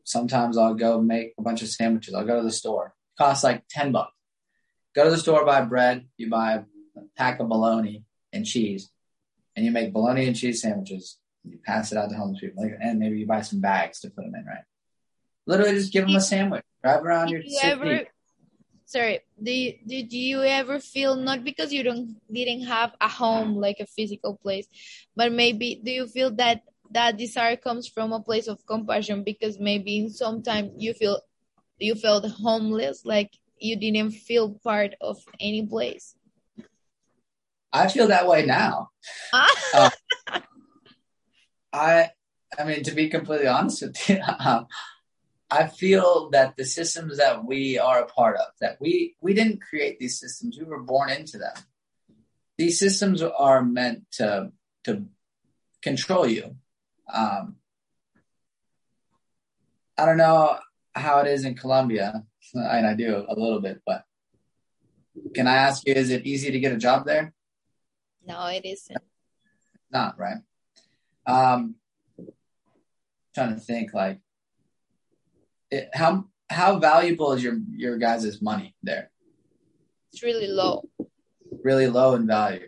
sometimes 0.04 0.58
I'll 0.58 0.74
go 0.74 1.02
make 1.02 1.34
a 1.38 1.42
bunch 1.42 1.62
of 1.62 1.70
sandwiches. 1.70 2.14
I'll 2.14 2.26
go 2.26 2.38
to 2.38 2.44
the 2.44 2.52
store. 2.52 2.94
It 3.14 3.22
costs 3.22 3.44
like 3.44 3.64
10 3.70 3.92
bucks. 3.92 4.12
Go 4.96 5.06
to 5.06 5.10
the 5.10 5.18
store, 5.18 5.46
buy 5.46 5.62
bread, 5.62 6.06
you 6.18 6.30
buy 6.30 6.54
a 6.54 6.64
pack 7.18 7.40
of 7.40 7.50
bologna 7.50 8.04
and 8.32 8.46
cheese, 8.46 8.92
and 9.56 9.66
you 9.66 9.72
make 9.72 9.92
bologna 9.92 10.28
and 10.28 10.36
cheese 10.36 10.62
sandwiches. 10.62 11.18
You 11.44 11.58
pass 11.66 11.92
it 11.92 11.98
out 11.98 12.10
to 12.10 12.16
homeless 12.16 12.40
people, 12.40 12.64
and 12.80 13.00
maybe 13.00 13.20
you 13.20 13.26
buy 13.26 13.42
some 13.42 13.60
bags 13.60 14.00
to 14.02 14.10
put 14.10 14.24
them 14.24 14.36
in, 14.36 14.46
right? 14.46 14.64
Literally, 15.48 15.74
just 15.74 15.92
give 15.92 16.06
them 16.06 16.16
a 16.16 16.22
sandwich. 16.22 16.64
Drive 16.84 17.04
around 17.04 17.30
your 17.30 17.42
you 17.42 17.60
ever, 17.64 18.06
sorry, 18.86 19.22
did, 19.42 19.76
did 19.88 20.14
you 20.14 20.44
ever 20.44 20.80
feel 20.80 21.16
not 21.16 21.44
because 21.44 21.72
you 21.74 21.84
don't 21.84 22.16
didn't 22.32 22.64
have 22.64 22.94
a 23.02 23.08
home 23.08 23.56
like 23.56 23.80
a 23.80 23.86
physical 23.86 24.38
place, 24.38 24.68
but 25.16 25.32
maybe 25.32 25.82
do 25.84 25.92
you 25.92 26.08
feel 26.08 26.32
that 26.32 26.64
that 26.92 27.18
desire 27.18 27.56
comes 27.56 27.88
from 27.88 28.14
a 28.14 28.20
place 28.20 28.48
of 28.48 28.66
compassion 28.66 29.24
because 29.24 29.60
maybe 29.60 29.98
in 29.98 30.10
some 30.10 30.44
time 30.44 30.72
you 30.78 30.94
feel 30.94 31.20
you 31.80 31.96
felt 31.96 32.26
homeless, 32.26 33.06
like 33.06 33.32
you 33.58 33.76
didn't 33.76 34.12
feel 34.12 34.60
part 34.64 34.96
of 35.02 35.18
any 35.40 35.66
place? 35.66 36.16
I 37.72 37.88
feel 37.90 38.08
that 38.08 38.28
way 38.28 38.46
now. 38.46 38.90
uh, 39.34 39.90
I, 41.74 42.12
I 42.58 42.64
mean, 42.66 42.84
to 42.84 42.92
be 42.92 43.10
completely 43.10 43.48
honest 43.48 43.82
with 43.82 44.10
you, 44.10 44.20
um, 44.40 44.68
I 45.54 45.68
feel 45.68 46.32
that 46.32 46.56
the 46.56 46.66
systems 46.66 47.18
that 47.18 47.46
we 47.46 47.78
are 47.78 48.00
a 48.02 48.08
part 48.08 48.38
of, 48.38 48.48
that 48.60 48.78
we 48.82 49.16
we 49.22 49.34
didn't 49.36 49.62
create 49.62 50.00
these 50.00 50.20
systems, 50.20 50.58
we 50.58 50.66
were 50.66 50.82
born 50.82 51.12
into 51.12 51.38
them. 51.38 51.54
These 52.58 52.80
systems 52.80 53.22
are 53.22 53.64
meant 53.64 54.00
to 54.14 54.52
to 54.86 55.06
control 55.82 56.26
you. 56.28 56.56
Um, 57.22 57.58
I 59.96 60.08
don't 60.08 60.18
know 60.18 60.58
how 60.96 61.20
it 61.20 61.28
is 61.28 61.46
in 61.46 61.54
Colombia, 61.54 62.24
and 62.54 62.88
I 62.88 62.96
do 62.96 63.24
a 63.28 63.36
little 63.40 63.62
bit, 63.62 63.82
but 63.86 64.06
can 65.36 65.48
I 65.48 65.58
ask 65.68 65.86
you, 65.86 65.94
is 65.94 66.10
it 66.10 66.26
easy 66.26 66.50
to 66.52 66.60
get 66.60 66.74
a 66.74 66.78
job 66.78 67.06
there? 67.06 67.34
No, 68.26 68.48
it 68.48 68.66
isn't. 68.66 68.98
Not 69.92 70.18
right. 70.18 70.42
Um, 71.28 71.76
trying 73.36 73.54
to 73.54 73.60
think 73.60 73.94
like, 73.94 74.20
it, 75.74 75.90
how 75.94 76.26
how 76.50 76.78
valuable 76.80 77.32
is 77.34 77.42
your 77.44 77.58
your 77.84 77.98
guys' 77.98 78.42
money 78.42 78.76
there? 78.84 79.10
It's 80.12 80.22
really 80.24 80.48
low. 80.48 80.84
Really 81.64 81.88
low 81.88 82.14
in 82.16 82.28
value. 82.28 82.68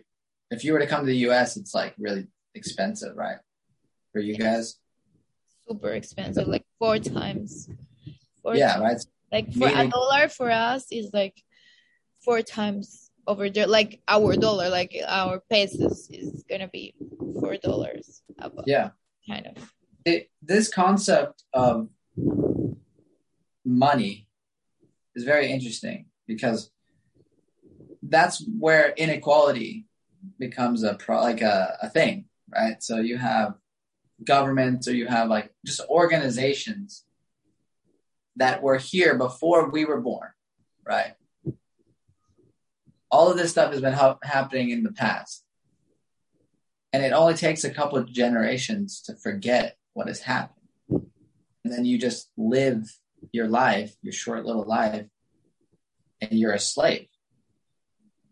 If 0.50 0.64
you 0.64 0.72
were 0.72 0.80
to 0.80 0.86
come 0.86 1.00
to 1.00 1.06
the 1.06 1.24
U.S., 1.28 1.56
it's 1.56 1.74
like 1.74 1.94
really 1.98 2.26
expensive, 2.54 3.14
right? 3.16 3.38
For 4.12 4.20
you 4.20 4.36
guys. 4.36 4.76
Super 5.68 5.92
expensive, 6.00 6.46
like 6.48 6.64
four 6.78 6.98
times. 6.98 7.68
Four 8.42 8.54
Yeah, 8.56 8.74
times. 8.74 8.82
right. 8.82 9.00
Like 9.32 9.52
for 9.54 9.68
a 9.68 9.88
dollar 9.88 10.28
for 10.28 10.50
us 10.50 10.86
is 10.90 11.10
like 11.12 11.36
four 12.24 12.42
times 12.42 13.10
over 13.26 13.50
there. 13.50 13.66
Like 13.66 14.00
our 14.08 14.34
dollar, 14.36 14.68
like 14.70 14.92
our 15.06 15.42
pesos 15.50 16.08
is 16.10 16.44
gonna 16.48 16.68
be 16.68 16.94
four 17.40 17.56
dollars. 17.56 18.22
Yeah. 18.66 18.90
Kind 19.28 19.46
of. 19.50 19.72
it, 20.04 20.30
this 20.40 20.72
concept 20.72 21.42
of 21.52 21.88
money 23.66 24.28
is 25.14 25.24
very 25.24 25.50
interesting 25.50 26.06
because 26.26 26.70
that's 28.02 28.44
where 28.58 28.90
inequality 28.96 29.86
becomes 30.38 30.84
a 30.84 30.94
pro, 30.94 31.20
like 31.20 31.42
a, 31.42 31.76
a 31.82 31.90
thing, 31.90 32.26
right? 32.54 32.82
So 32.82 32.98
you 32.98 33.18
have 33.18 33.54
governments 34.22 34.88
or 34.88 34.94
you 34.94 35.06
have 35.06 35.28
like 35.28 35.52
just 35.64 35.80
organizations 35.88 37.04
that 38.36 38.62
were 38.62 38.78
here 38.78 39.16
before 39.16 39.68
we 39.70 39.84
were 39.84 40.00
born, 40.00 40.28
right? 40.86 41.14
All 43.10 43.30
of 43.30 43.36
this 43.36 43.50
stuff 43.50 43.72
has 43.72 43.80
been 43.80 43.92
ha- 43.92 44.18
happening 44.22 44.70
in 44.70 44.82
the 44.82 44.92
past. 44.92 45.44
And 46.92 47.04
it 47.04 47.12
only 47.12 47.34
takes 47.34 47.64
a 47.64 47.70
couple 47.74 47.98
of 47.98 48.12
generations 48.12 49.02
to 49.02 49.16
forget 49.16 49.76
what 49.92 50.08
has 50.08 50.20
happened. 50.20 50.68
And 50.88 51.72
then 51.72 51.84
you 51.84 51.98
just 51.98 52.30
live 52.36 52.88
your 53.32 53.48
life, 53.48 53.94
your 54.02 54.12
short 54.12 54.44
little 54.44 54.64
life, 54.64 55.06
and 56.20 56.32
you're 56.32 56.52
a 56.52 56.58
slave 56.58 57.08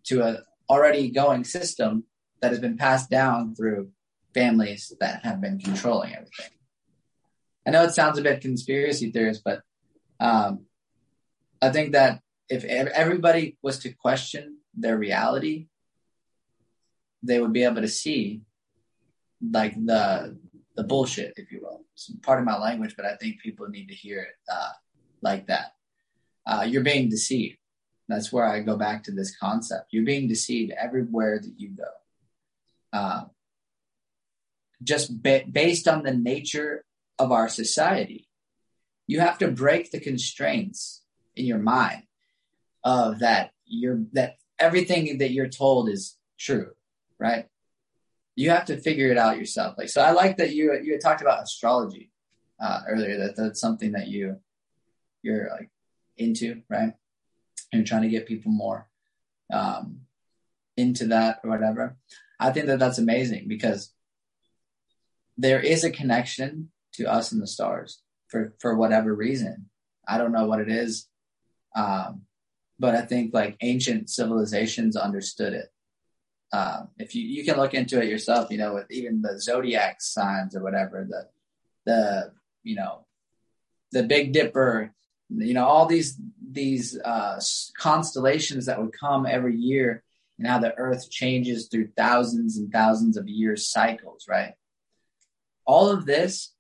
to 0.05 0.22
a 0.22 0.43
already 0.68 1.11
going 1.11 1.45
system 1.45 2.05
that 2.41 2.51
has 2.51 2.61
been 2.61 2.76
passed 2.76 3.11
down 3.11 3.55
through 3.55 3.91
families 4.35 4.93
that 5.01 5.24
have 5.24 5.41
been 5.41 5.59
controlling 5.59 6.12
everything. 6.12 6.51
I 7.66 7.70
know 7.70 7.85
it 7.85 7.95
sounds 7.95 8.18
a 8.18 8.22
bit 8.22 8.43
conspiracy 8.43 9.11
theorist, 9.11 9.43
but 9.45 9.62
um, 10.20 10.66
I 11.62 11.70
think 11.70 11.93
that 11.93 12.20
if 12.49 12.64
everybody 12.64 13.57
was 13.62 13.78
to 13.80 13.93
question 13.93 14.59
their 14.74 14.99
reality, 14.99 15.68
they 17.22 17.41
would 17.41 17.53
be 17.53 17.64
able 17.64 17.80
to 17.80 17.89
see 17.89 18.43
like 19.41 19.74
the 19.74 20.39
the 20.76 20.85
bullshit, 20.85 21.35
if 21.37 21.51
you 21.53 21.61
will. 21.62 21.74
Part 22.22 22.40
of 22.40 22.45
my 22.45 22.59
language, 22.59 22.95
but 22.97 23.07
I 23.07 23.16
think 23.16 23.40
people 23.40 23.68
need 23.68 23.88
to 23.88 23.95
hear 23.95 24.20
it 24.20 24.36
uh, 24.53 24.70
like 25.22 25.47
that. 25.47 25.74
Uh, 26.47 26.64
you're 26.66 26.82
being 26.82 27.09
deceived. 27.09 27.57
That's 28.09 28.32
where 28.32 28.47
I 28.47 28.61
go 28.61 28.76
back 28.76 29.05
to 29.05 29.12
this 29.12 29.36
concept. 29.36 29.88
You're 29.92 30.05
being 30.05 30.28
deceived 30.28 30.72
everywhere 30.72 31.38
that 31.38 31.55
you 31.57 31.70
go. 31.70 31.84
Uh, 32.92 33.24
just 34.82 35.22
ba- 35.22 35.45
based 35.51 35.88
on 35.88 36.03
the 36.03 36.12
nature 36.12 36.84
of 37.18 37.32
our 37.32 37.49
society, 37.49 38.28
you 39.07 39.20
have 39.20 39.38
to 39.38 39.51
break 39.51 39.90
the 39.90 40.01
constraints 40.01 41.03
in 41.36 41.47
your 41.47 41.59
mind 41.59 42.03
of 42.84 43.20
that 43.20 43.53
you're 43.66 44.01
that 44.12 44.36
everything 44.59 45.18
that 45.18 45.32
you're 45.32 45.49
told 45.49 45.88
is 45.88 46.16
true, 46.38 46.72
right? 47.18 47.47
You 48.37 48.51
have 48.51 48.64
to 48.66 48.76
figure 48.76 49.11
it 49.11 49.18
out 49.18 49.39
yourself. 49.39 49.76
Like 49.78 49.89
so, 49.89 50.03
I 50.03 50.11
like 50.12 50.37
that 50.39 50.55
you 50.55 50.78
you 50.82 50.93
had 50.93 51.01
talked 51.01 51.20
about 51.20 51.43
astrology 51.43 52.11
uh, 52.61 52.80
earlier. 52.89 53.18
That 53.18 53.37
that's 53.37 53.61
something 53.61 53.93
that 53.93 54.09
you 54.09 54.37
you're 55.22 55.49
like 55.51 55.70
into, 56.16 56.62
right? 56.68 56.95
And 57.72 57.87
trying 57.87 58.03
to 58.03 58.09
get 58.09 58.26
people 58.26 58.53
more 58.53 58.89
um, 59.53 60.01
into 60.76 61.07
that 61.09 61.41
or 61.45 61.51
whatever. 61.51 61.97
I 62.39 62.51
think 62.51 62.66
that 62.66 62.78
that's 62.78 62.99
amazing 62.99 63.47
because 63.49 63.93
there 65.37 65.61
is 65.61 65.85
a 65.85 65.91
connection 65.91 66.70
to 66.95 67.07
us 67.07 67.32
and 67.32 67.43
the 67.43 67.47
stars 67.47 68.03
for 68.28 68.55
for 68.61 68.76
whatever 68.76 69.14
reason. 69.14 69.70
I 70.07 70.18
don't 70.18 70.32
know 70.32 70.47
what 70.47 70.61
it 70.61 70.68
is, 70.68 71.09
um, 71.74 72.22
but 72.78 72.95
I 72.95 73.03
think 73.03 73.32
like 73.32 73.57
ancient 73.61 74.11
civilizations 74.11 74.97
understood 74.97 75.53
it. 75.53 75.68
Um, 76.55 76.88
if 76.98 77.16
you 77.16 77.22
you 77.26 77.44
can 77.44 77.57
look 77.57 77.74
into 77.74 78.00
it 78.00 78.09
yourself, 78.09 78.48
you 78.48 78.59
know, 78.59 78.74
with 78.74 78.88
even 78.88 79.22
the 79.22 79.40
zodiac 79.40 80.00
signs 80.00 80.55
or 80.55 80.62
whatever, 80.62 81.05
the 81.09 81.26
the 81.84 82.32
you 82.62 82.76
know 82.76 83.07
the 83.90 84.05
Big 84.05 84.32
Dipper, 84.32 84.94
you 85.30 85.52
know, 85.52 85.64
all 85.64 85.86
these 85.86 86.16
these 86.48 86.96
uh, 87.00 87.40
constellations 87.76 88.66
that 88.66 88.80
would 88.80 88.92
come 88.92 89.26
every 89.26 89.57
year, 89.57 90.05
and 90.38 90.46
how 90.46 90.61
the 90.61 90.72
Earth 90.78 91.11
changes 91.11 91.66
through 91.66 91.88
thousands 91.96 92.57
and 92.57 92.72
thousands 92.72 93.16
of 93.16 93.28
years 93.28 93.66
cycles, 93.66 94.26
right? 94.28 94.55
All 95.66 95.88
of 95.88 96.07
this, 96.07 96.55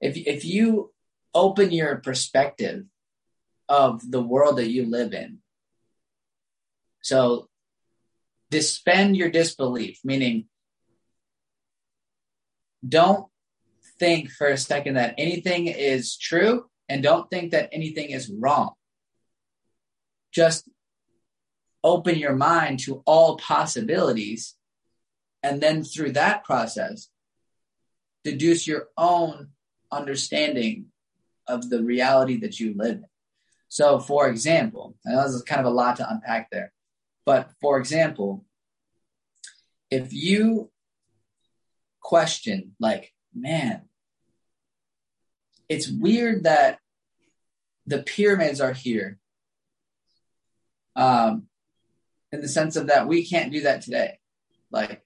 if 0.00 0.16
if 0.16 0.46
you 0.46 0.90
open 1.34 1.70
your 1.70 1.96
perspective 1.96 2.86
of 3.68 4.10
the 4.10 4.22
world 4.22 4.56
that 4.56 4.70
you 4.70 4.86
live 4.86 5.12
in, 5.12 5.40
so 7.02 7.50
suspend 8.62 9.16
your 9.16 9.30
disbelief, 9.30 10.00
meaning 10.04 10.46
don't 12.86 13.26
think 13.98 14.30
for 14.30 14.48
a 14.48 14.58
second 14.58 14.94
that 14.94 15.14
anything 15.18 15.66
is 15.66 16.16
true 16.16 16.66
and 16.88 17.02
don't 17.02 17.30
think 17.30 17.52
that 17.52 17.70
anything 17.72 18.10
is 18.10 18.30
wrong. 18.30 18.72
Just 20.32 20.68
open 21.82 22.16
your 22.16 22.34
mind 22.34 22.80
to 22.80 23.02
all 23.06 23.36
possibilities. 23.36 24.54
And 25.42 25.60
then 25.60 25.84
through 25.84 26.12
that 26.12 26.44
process, 26.44 27.08
deduce 28.24 28.66
your 28.66 28.88
own 28.96 29.48
understanding 29.90 30.86
of 31.46 31.70
the 31.70 31.82
reality 31.82 32.38
that 32.40 32.58
you 32.58 32.74
live 32.76 32.96
in. 32.96 33.06
So, 33.68 33.98
for 33.98 34.28
example, 34.28 34.94
I 35.06 35.12
know 35.12 35.24
this 35.24 35.34
is 35.34 35.42
kind 35.42 35.60
of 35.60 35.66
a 35.66 35.70
lot 35.70 35.96
to 35.96 36.08
unpack 36.08 36.50
there, 36.50 36.72
but 37.26 37.50
for 37.60 37.78
example, 37.78 38.44
if 39.90 40.12
you 40.12 40.70
question, 42.00 42.74
like, 42.78 43.12
man, 43.34 43.82
it's 45.68 45.88
weird 45.88 46.44
that 46.44 46.78
the 47.86 48.02
pyramids 48.02 48.60
are 48.60 48.72
here 48.72 49.18
um, 50.96 51.44
in 52.32 52.40
the 52.40 52.48
sense 52.48 52.76
of 52.76 52.88
that 52.88 53.06
we 53.06 53.26
can't 53.26 53.52
do 53.52 53.62
that 53.62 53.82
today. 53.82 54.18
Like, 54.70 55.02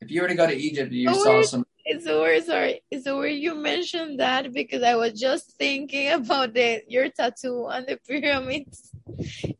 if 0.00 0.10
you 0.10 0.22
were 0.22 0.28
to 0.28 0.34
go 0.34 0.46
to 0.46 0.54
Egypt, 0.56 0.92
you 0.92 1.10
Oh, 1.10 1.24
saw 1.24 1.42
some. 1.42 1.66
Weird, 2.06 2.44
sorry. 2.44 2.82
Weird 2.90 3.34
you 3.40 3.54
mentioned 3.54 4.20
that 4.20 4.52
because 4.52 4.82
I 4.82 4.94
was 4.96 5.12
just 5.18 5.52
thinking 5.58 6.10
about 6.20 6.54
the 6.54 6.82
your 6.88 7.08
tattoo 7.10 7.66
on 7.68 7.86
the 7.86 7.98
pyramids. 8.06 8.90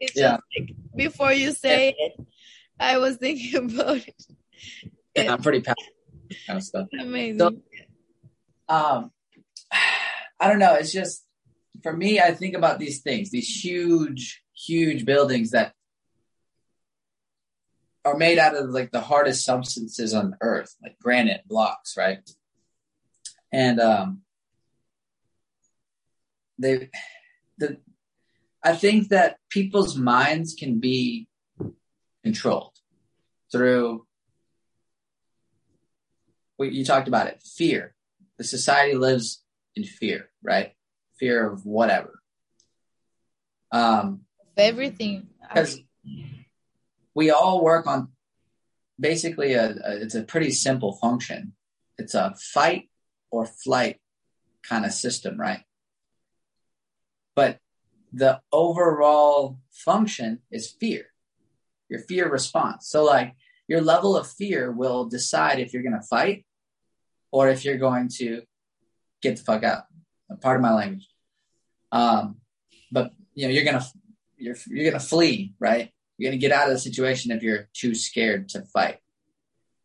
It's 0.01 0.17
Yeah. 0.17 0.37
just 0.37 0.43
like 0.59 0.71
before 0.97 1.33
you 1.33 1.53
say 1.53 1.95
it, 1.99 2.13
I 2.79 2.99
was 2.99 3.17
thinking 3.25 3.57
about 3.73 4.05
it. 5.17 5.29
I'm 5.31 5.43
pretty 5.43 5.61
passionate 5.61 5.95
about 6.31 6.37
kind 6.47 6.57
of 6.59 6.63
stuff. 6.65 6.89
Amazing. 6.99 7.39
So- 7.39 7.57
um 8.67 9.11
i 10.41 10.49
don't 10.49 10.59
know 10.59 10.73
it's 10.75 10.91
just 10.93 11.23
for 11.83 11.95
me 11.95 12.19
i 12.19 12.33
think 12.33 12.55
about 12.57 12.79
these 12.79 13.03
things 13.03 13.31
these 13.31 13.49
huge 13.63 14.43
huge 14.57 15.05
buildings 15.05 15.51
that 15.51 15.75
are 18.05 18.17
made 18.17 18.39
out 18.39 18.55
of 18.55 18.71
like 18.71 18.91
the 18.91 19.01
hardest 19.01 19.45
substances 19.45 20.15
on 20.15 20.37
earth 20.41 20.75
like 20.83 20.99
granite 21.01 21.43
blocks 21.47 21.97
right 21.97 22.19
and 23.53 23.81
um 23.81 24.21
they 26.59 26.91
the 27.59 27.79
i 28.63 28.75
think 28.75 29.09
that 29.09 29.37
people's 29.51 29.97
minds 29.97 30.55
can 30.55 30.79
be 30.81 31.27
controlled 32.23 32.73
through 33.51 34.07
well, 36.57 36.69
you 36.69 36.85
talked 36.85 37.09
about 37.09 37.27
it 37.27 37.43
fear 37.43 37.95
the 38.37 38.45
society 38.45 38.95
lives 38.95 39.43
in 39.77 39.85
fear, 39.85 40.31
right? 40.43 40.73
Fear 41.19 41.53
of 41.53 41.65
whatever. 41.65 42.21
Um, 43.71 44.23
Everything. 44.57 45.29
because 45.41 45.79
we 47.15 47.31
all 47.31 47.63
work 47.63 47.87
on 47.87 48.09
basically 48.99 49.55
a, 49.55 49.71
a 49.71 50.03
it's 50.03 50.15
a 50.15 50.23
pretty 50.23 50.51
simple 50.51 50.95
function. 50.95 51.55
It's 51.99 52.15
a 52.15 52.35
fight 52.39 52.91
or 53.31 53.47
flight 53.47 54.01
kind 54.63 54.85
of 54.85 54.93
system, 54.93 55.39
right? 55.39 55.63
But 57.35 57.59
the 58.13 58.41
overall 58.53 59.59
function 59.71 60.41
is 60.51 60.71
fear. 60.71 61.07
your 61.89 62.01
fear 62.01 62.31
response. 62.31 62.89
So 62.89 63.05
like 63.05 63.35
your 63.69 63.81
level 63.81 64.17
of 64.17 64.27
fear 64.27 64.71
will 64.73 65.07
decide 65.07 65.59
if 65.59 65.73
you're 65.73 65.83
going 65.83 66.01
to 66.01 66.07
fight 66.07 66.45
or 67.31 67.49
if 67.49 67.65
you're 67.65 67.79
going 67.79 68.09
to 68.19 68.43
get 69.23 69.37
the 69.37 69.45
fuck 69.45 69.65
out. 69.65 69.85
Part 70.41 70.57
of 70.57 70.63
my 70.63 70.73
language. 70.75 71.09
Um, 71.93 72.37
but 72.91 73.13
you 73.35 73.47
know, 73.47 73.53
you're 73.53 73.65
gonna 73.65 73.85
you're 74.37 74.57
you're 74.67 74.91
gonna 74.91 75.01
flee, 75.01 75.55
right? 75.61 75.93
You're 76.17 76.31
gonna 76.31 76.41
get 76.41 76.53
out 76.53 76.69
of 76.69 76.75
the 76.75 76.81
situation 76.81 77.33
if 77.33 77.43
you're 77.43 77.69
too 77.73 77.95
scared 77.95 78.49
to 78.51 78.63
fight. 78.63 78.99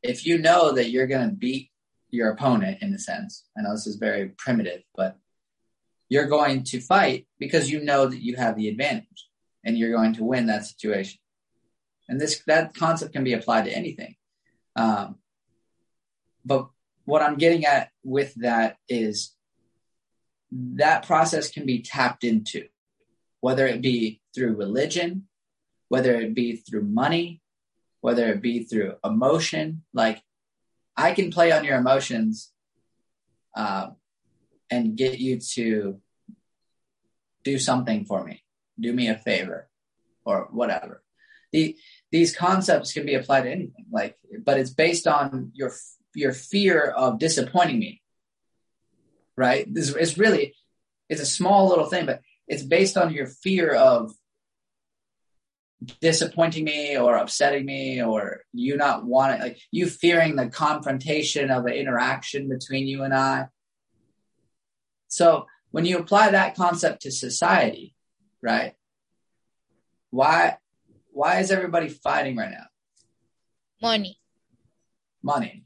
If 0.01 0.25
you 0.25 0.37
know 0.37 0.71
that 0.73 0.89
you're 0.89 1.07
gonna 1.07 1.31
beat 1.31 1.71
your 2.09 2.31
opponent 2.31 2.81
in 2.81 2.93
a 2.93 2.99
sense, 2.99 3.45
I 3.57 3.61
know 3.61 3.71
this 3.71 3.87
is 3.87 3.97
very 3.97 4.29
primitive, 4.37 4.81
but 4.95 5.17
you're 6.09 6.25
going 6.25 6.63
to 6.63 6.81
fight 6.81 7.27
because 7.37 7.69
you 7.69 7.81
know 7.81 8.07
that 8.07 8.21
you 8.21 8.35
have 8.35 8.55
the 8.55 8.67
advantage 8.67 9.27
and 9.63 9.77
you're 9.77 9.93
going 9.93 10.13
to 10.13 10.23
win 10.23 10.47
that 10.47 10.65
situation. 10.65 11.19
And 12.07 12.19
this 12.19 12.41
that 12.47 12.73
concept 12.73 13.13
can 13.13 13.23
be 13.23 13.33
applied 13.33 13.65
to 13.65 13.71
anything. 13.71 14.15
Um, 14.75 15.17
but 16.43 16.69
what 17.05 17.21
I'm 17.21 17.37
getting 17.37 17.65
at 17.65 17.89
with 18.03 18.33
that 18.35 18.77
is 18.87 19.35
that 20.51 21.05
process 21.05 21.51
can 21.51 21.65
be 21.65 21.83
tapped 21.83 22.23
into, 22.23 22.67
whether 23.41 23.67
it 23.67 23.81
be 23.81 24.21
through 24.33 24.55
religion, 24.55 25.27
whether 25.89 26.15
it 26.15 26.33
be 26.33 26.55
through 26.55 26.83
money, 26.83 27.41
whether 28.01 28.31
it 28.31 28.41
be 28.41 28.63
through 28.63 28.95
emotion. 29.03 29.83
Like 29.93 30.21
I 30.95 31.11
can 31.11 31.31
play 31.31 31.51
on 31.51 31.63
your 31.63 31.77
emotions 31.77 32.51
uh, 33.55 33.89
and 34.71 34.95
get 34.95 35.19
you 35.19 35.39
to 35.55 35.99
do 37.43 37.59
something 37.59 38.05
for 38.05 38.23
me, 38.23 38.43
do 38.79 38.93
me 38.93 39.09
a 39.09 39.15
favor, 39.15 39.67
or 40.23 40.47
whatever. 40.51 41.03
The, 41.51 41.75
these 42.11 42.35
concepts 42.35 42.93
can 42.93 43.05
be 43.05 43.15
applied 43.15 43.41
to 43.41 43.51
anything, 43.51 43.85
like, 43.91 44.17
but 44.45 44.59
it's 44.59 44.69
based 44.69 45.07
on 45.07 45.51
your 45.53 45.73
your 46.15 46.33
fear 46.33 46.89
of 46.89 47.19
disappointing 47.19 47.79
me 47.79 48.01
right? 49.39 49.73
This 49.73 49.95
is 49.95 50.17
really 50.17 50.53
it's 51.07 51.21
a 51.21 51.25
small 51.25 51.69
little 51.69 51.85
thing, 51.85 52.05
but 52.05 52.21
it's 52.47 52.61
based 52.61 52.97
on 52.97 53.13
your 53.13 53.25
fear 53.25 53.73
of 53.73 54.11
disappointing 56.01 56.65
me 56.65 56.97
or 56.97 57.15
upsetting 57.15 57.65
me 57.65 58.01
or 58.01 58.41
you 58.51 58.75
not 58.75 59.05
wanting 59.05 59.39
like 59.39 59.59
you 59.71 59.87
fearing 59.87 60.35
the 60.35 60.49
confrontation 60.49 61.49
of 61.49 61.63
the 61.63 61.73
interaction 61.73 62.49
between 62.49 62.87
you 62.87 63.03
and 63.03 63.13
I. 63.13 63.47
So 65.07 65.45
when 65.71 65.85
you 65.85 65.97
apply 65.97 66.31
that 66.31 66.55
concept 66.55 67.03
to 67.03 67.11
society, 67.11 67.95
right? 68.41 68.73
Why 70.09 70.57
why 71.11 71.39
is 71.39 71.51
everybody 71.51 71.89
fighting 71.89 72.35
right 72.35 72.51
now? 72.51 72.65
Money. 73.81 74.19
Money. 75.23 75.63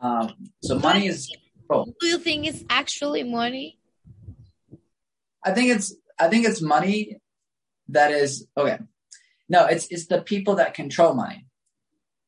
Um, 0.00 0.34
so 0.62 0.78
money 0.78 1.06
is 1.06 1.30
do 1.70 2.06
you 2.06 2.18
think 2.18 2.46
it's 2.46 2.62
actually 2.68 3.22
money? 3.22 3.78
I 5.42 5.52
think 5.52 5.70
it's 5.70 5.94
I 6.18 6.28
think 6.28 6.46
it's 6.46 6.60
money 6.60 7.18
that 7.88 8.10
is 8.10 8.46
okay. 8.56 8.78
No, 9.48 9.66
it's 9.66 9.86
it's 9.90 10.06
the 10.06 10.22
people 10.22 10.56
that 10.56 10.74
control 10.74 11.14
money. 11.14 11.46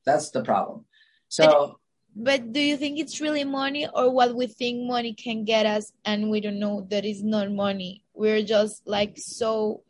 That's 0.05 0.31
the 0.31 0.43
problem. 0.43 0.85
So 1.29 1.79
but, 2.15 2.43
but 2.43 2.53
do 2.53 2.61
you 2.61 2.77
think 2.77 2.99
it's 2.99 3.21
really 3.21 3.45
money 3.45 3.89
or 3.93 4.11
what 4.11 4.35
we 4.35 4.47
think 4.47 4.89
money 4.89 5.15
can 5.15 5.45
get 5.45 5.67
us 5.67 5.93
and 6.05 6.31
we 6.31 6.41
don't 6.41 6.59
know 6.59 6.87
that 6.91 7.05
it's 7.05 7.23
not 7.23 7.51
money? 7.51 8.05
We're 8.15 8.43
just 8.43 8.87
like 8.87 9.19
so 9.19 9.83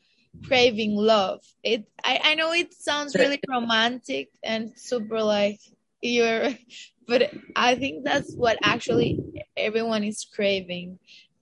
craving 0.47 0.97
love. 0.97 1.41
It 1.63 1.87
I, 2.05 2.21
I 2.23 2.35
know 2.35 2.53
it 2.53 2.75
sounds 2.75 3.15
really 3.15 3.41
romantic 3.49 4.31
and 4.43 4.73
super 4.77 5.23
like 5.23 5.61
you're 6.01 6.51
but 7.07 7.31
I 7.55 7.77
think 7.77 8.05
that's 8.05 8.35
what 8.35 8.59
actually 8.63 9.21
everyone 9.57 10.05
is 10.05 10.27
craving. 10.33 10.99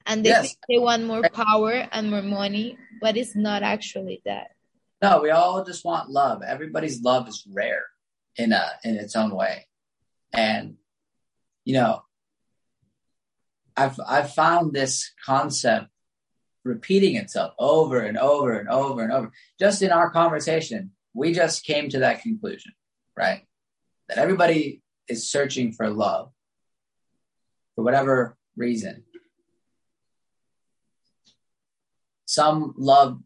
And 0.07 0.25
they 0.25 0.31
yes. 0.31 0.57
they 0.69 0.79
want 0.79 1.05
more 1.05 1.23
power 1.33 1.89
and 1.91 2.11
more 2.11 2.23
money, 2.23 2.77
but 3.05 3.19
it's 3.19 3.37
not 3.37 3.63
actually 3.63 4.23
that. 4.25 4.53
No, 5.03 5.21
we 5.21 5.29
all 5.29 5.63
just 5.63 5.85
want 5.85 6.09
love. 6.09 6.43
Everybody's 6.43 7.03
love 7.03 7.29
is 7.29 7.47
rare 7.53 7.85
in 8.39 8.51
a 8.51 8.65
in 8.83 8.95
its 8.97 9.15
own 9.15 9.35
way. 9.35 9.67
And 10.33 10.77
you 11.67 11.75
know, 11.75 12.03
I've 13.77 14.01
I've 14.09 14.33
found 14.33 14.73
this 14.73 15.13
concept 15.23 15.89
repeating 16.65 17.17
itself 17.17 17.53
over 17.59 17.99
and 17.99 18.17
over 18.17 18.59
and 18.59 18.71
over 18.71 19.03
and 19.03 19.13
over. 19.13 19.31
Just 19.61 19.83
in 19.83 19.93
our 19.93 20.09
conversation, 20.09 20.93
we 21.13 21.35
just 21.35 21.67
came 21.67 21.91
to 21.91 21.99
that 21.99 22.23
conclusion, 22.23 22.73
right? 23.15 23.43
That 24.09 24.17
everybody 24.17 24.81
is 25.09 25.31
searching 25.31 25.73
for 25.73 25.91
love 25.91 26.33
for 27.75 27.85
whatever 27.85 28.39
reason. 28.57 29.05
Some 32.27 32.75
love 32.77 33.21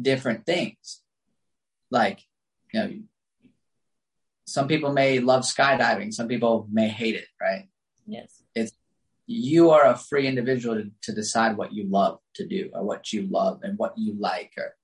different 0.00 0.46
things. 0.46 1.02
Like, 1.90 2.20
you 2.72 2.80
know, 2.80 2.92
some 4.44 4.68
people 4.68 4.92
may 4.92 5.20
love 5.20 5.42
skydiving, 5.42 6.12
some 6.12 6.28
people 6.28 6.66
may 6.70 6.88
hate 6.88 7.14
it, 7.14 7.26
right? 7.40 7.68
Yes. 8.06 8.42
It's 8.54 8.72
you 9.26 9.70
are 9.70 9.84
a 9.84 9.96
free 9.96 10.26
individual 10.26 10.76
to, 10.76 10.90
to 11.02 11.12
decide 11.12 11.56
what 11.56 11.72
you 11.72 11.84
love 11.84 12.18
to 12.34 12.46
do 12.46 12.70
or 12.72 12.82
what 12.82 13.12
you 13.12 13.28
love 13.30 13.60
and 13.62 13.76
what 13.78 13.92
you 13.98 14.14
like 14.18 14.52
or 14.56 14.74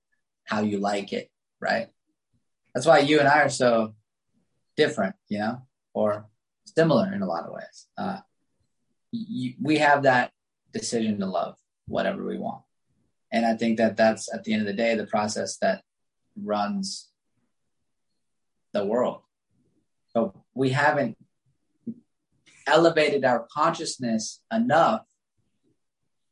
how 0.45 0.61
you 0.61 0.77
like 0.77 1.11
it, 1.13 1.31
right? 1.59 1.87
That's 2.73 2.85
why 2.85 2.99
you 2.99 3.19
and 3.19 3.27
I 3.27 3.41
are 3.41 3.49
so 3.49 3.95
different, 4.77 5.15
you 5.29 5.39
know, 5.39 5.63
or 5.95 6.27
similar 6.77 7.11
in 7.11 7.23
a 7.23 7.25
lot 7.25 7.45
of 7.45 7.53
ways. 7.53 7.87
Uh, 7.97 8.19
you, 9.11 9.53
we 9.59 9.79
have 9.79 10.03
that 10.03 10.31
decision 10.73 11.19
to 11.21 11.25
love 11.25 11.55
whatever 11.87 12.23
we 12.23 12.37
want. 12.37 12.61
And 13.35 13.45
I 13.45 13.53
think 13.53 13.79
that 13.79 13.97
that's 13.97 14.33
at 14.33 14.45
the 14.45 14.53
end 14.53 14.61
of 14.61 14.65
the 14.65 14.71
day, 14.71 14.95
the 14.95 15.05
process 15.05 15.57
that 15.57 15.83
runs 16.41 17.09
the 18.71 18.85
world. 18.85 19.23
But 20.13 20.33
we 20.53 20.69
haven't 20.69 21.17
elevated 22.65 23.25
our 23.25 23.45
consciousness 23.51 24.39
enough 24.53 25.01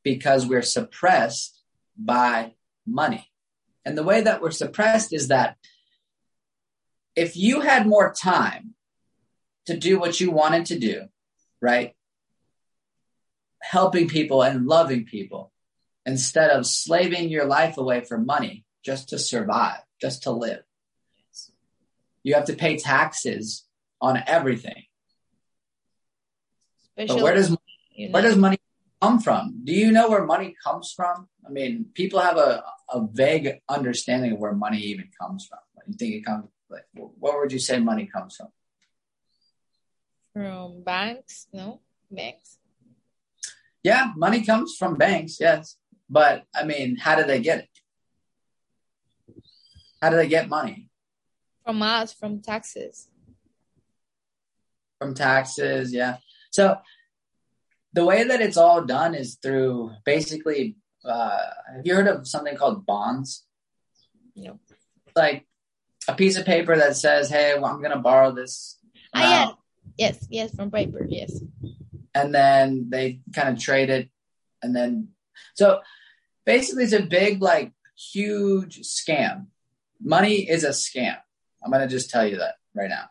because 0.04 0.46
we're 0.46 0.62
suppressed 0.62 1.62
by 1.98 2.54
money. 2.88 3.30
And 3.84 3.98
the 3.98 4.04
way 4.04 4.22
that 4.22 4.42
we're 4.42 4.52
suppressed 4.52 5.12
is 5.12 5.28
that 5.28 5.58
if 7.18 7.36
you 7.36 7.60
had 7.60 7.86
more 7.86 8.14
time 8.14 8.76
to 9.66 9.76
do 9.76 10.00
what 10.00 10.22
you 10.22 10.32
wanted 10.32 10.68
to 10.68 10.80
do, 10.80 11.10
right? 11.62 11.98
Helping 13.62 14.08
people 14.08 14.42
and 14.42 14.68
loving 14.68 15.04
people 15.04 15.43
instead 16.06 16.50
of 16.50 16.66
slaving 16.66 17.30
your 17.30 17.46
life 17.46 17.78
away 17.78 18.04
for 18.04 18.18
money 18.18 18.66
just 18.84 19.10
to 19.10 19.20
survive, 19.20 19.80
just 20.02 20.24
to 20.24 20.32
live. 20.32 20.64
You 22.24 22.36
have 22.36 22.46
to 22.46 22.54
pay 22.54 22.78
taxes 22.78 23.66
on 24.02 24.22
everything. 24.28 24.84
Especially 26.98 27.16
but 27.16 27.24
where 27.24 27.34
does 27.34 27.58
you 27.92 28.08
know. 28.08 28.14
where 28.14 28.22
does 28.22 28.38
money 28.38 28.58
come 29.02 29.20
from? 29.20 29.62
Do 29.64 29.74
you 29.74 29.92
know 29.92 30.10
where 30.10 30.26
money 30.26 30.56
comes 30.64 30.94
from? 30.96 31.28
I 31.46 31.50
mean, 31.50 31.88
people 31.94 32.20
have 32.20 32.38
a, 32.38 32.64
a 32.90 33.06
vague 33.12 33.60
understanding 33.68 34.34
of 34.34 34.40
where 34.40 34.54
money 34.54 34.80
even 34.80 35.10
comes 35.20 35.46
from. 35.46 35.60
You 35.88 35.96
think 35.96 36.16
it 36.16 36.26
comes 36.26 36.46
like 36.70 36.86
where 36.94 37.40
would 37.40 37.52
you 37.52 37.60
say 37.60 37.80
money 37.80 38.06
comes 38.06 38.36
from? 38.36 38.48
From 40.34 40.84
banks, 40.84 41.48
no? 41.54 41.82
Banks? 42.10 42.58
Yeah, 43.84 44.12
money 44.16 44.44
comes 44.46 44.76
from 44.78 44.96
banks, 44.96 45.38
yes. 45.40 45.78
But 46.14 46.46
I 46.54 46.64
mean, 46.64 46.96
how 46.96 47.16
do 47.16 47.24
they 47.24 47.42
get 47.42 47.66
it? 47.66 47.70
How 50.00 50.12
do 50.12 50.16
they 50.16 50.28
get 50.28 50.48
money? 50.48 50.90
From 51.66 51.82
us, 51.82 52.14
from 52.14 52.40
taxes. 52.40 53.08
From 55.00 55.16
taxes, 55.16 55.92
yeah. 55.92 56.18
So 56.52 56.78
the 57.94 58.06
way 58.06 58.24
that 58.24 58.42
it's 58.42 58.58
all 58.58 58.84
done 58.86 59.16
is 59.16 59.40
through 59.42 59.92
basically 60.06 60.76
uh, 61.04 61.50
have 61.74 61.86
you 61.86 61.96
heard 61.96 62.08
of 62.08 62.28
something 62.28 62.56
called 62.56 62.86
bonds? 62.86 63.46
No. 64.36 64.60
Like 65.16 65.48
a 66.08 66.14
piece 66.14 66.38
of 66.38 66.46
paper 66.46 66.78
that 66.78 66.96
says, 66.96 67.30
"Hey, 67.30 67.56
well, 67.56 67.72
I'm 67.72 67.80
going 67.80 67.92
to 67.92 67.98
borrow 67.98 68.32
this." 68.32 68.78
Ah, 69.16 69.58
Yes, 69.98 70.28
yes, 70.30 70.56
from 70.56 70.70
paper, 70.70 71.06
yes. 71.10 71.42
And 72.14 72.34
then 72.34 72.88
they 72.90 73.20
kind 73.34 73.50
of 73.50 73.60
trade 73.60 73.90
it, 73.90 74.10
and 74.62 74.76
then 74.76 75.10
so 75.56 75.82
basically 76.46 76.84
it's 76.84 76.94
a 76.94 77.02
big, 77.02 77.42
like, 77.42 77.72
huge 77.96 78.82
scam. 78.82 79.48
Money 80.02 80.50
is 80.50 80.64
a 80.64 80.70
scam. 80.70 81.18
I'm 81.64 81.72
gonna 81.72 81.88
just 81.88 82.10
tell 82.10 82.26
you 82.28 82.38
that 82.38 82.56
right 82.74 82.90
now. 82.90 83.06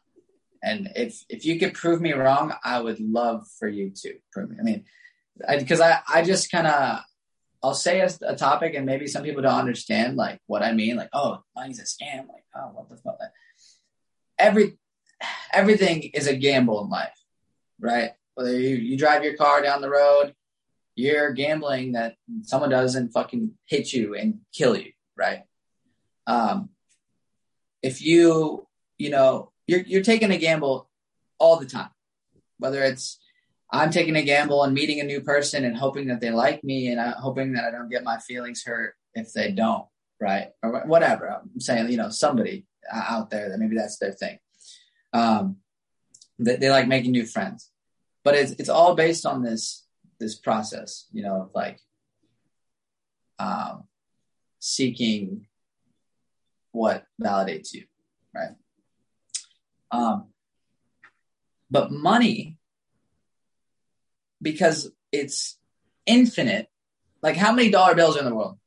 And 0.62 0.90
if 0.94 1.24
if 1.28 1.44
you 1.44 1.58
could 1.58 1.74
prove 1.74 2.00
me 2.00 2.12
wrong, 2.12 2.54
I 2.64 2.80
would 2.80 3.00
love 3.00 3.46
for 3.58 3.68
you 3.68 3.90
to 4.02 4.14
prove 4.32 4.50
me. 4.50 4.56
I 4.60 4.62
mean, 4.62 4.84
because 5.58 5.80
I, 5.80 5.92
I, 5.92 6.00
I 6.08 6.22
just 6.22 6.50
kind 6.50 6.66
of 6.66 7.00
I'll 7.62 7.74
say 7.74 8.00
a, 8.00 8.10
a, 8.26 8.36
topic 8.36 8.74
and 8.74 8.84
maybe 8.84 9.06
some 9.06 9.22
people 9.22 9.42
don't 9.42 9.58
understand 9.58 10.16
like 10.16 10.40
what 10.46 10.62
I 10.62 10.72
mean. 10.72 10.96
Like, 10.96 11.10
oh, 11.12 11.42
money's 11.54 11.78
a 11.78 11.84
scam. 11.84 12.28
Like, 12.28 12.44
oh, 12.56 12.70
what 12.72 12.88
the 12.88 12.96
fuck? 12.96 13.18
Every 14.38 14.78
everything 15.52 16.02
is 16.14 16.26
a 16.26 16.36
gamble 16.36 16.82
in 16.84 16.90
life, 16.90 17.18
right? 17.80 18.12
Whether 18.34 18.58
you, 18.58 18.76
you 18.76 18.98
drive 18.98 19.24
your 19.24 19.36
car 19.36 19.62
down 19.62 19.80
the 19.80 19.90
road, 19.90 20.34
you're 20.94 21.32
gambling 21.32 21.92
that 21.92 22.16
someone 22.42 22.70
doesn't 22.70 23.12
fucking 23.12 23.52
hit 23.66 23.92
you 23.92 24.14
and 24.14 24.40
kill 24.52 24.76
you, 24.76 24.92
right? 25.16 25.42
Um, 26.26 26.70
if 27.82 28.02
you, 28.02 28.66
you 28.98 29.10
know, 29.10 29.52
you're 29.66 29.80
you're 29.80 30.02
taking 30.02 30.30
a 30.30 30.38
gamble 30.38 30.88
all 31.38 31.58
the 31.58 31.66
time, 31.66 31.90
whether 32.58 32.82
it's 32.82 33.18
I'm 33.70 33.90
taking 33.90 34.16
a 34.16 34.22
gamble 34.22 34.62
and 34.64 34.74
meeting 34.74 35.00
a 35.00 35.04
new 35.04 35.22
person 35.22 35.64
and 35.64 35.76
hoping 35.76 36.08
that 36.08 36.20
they 36.20 36.30
like 36.30 36.62
me 36.62 36.88
and 36.88 37.00
I'm 37.00 37.14
hoping 37.14 37.54
that 37.54 37.64
I 37.64 37.70
don't 37.70 37.88
get 37.88 38.04
my 38.04 38.18
feelings 38.18 38.62
hurt 38.64 38.94
if 39.14 39.32
they 39.32 39.50
don't, 39.50 39.86
right? 40.20 40.48
Or 40.62 40.84
whatever. 40.86 41.26
I'm 41.28 41.58
saying, 41.58 41.90
you 41.90 41.96
know, 41.96 42.10
somebody 42.10 42.66
out 42.92 43.30
there 43.30 43.48
that 43.48 43.58
maybe 43.58 43.76
that's 43.76 43.98
their 43.98 44.12
thing. 44.12 44.38
Um, 45.14 45.56
they, 46.38 46.56
they 46.56 46.70
like 46.70 46.86
making 46.86 47.12
new 47.12 47.24
friends, 47.24 47.70
but 48.24 48.34
it's 48.34 48.52
it's 48.52 48.68
all 48.68 48.94
based 48.94 49.24
on 49.24 49.42
this 49.42 49.81
this 50.22 50.36
process, 50.36 51.06
you 51.12 51.22
know, 51.22 51.50
like 51.52 51.80
um, 53.38 53.84
seeking 54.60 55.46
what 56.70 57.04
validates 57.20 57.74
you, 57.74 57.84
right? 58.32 58.54
Um, 59.90 60.28
but 61.70 61.90
money 61.90 62.56
because 64.40 64.90
it's 65.10 65.58
infinite. 66.06 66.68
Like 67.20 67.36
how 67.36 67.52
many 67.52 67.70
dollar 67.70 67.94
bills 67.94 68.16
are 68.16 68.20
in 68.20 68.24
the 68.26 68.34
world? 68.34 68.58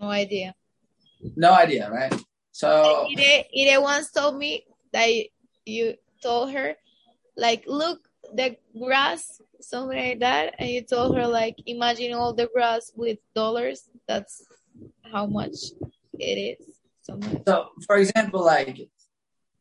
No 0.00 0.08
idea. 0.08 0.54
No 1.36 1.52
idea, 1.52 1.90
right? 1.90 2.14
So 2.52 3.08
Ide, 3.10 3.46
Ide 3.56 3.82
once 3.82 4.10
told 4.10 4.36
me 4.36 4.64
that 4.92 5.08
you 5.64 5.94
told 6.22 6.52
her, 6.52 6.76
like, 7.36 7.64
look, 7.66 8.05
the 8.34 8.56
grass, 8.78 9.40
something 9.60 9.98
like 9.98 10.20
that, 10.20 10.54
and 10.58 10.68
you 10.68 10.82
told 10.82 11.16
her, 11.16 11.26
like, 11.26 11.56
imagine 11.66 12.12
all 12.12 12.32
the 12.32 12.48
grass 12.52 12.92
with 12.94 13.18
dollars. 13.34 13.88
That's 14.08 14.44
how 15.12 15.26
much 15.26 15.56
it 16.18 16.58
is. 16.58 16.80
So, 17.02 17.68
for 17.86 17.96
example, 17.96 18.44
like 18.44 18.78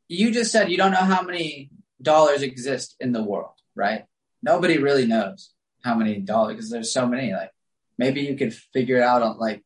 you 0.08 0.32
just 0.32 0.52
said, 0.52 0.72
you 0.72 0.78
don't 0.78 0.92
know 0.92 0.98
how 0.98 1.22
many 1.22 1.70
dollars 2.02 2.42
exist 2.42 2.96
in 3.00 3.12
the 3.12 3.24
world, 3.24 3.54
right? 3.76 4.06
nobody 4.46 4.78
really 4.78 5.08
knows 5.08 5.52
how 5.84 5.96
many 5.96 6.20
dollars 6.20 6.56
because 6.56 6.70
there's 6.70 6.94
so 6.94 7.08
many. 7.08 7.34
Like 7.34 7.52
maybe 7.98 8.22
you 8.22 8.36
could 8.36 8.54
figure 8.54 8.98
it 8.98 9.04
out 9.04 9.24
on 9.24 9.38
like 9.38 9.64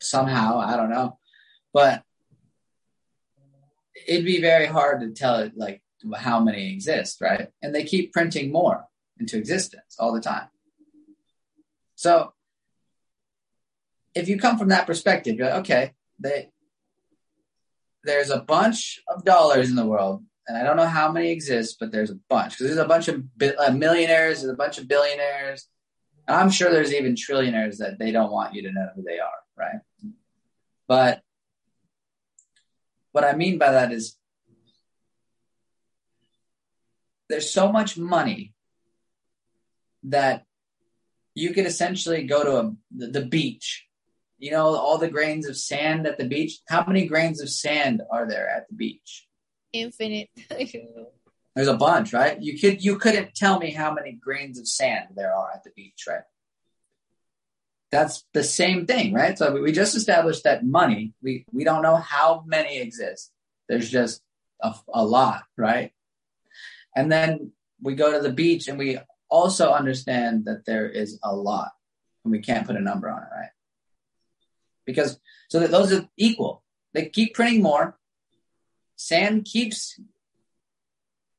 somehow. 0.00 0.58
I 0.58 0.76
don't 0.76 0.90
know, 0.90 1.18
but 1.72 2.02
it'd 4.06 4.24
be 4.24 4.40
very 4.40 4.66
hard 4.66 5.00
to 5.00 5.10
tell 5.10 5.36
it 5.36 5.52
like 5.56 5.82
how 6.16 6.40
many 6.40 6.72
exist, 6.72 7.20
right? 7.20 7.48
And 7.62 7.74
they 7.74 7.84
keep 7.84 8.12
printing 8.12 8.52
more 8.52 8.86
into 9.18 9.36
existence 9.36 9.96
all 9.98 10.12
the 10.12 10.20
time. 10.20 10.48
So 11.96 12.32
if 14.14 14.28
you 14.28 14.38
come 14.38 14.58
from 14.58 14.68
that 14.68 14.86
perspective, 14.86 15.36
you're 15.36 15.48
like, 15.48 15.60
okay, 15.60 15.92
they, 16.18 16.50
there's 18.04 18.30
a 18.30 18.40
bunch 18.40 19.00
of 19.08 19.24
dollars 19.24 19.70
in 19.70 19.76
the 19.76 19.86
world 19.86 20.22
and 20.48 20.56
I 20.56 20.62
don't 20.62 20.76
know 20.76 20.86
how 20.86 21.12
many 21.12 21.30
exist, 21.30 21.76
but 21.78 21.92
there's 21.92 22.10
a 22.10 22.18
bunch 22.28 22.52
because 22.52 22.66
there's 22.66 22.84
a 22.84 22.88
bunch 22.88 23.08
of 23.08 23.38
bi- 23.38 23.54
uh, 23.54 23.70
millionaires, 23.70 24.40
there's 24.40 24.52
a 24.52 24.56
bunch 24.56 24.78
of 24.78 24.88
billionaires. 24.88 25.68
And 26.26 26.36
I'm 26.36 26.50
sure 26.50 26.70
there's 26.70 26.94
even 26.94 27.14
trillionaires 27.14 27.78
that 27.78 27.98
they 27.98 28.10
don't 28.12 28.32
want 28.32 28.54
you 28.54 28.62
to 28.62 28.72
know 28.72 28.88
who 28.94 29.02
they 29.02 29.18
are, 29.18 29.28
right? 29.56 29.80
But 30.86 31.22
what 33.12 33.24
I 33.24 33.34
mean 33.34 33.58
by 33.58 33.72
that 33.72 33.92
is 33.92 34.16
there's 37.28 37.50
so 37.50 37.70
much 37.70 37.98
money 37.98 38.54
that 40.04 40.44
you 41.34 41.52
could 41.52 41.66
essentially 41.66 42.24
go 42.24 42.44
to 42.44 42.56
a, 42.58 42.76
the, 43.10 43.24
beach. 43.24 43.86
You 44.38 44.52
know, 44.52 44.76
all 44.76 44.98
the 44.98 45.10
grains 45.10 45.46
of 45.46 45.56
sand 45.56 46.06
at 46.06 46.18
the 46.18 46.24
beach. 46.24 46.60
How 46.68 46.84
many 46.86 47.06
grains 47.06 47.40
of 47.40 47.48
sand 47.48 48.02
are 48.10 48.26
there 48.26 48.48
at 48.48 48.68
the 48.68 48.74
beach? 48.74 49.28
infinite. 49.72 50.30
There's 51.54 51.68
a 51.68 51.76
bunch, 51.76 52.12
right? 52.12 52.40
You 52.40 52.58
could 52.58 52.84
you 52.84 52.98
couldn't 52.98 53.34
tell 53.34 53.58
me 53.58 53.72
how 53.72 53.92
many 53.92 54.12
grains 54.12 54.58
of 54.58 54.68
sand 54.68 55.08
there 55.16 55.34
are 55.34 55.50
at 55.52 55.64
the 55.64 55.70
beach, 55.74 56.04
right? 56.06 56.22
That's 57.90 58.24
the 58.32 58.44
same 58.44 58.86
thing, 58.86 59.12
right? 59.12 59.36
So 59.36 59.60
we 59.60 59.72
just 59.72 59.96
established 59.96 60.44
that 60.44 60.64
money, 60.64 61.14
we 61.22 61.46
we 61.52 61.64
don't 61.64 61.82
know 61.82 61.96
how 61.96 62.44
many 62.46 62.78
exist. 62.78 63.32
There's 63.68 63.90
just 63.90 64.22
a, 64.62 64.74
a 64.92 65.04
lot, 65.04 65.42
right? 65.56 65.92
And 66.98 67.12
then 67.12 67.52
we 67.80 67.94
go 67.94 68.10
to 68.10 68.18
the 68.18 68.32
beach 68.32 68.66
and 68.66 68.76
we 68.76 68.98
also 69.30 69.70
understand 69.70 70.46
that 70.46 70.64
there 70.66 70.88
is 70.88 71.16
a 71.22 71.32
lot 71.32 71.70
and 72.24 72.32
we 72.32 72.40
can't 72.40 72.66
put 72.66 72.74
a 72.74 72.80
number 72.80 73.08
on 73.08 73.22
it, 73.22 73.28
right? 73.32 73.50
Because 74.84 75.20
so 75.48 75.60
that 75.60 75.70
those 75.70 75.92
are 75.92 76.08
equal. 76.16 76.64
They 76.94 77.06
keep 77.06 77.34
printing 77.34 77.62
more, 77.62 77.96
sand 78.96 79.44
keeps 79.44 80.00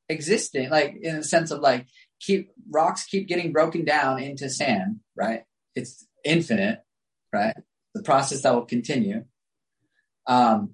existing, 0.08 0.70
like 0.70 0.96
in 1.02 1.16
the 1.16 1.24
sense 1.24 1.50
of 1.50 1.60
like 1.60 1.88
keep 2.20 2.52
rocks 2.70 3.04
keep 3.04 3.28
getting 3.28 3.52
broken 3.52 3.84
down 3.84 4.18
into 4.18 4.48
sand, 4.48 5.00
right? 5.14 5.44
It's 5.74 6.06
infinite, 6.24 6.82
right? 7.34 7.54
The 7.92 8.02
process 8.02 8.40
that 8.44 8.54
will 8.54 8.64
continue. 8.64 9.26
Um, 10.26 10.70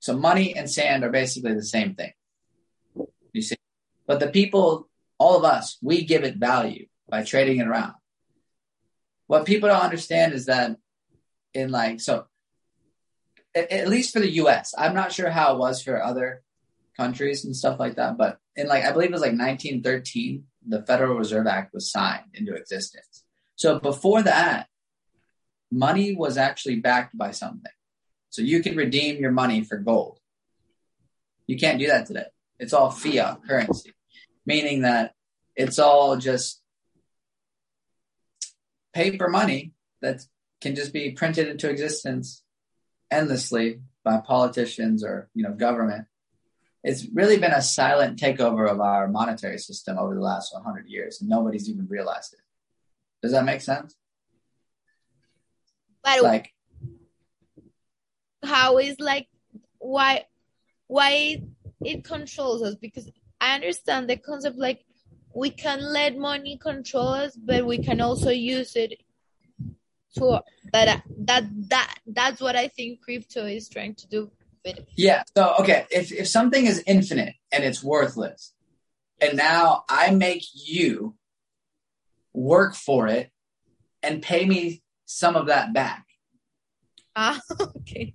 so 0.00 0.14
money 0.18 0.54
and 0.54 0.68
sand 0.68 1.02
are 1.02 1.10
basically 1.10 1.54
the 1.54 1.64
same 1.64 1.94
thing. 1.94 2.12
You 3.34 3.42
see, 3.42 3.56
but 4.06 4.20
the 4.20 4.28
people, 4.28 4.88
all 5.18 5.36
of 5.36 5.44
us, 5.44 5.76
we 5.82 6.04
give 6.04 6.24
it 6.24 6.36
value 6.36 6.86
by 7.08 7.22
trading 7.24 7.58
it 7.58 7.66
around. 7.66 7.94
What 9.26 9.44
people 9.44 9.68
don't 9.68 9.82
understand 9.82 10.32
is 10.32 10.46
that 10.46 10.76
in 11.52 11.70
like 11.70 12.00
so 12.00 12.26
at 13.54 13.88
least 13.88 14.12
for 14.12 14.20
the 14.20 14.30
U.S. 14.30 14.74
I'm 14.76 14.94
not 14.94 15.12
sure 15.12 15.30
how 15.30 15.54
it 15.54 15.58
was 15.58 15.82
for 15.82 16.02
other 16.02 16.42
countries 16.96 17.44
and 17.44 17.54
stuff 17.54 17.78
like 17.78 17.96
that, 17.96 18.18
but 18.18 18.38
in 18.56 18.66
like 18.66 18.84
I 18.84 18.92
believe 18.92 19.10
it 19.10 19.12
was 19.12 19.20
like 19.20 19.30
1913, 19.30 20.44
the 20.66 20.82
Federal 20.82 21.16
Reserve 21.16 21.46
Act 21.46 21.72
was 21.72 21.90
signed 21.90 22.24
into 22.34 22.54
existence. 22.54 23.22
So 23.56 23.78
before 23.78 24.22
that, 24.22 24.66
money 25.70 26.14
was 26.14 26.36
actually 26.36 26.76
backed 26.76 27.16
by 27.16 27.30
something. 27.30 27.72
So 28.30 28.42
you 28.42 28.62
could 28.62 28.76
redeem 28.76 29.20
your 29.20 29.30
money 29.30 29.62
for 29.62 29.78
gold. 29.78 30.18
You 31.46 31.56
can't 31.56 31.78
do 31.78 31.86
that 31.86 32.06
today. 32.06 32.26
It's 32.58 32.72
all 32.72 32.90
fiat 32.90 33.40
currency, 33.46 33.92
meaning 34.46 34.82
that 34.82 35.14
it's 35.56 35.78
all 35.78 36.16
just 36.16 36.62
paper 38.92 39.28
money 39.28 39.72
that 40.02 40.24
can 40.60 40.74
just 40.74 40.92
be 40.92 41.10
printed 41.10 41.48
into 41.48 41.68
existence 41.68 42.42
endlessly 43.10 43.80
by 44.04 44.18
politicians 44.18 45.04
or 45.04 45.28
you 45.34 45.42
know 45.42 45.52
government. 45.52 46.06
It's 46.82 47.06
really 47.12 47.38
been 47.38 47.52
a 47.52 47.62
silent 47.62 48.18
takeover 48.18 48.70
of 48.70 48.80
our 48.80 49.08
monetary 49.08 49.58
system 49.58 49.98
over 49.98 50.14
the 50.14 50.20
last 50.20 50.52
100 50.52 50.86
years 50.86 51.20
and 51.20 51.30
nobody's 51.30 51.68
even 51.68 51.86
realized 51.88 52.34
it. 52.34 52.40
Does 53.22 53.32
that 53.32 53.44
make 53.44 53.62
sense? 53.62 53.96
But 56.02 56.22
like 56.22 56.52
how 58.44 58.78
is 58.78 58.96
like 59.00 59.28
why 59.78 60.24
why 60.86 61.42
it 61.82 62.04
controls 62.04 62.62
us 62.62 62.74
because 62.74 63.10
i 63.40 63.54
understand 63.54 64.08
the 64.08 64.16
concept 64.16 64.56
like 64.56 64.84
we 65.34 65.50
can 65.50 65.80
let 65.92 66.16
money 66.16 66.56
control 66.56 67.08
us 67.08 67.36
but 67.36 67.66
we 67.66 67.78
can 67.78 68.00
also 68.00 68.30
use 68.30 68.76
it 68.76 69.00
so 70.16 70.42
that 70.72 71.02
that 71.18 71.44
that 71.68 71.94
that's 72.06 72.40
what 72.40 72.54
I 72.54 72.68
think 72.68 73.02
crypto 73.02 73.46
is 73.46 73.68
trying 73.68 73.94
to 73.96 74.08
do. 74.08 74.30
With. 74.64 74.78
Yeah. 74.96 75.24
So 75.36 75.54
okay, 75.60 75.86
if 75.90 76.12
if 76.12 76.28
something 76.28 76.66
is 76.66 76.82
infinite 76.86 77.34
and 77.52 77.64
it's 77.64 77.82
worthless, 77.82 78.54
and 79.20 79.36
now 79.36 79.84
I 79.88 80.10
make 80.10 80.44
you 80.54 81.16
work 82.32 82.74
for 82.74 83.08
it 83.08 83.30
and 84.02 84.22
pay 84.22 84.46
me 84.46 84.82
some 85.04 85.36
of 85.36 85.46
that 85.46 85.72
back. 85.72 86.06
Ah, 87.16 87.40
okay. 87.60 88.14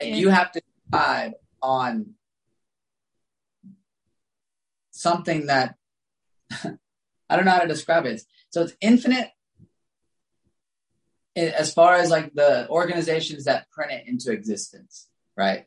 And 0.00 0.10
yeah. 0.10 0.16
you 0.16 0.28
have 0.30 0.52
to 0.52 0.62
decide 0.90 1.34
on 1.60 2.14
something 4.98 5.46
that 5.46 5.74
I 6.50 7.36
don't 7.36 7.44
know 7.44 7.52
how 7.52 7.60
to 7.60 7.68
describe 7.68 8.06
it. 8.06 8.22
So 8.50 8.62
it's 8.62 8.74
infinite 8.80 9.28
as 11.36 11.72
far 11.72 11.94
as 11.94 12.10
like 12.10 12.34
the 12.34 12.68
organizations 12.68 13.44
that 13.44 13.70
print 13.70 13.92
it 13.92 14.08
into 14.08 14.32
existence, 14.32 15.06
right? 15.36 15.66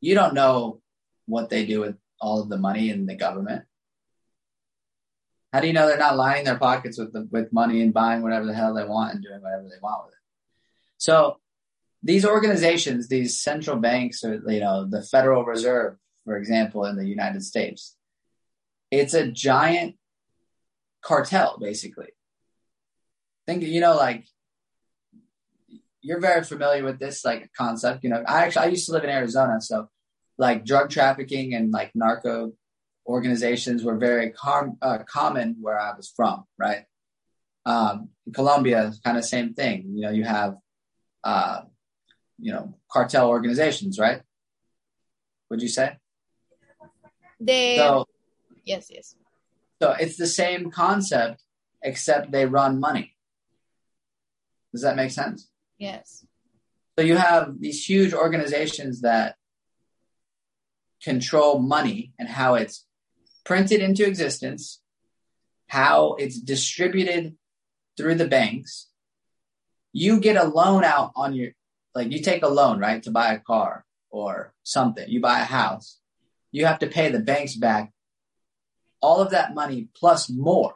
You 0.00 0.14
don't 0.14 0.34
know 0.34 0.82
what 1.26 1.48
they 1.48 1.64
do 1.64 1.80
with 1.80 1.96
all 2.20 2.42
of 2.42 2.48
the 2.48 2.58
money 2.58 2.90
in 2.90 3.06
the 3.06 3.14
government. 3.14 3.64
How 5.52 5.60
do 5.60 5.66
you 5.66 5.72
know 5.72 5.86
they're 5.86 5.98
not 5.98 6.16
lining 6.16 6.44
their 6.44 6.58
pockets 6.58 6.98
with 6.98 7.12
the, 7.12 7.28
with 7.30 7.52
money 7.52 7.82
and 7.82 7.94
buying 7.94 8.22
whatever 8.22 8.46
the 8.46 8.54
hell 8.54 8.74
they 8.74 8.84
want 8.84 9.14
and 9.14 9.22
doing 9.22 9.40
whatever 9.40 9.64
they 9.64 9.80
want 9.82 10.06
with 10.06 10.14
it? 10.14 10.20
So 10.98 11.38
these 12.02 12.24
organizations, 12.24 13.08
these 13.08 13.40
central 13.40 13.76
banks, 13.76 14.24
or 14.24 14.42
you 14.46 14.60
know, 14.60 14.86
the 14.88 15.02
Federal 15.02 15.44
Reserve, 15.44 15.96
for 16.24 16.36
example, 16.36 16.84
in 16.86 16.96
the 16.96 17.06
United 17.06 17.42
States, 17.42 17.96
it's 18.92 19.14
a 19.14 19.26
giant 19.26 19.96
cartel, 21.00 21.56
basically. 21.58 22.10
Think 23.46 23.62
you 23.64 23.80
know, 23.80 23.96
like 23.96 24.24
you're 26.02 26.20
very 26.20 26.44
familiar 26.44 26.84
with 26.84 27.00
this 27.00 27.24
like 27.24 27.50
concept. 27.56 28.04
You 28.04 28.10
know, 28.10 28.22
I 28.26 28.44
actually 28.44 28.66
I 28.66 28.68
used 28.68 28.86
to 28.86 28.92
live 28.92 29.04
in 29.04 29.10
Arizona, 29.10 29.60
so 29.60 29.88
like 30.38 30.64
drug 30.64 30.90
trafficking 30.90 31.54
and 31.54 31.72
like 31.72 31.90
narco 31.94 32.52
organizations 33.06 33.82
were 33.82 33.96
very 33.96 34.30
com- 34.30 34.78
uh, 34.80 34.98
common 35.08 35.56
where 35.60 35.78
I 35.78 35.96
was 35.96 36.12
from, 36.14 36.44
right? 36.58 36.84
Um, 37.64 38.10
in 38.26 38.32
Colombia, 38.32 38.92
kind 39.04 39.16
of 39.16 39.24
same 39.24 39.54
thing. 39.54 39.92
You 39.94 40.02
know, 40.02 40.10
you 40.10 40.24
have, 40.24 40.56
uh, 41.24 41.62
you 42.38 42.52
know, 42.52 42.74
cartel 42.90 43.28
organizations, 43.28 43.98
right? 43.98 44.22
Would 45.50 45.62
you 45.62 45.68
say? 45.68 45.96
They. 47.40 47.76
So, 47.76 48.06
yes, 48.64 48.88
yes. 48.90 49.14
So 49.80 49.92
it's 49.92 50.16
the 50.16 50.26
same 50.26 50.70
concept, 50.70 51.42
except 51.82 52.30
they 52.30 52.46
run 52.46 52.78
money. 52.78 53.16
Does 54.72 54.82
that 54.82 54.96
make 54.96 55.10
sense? 55.10 55.50
Yes. 55.78 56.24
So 56.98 57.04
you 57.04 57.16
have 57.16 57.58
these 57.58 57.84
huge 57.84 58.12
organizations 58.12 59.00
that 59.00 59.36
control 61.02 61.58
money 61.58 62.12
and 62.18 62.28
how 62.28 62.54
it's 62.54 62.86
printed 63.44 63.80
into 63.80 64.06
existence, 64.06 64.80
how 65.66 66.14
it's 66.14 66.40
distributed 66.40 67.34
through 67.96 68.14
the 68.14 68.28
banks. 68.28 68.88
You 69.92 70.20
get 70.20 70.36
a 70.36 70.44
loan 70.44 70.84
out 70.84 71.12
on 71.16 71.34
your, 71.34 71.50
like 71.94 72.12
you 72.12 72.22
take 72.22 72.44
a 72.44 72.48
loan, 72.48 72.78
right, 72.78 73.02
to 73.02 73.10
buy 73.10 73.34
a 73.34 73.40
car 73.40 73.84
or 74.10 74.54
something. 74.62 75.08
You 75.08 75.20
buy 75.20 75.40
a 75.40 75.44
house. 75.44 75.98
You 76.52 76.66
have 76.66 76.78
to 76.80 76.86
pay 76.86 77.10
the 77.10 77.18
banks 77.18 77.56
back 77.56 77.92
all 79.02 79.20
of 79.20 79.30
that 79.30 79.54
money 79.54 79.88
plus 79.94 80.30
more. 80.30 80.74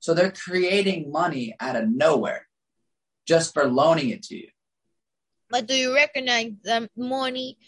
So 0.00 0.14
they're 0.14 0.32
creating 0.32 1.12
money 1.12 1.54
out 1.60 1.76
of 1.76 1.88
nowhere 1.88 2.46
just 3.26 3.54
for 3.54 3.64
loaning 3.64 4.10
it 4.10 4.22
to 4.24 4.36
you. 4.36 4.48
But 5.50 5.66
do 5.66 5.74
you 5.74 5.94
recognize 5.94 6.52
the 6.62 6.88
money 6.96 7.58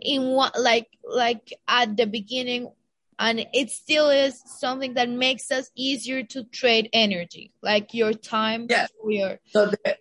in 0.00 0.28
what 0.28 0.58
like 0.58 0.88
like 1.04 1.52
at 1.68 1.96
the 1.96 2.06
beginning 2.06 2.70
and 3.18 3.46
it 3.52 3.70
still 3.70 4.08
is 4.08 4.42
something 4.58 4.94
that 4.94 5.10
makes 5.10 5.50
us 5.50 5.70
easier 5.76 6.22
to 6.22 6.44
trade 6.44 6.88
energy 6.94 7.52
like 7.62 7.92
your 7.92 8.14
time 8.14 8.66
yeah 8.70 8.86
your 9.06 9.38
so 9.48 9.66
the, 9.66 9.96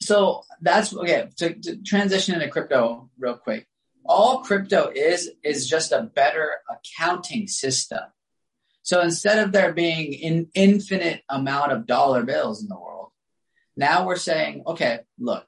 so 0.00 0.42
that's 0.62 0.94
okay 0.94 1.28
to, 1.36 1.52
to 1.54 1.76
transition 1.82 2.34
into 2.34 2.48
crypto 2.48 3.10
real 3.18 3.36
quick 3.36 3.67
all 4.08 4.40
crypto 4.40 4.90
is 4.94 5.30
is 5.44 5.68
just 5.68 5.92
a 5.92 6.02
better 6.02 6.52
accounting 6.70 7.46
system 7.46 8.00
so 8.82 9.00
instead 9.00 9.38
of 9.38 9.52
there 9.52 9.72
being 9.72 10.22
an 10.24 10.48
infinite 10.54 11.22
amount 11.28 11.72
of 11.72 11.86
dollar 11.86 12.22
bills 12.22 12.62
in 12.62 12.68
the 12.68 12.78
world 12.78 13.10
now 13.76 14.06
we're 14.06 14.16
saying 14.16 14.62
okay 14.66 15.00
look 15.18 15.46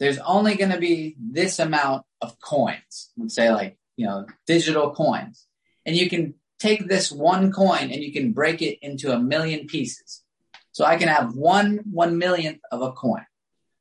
there's 0.00 0.18
only 0.18 0.56
going 0.56 0.72
to 0.72 0.78
be 0.78 1.14
this 1.18 1.58
amount 1.58 2.04
of 2.20 2.38
coins 2.40 3.12
let's 3.16 3.34
say 3.34 3.50
like 3.50 3.78
you 3.96 4.06
know 4.06 4.26
digital 4.46 4.92
coins 4.92 5.46
and 5.84 5.96
you 5.96 6.08
can 6.08 6.34
take 6.62 6.86
this 6.86 7.10
one 7.10 7.50
coin 7.50 7.90
and 7.90 8.02
you 8.02 8.12
can 8.12 8.32
break 8.32 8.62
it 8.62 8.78
into 8.82 9.12
a 9.12 9.18
million 9.18 9.66
pieces. 9.66 10.22
So 10.70 10.84
I 10.84 10.96
can 10.96 11.08
have 11.08 11.34
one 11.34 11.80
one 11.90 12.18
millionth 12.18 12.60
of 12.70 12.82
a 12.82 12.92
coin 12.92 13.26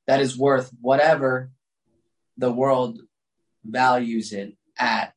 that 0.08 0.20
is 0.20 0.38
worth 0.38 0.72
whatever 0.82 1.52
the 2.38 2.52
world 2.52 3.00
values 3.64 4.34
it 4.34 4.56
at 4.78 5.14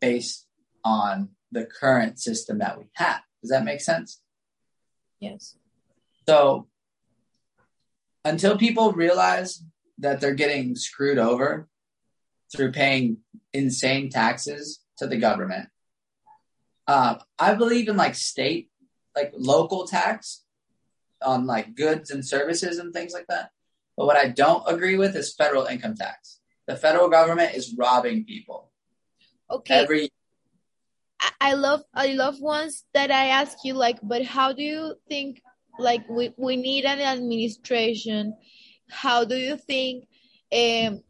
based 0.00 0.46
on 0.84 1.30
the 1.52 1.64
current 1.64 2.18
system 2.18 2.58
that 2.58 2.78
we 2.78 2.84
have. 2.94 3.20
Does 3.40 3.50
that 3.50 3.64
make 3.64 3.80
sense? 3.80 4.20
Yes. 5.20 5.56
So 6.26 6.66
until 8.24 8.58
people 8.58 8.92
realize 8.92 9.62
that 9.98 10.20
they're 10.20 10.34
getting 10.34 10.74
screwed 10.76 11.18
over 11.18 11.68
through 12.54 12.72
paying 12.72 13.18
insane 13.52 14.10
taxes 14.10 14.80
to 14.98 15.06
the 15.06 15.16
government, 15.16 15.68
uh, 16.86 17.16
I 17.38 17.54
believe 17.54 17.88
in 17.88 17.96
like 17.96 18.14
state, 18.14 18.70
like 19.16 19.32
local 19.36 19.86
tax 19.86 20.42
on 21.22 21.46
like 21.46 21.74
goods 21.74 22.10
and 22.10 22.24
services 22.24 22.78
and 22.78 22.92
things 22.92 23.12
like 23.12 23.26
that. 23.28 23.50
But 23.96 24.06
what 24.06 24.16
I 24.16 24.28
don't 24.28 24.64
agree 24.66 24.96
with 24.96 25.14
is 25.16 25.34
federal 25.34 25.66
income 25.66 25.94
tax. 25.94 26.40
The 26.66 26.76
federal 26.76 27.08
government 27.08 27.54
is 27.54 27.74
robbing 27.76 28.24
people. 28.24 28.70
Okay. 29.50 29.74
Every 29.74 30.10
I 31.40 31.54
love 31.54 31.82
I 31.94 32.08
love 32.08 32.40
ones 32.40 32.84
that 32.94 33.10
I 33.10 33.26
ask 33.28 33.58
you 33.64 33.74
like, 33.74 33.98
but 34.02 34.24
how 34.24 34.52
do 34.52 34.62
you 34.62 34.94
think 35.08 35.42
like 35.78 36.08
we, 36.08 36.32
we 36.36 36.56
need 36.56 36.84
an 36.84 37.00
administration? 37.00 38.34
How 38.88 39.24
do 39.24 39.36
you 39.36 39.56
think 39.56 40.04
um 40.52 41.02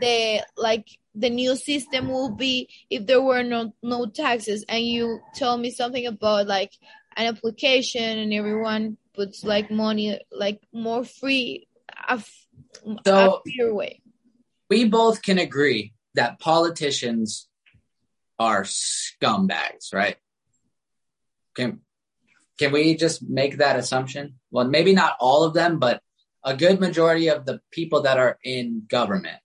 the 0.00 0.44
like 0.56 0.88
the 1.14 1.30
new 1.30 1.54
system 1.54 2.08
will 2.08 2.30
be 2.30 2.68
if 2.90 3.06
there 3.06 3.22
were 3.22 3.42
no 3.42 3.72
no 3.82 4.06
taxes 4.06 4.64
and 4.68 4.84
you 4.84 5.20
tell 5.34 5.56
me 5.56 5.70
something 5.70 6.06
about 6.06 6.46
like 6.46 6.72
an 7.16 7.26
application 7.26 8.18
and 8.18 8.32
everyone 8.32 8.96
puts 9.14 9.44
like 9.44 9.70
money 9.70 10.18
like 10.32 10.60
more 10.72 11.04
free 11.04 11.68
a, 12.08 12.20
so, 13.06 13.36
a 13.36 13.40
freer 13.42 13.72
way 13.72 14.00
we 14.70 14.84
both 14.84 15.22
can 15.22 15.38
agree 15.38 15.92
that 16.14 16.38
politicians 16.38 17.48
are 18.38 18.64
scumbags 18.64 19.92
right 19.92 20.16
can 21.54 21.80
can 22.58 22.72
we 22.72 22.96
just 22.96 23.22
make 23.22 23.58
that 23.58 23.78
assumption 23.78 24.34
well 24.50 24.66
maybe 24.66 24.92
not 24.92 25.16
all 25.20 25.44
of 25.44 25.54
them 25.54 25.78
but 25.78 26.00
a 26.44 26.56
good 26.56 26.80
majority 26.80 27.28
of 27.28 27.46
the 27.46 27.60
people 27.70 28.02
that 28.02 28.18
are 28.18 28.38
in 28.44 28.82
government 28.88 29.38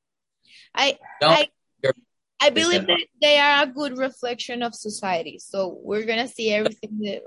I 0.74 0.98
I 1.22 1.50
I 2.42 2.50
believe 2.52 2.88
that 2.88 3.06
they 3.22 3.38
are 3.38 3.64
a 3.64 3.68
good 3.68 3.98
reflection 3.98 4.64
of 4.64 4.74
society. 4.74 5.40
So 5.40 5.78
we're 5.82 6.06
gonna 6.06 6.28
see 6.28 6.52
everything 6.52 7.00
that. 7.00 7.22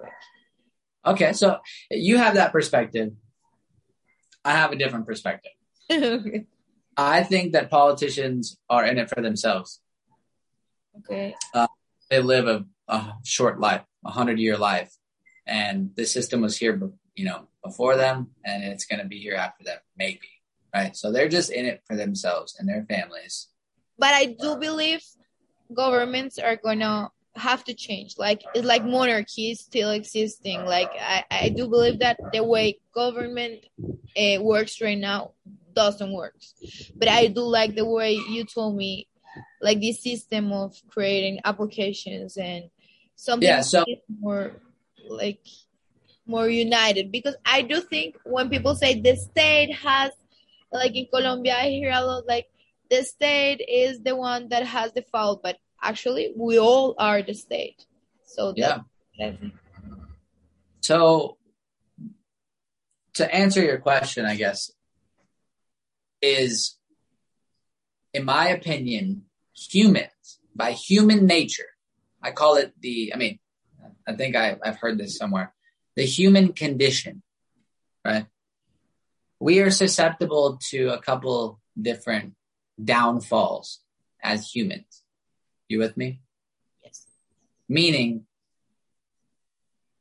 Okay, 1.04 1.32
so 1.32 1.58
you 1.90 2.16
have 2.16 2.34
that 2.34 2.52
perspective. 2.52 3.12
I 4.44 4.52
have 4.52 4.72
a 4.72 4.76
different 4.76 5.06
perspective. 5.06 5.52
okay. 5.92 6.46
I 6.96 7.22
think 7.22 7.52
that 7.52 7.70
politicians 7.70 8.58
are 8.68 8.84
in 8.84 8.98
it 8.98 9.08
for 9.08 9.20
themselves. 9.20 9.80
Okay. 10.98 11.34
Uh, 11.54 11.66
they 12.10 12.20
live 12.20 12.46
a, 12.46 12.66
a 12.88 13.14
short 13.24 13.60
life, 13.60 13.82
a 14.04 14.10
hundred 14.10 14.38
year 14.38 14.58
life, 14.58 14.94
and 15.46 15.90
the 15.96 16.04
system 16.04 16.42
was 16.42 16.56
here, 16.58 16.80
you 17.14 17.24
know, 17.24 17.48
before 17.64 17.96
them, 17.96 18.30
and 18.44 18.62
it's 18.64 18.84
going 18.84 19.00
to 19.00 19.06
be 19.06 19.18
here 19.18 19.34
after 19.34 19.64
them, 19.64 19.78
maybe. 19.96 20.28
Right. 20.74 20.96
So 20.96 21.12
they're 21.12 21.28
just 21.28 21.50
in 21.50 21.66
it 21.66 21.82
for 21.86 21.96
themselves 21.96 22.56
and 22.58 22.68
their 22.68 22.84
families 22.84 23.48
but 24.02 24.14
I 24.14 24.36
do 24.38 24.56
believe 24.56 25.00
governments 25.72 26.36
are 26.38 26.56
gonna 26.56 27.10
have 27.36 27.62
to 27.64 27.74
change. 27.74 28.18
Like 28.18 28.42
it's 28.52 28.66
like 28.66 28.84
monarchy 28.84 29.52
is 29.52 29.60
still 29.60 29.90
existing. 29.90 30.64
Like 30.64 30.90
I, 30.98 31.24
I 31.30 31.48
do 31.50 31.68
believe 31.68 32.00
that 32.00 32.18
the 32.32 32.42
way 32.42 32.80
government 32.92 33.64
uh, 34.16 34.42
works 34.42 34.80
right 34.80 34.98
now 34.98 35.32
doesn't 35.74 36.12
work. 36.12 36.34
But 36.96 37.08
I 37.08 37.26
do 37.26 37.42
like 37.42 37.74
the 37.74 37.84
way 37.84 38.12
you 38.14 38.44
told 38.44 38.76
me, 38.76 39.08
like 39.60 39.80
this 39.80 40.02
system 40.02 40.52
of 40.52 40.76
creating 40.88 41.40
applications 41.44 42.36
and 42.36 42.70
something 43.16 43.48
yeah, 43.48 43.60
so- 43.60 43.84
more 44.20 44.60
like 45.08 45.40
more 46.26 46.48
united 46.48 47.10
because 47.10 47.34
I 47.44 47.62
do 47.62 47.80
think 47.80 48.16
when 48.24 48.48
people 48.48 48.76
say 48.76 49.00
the 49.00 49.16
state 49.16 49.74
has 49.74 50.12
like 50.72 50.94
in 50.94 51.06
Colombia 51.12 51.56
I 51.56 51.68
hear 51.70 51.90
a 51.92 52.00
lot 52.00 52.26
like 52.28 52.46
the 52.88 53.02
state 53.02 53.60
is 53.66 54.00
the 54.02 54.14
one 54.14 54.48
that 54.50 54.66
has 54.66 54.92
the 54.92 55.02
fault, 55.02 55.40
but 55.42 55.56
actually 55.82 56.32
we 56.36 56.58
all 56.58 56.94
are 56.98 57.22
the 57.22 57.34
state. 57.34 57.84
So 58.24 58.54
yeah. 58.56 58.80
So 60.80 61.38
to 63.14 63.34
answer 63.34 63.62
your 63.62 63.78
question, 63.78 64.24
I 64.24 64.36
guess, 64.36 64.70
is 66.22 66.78
in 68.14 68.24
my 68.24 68.48
opinion, 68.48 69.22
humans 69.54 70.40
by 70.54 70.72
human 70.72 71.26
nature, 71.26 71.68
I 72.22 72.32
call 72.32 72.56
it 72.56 72.72
the, 72.80 73.12
I 73.14 73.16
mean, 73.16 73.38
I 74.06 74.14
think 74.14 74.36
I, 74.36 74.56
I've 74.62 74.78
heard 74.78 74.98
this 74.98 75.16
somewhere, 75.16 75.54
the 75.96 76.04
human 76.04 76.52
condition, 76.52 77.22
right? 78.04 78.26
We 79.40 79.60
are 79.60 79.70
susceptible 79.70 80.58
to 80.70 80.88
a 80.88 81.00
couple 81.00 81.60
different 81.80 82.34
downfalls 82.82 83.80
as 84.22 84.50
humans. 84.50 85.02
You 85.68 85.78
with 85.78 85.96
me? 85.96 86.20
Yes. 86.84 87.06
Meaning, 87.68 88.26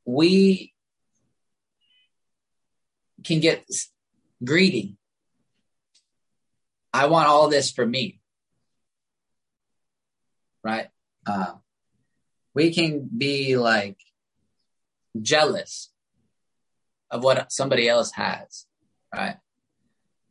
we 0.05 0.73
can 3.23 3.39
get 3.39 3.65
greedy. 4.43 4.97
I 6.93 7.07
want 7.07 7.27
all 7.27 7.49
this 7.49 7.71
for 7.71 7.85
me. 7.85 8.19
Right? 10.63 10.87
Uh, 11.25 11.53
we 12.53 12.73
can 12.73 13.09
be 13.15 13.57
like 13.57 13.97
jealous 15.21 15.91
of 17.09 17.23
what 17.23 17.51
somebody 17.51 17.87
else 17.87 18.11
has. 18.11 18.65
Right? 19.13 19.37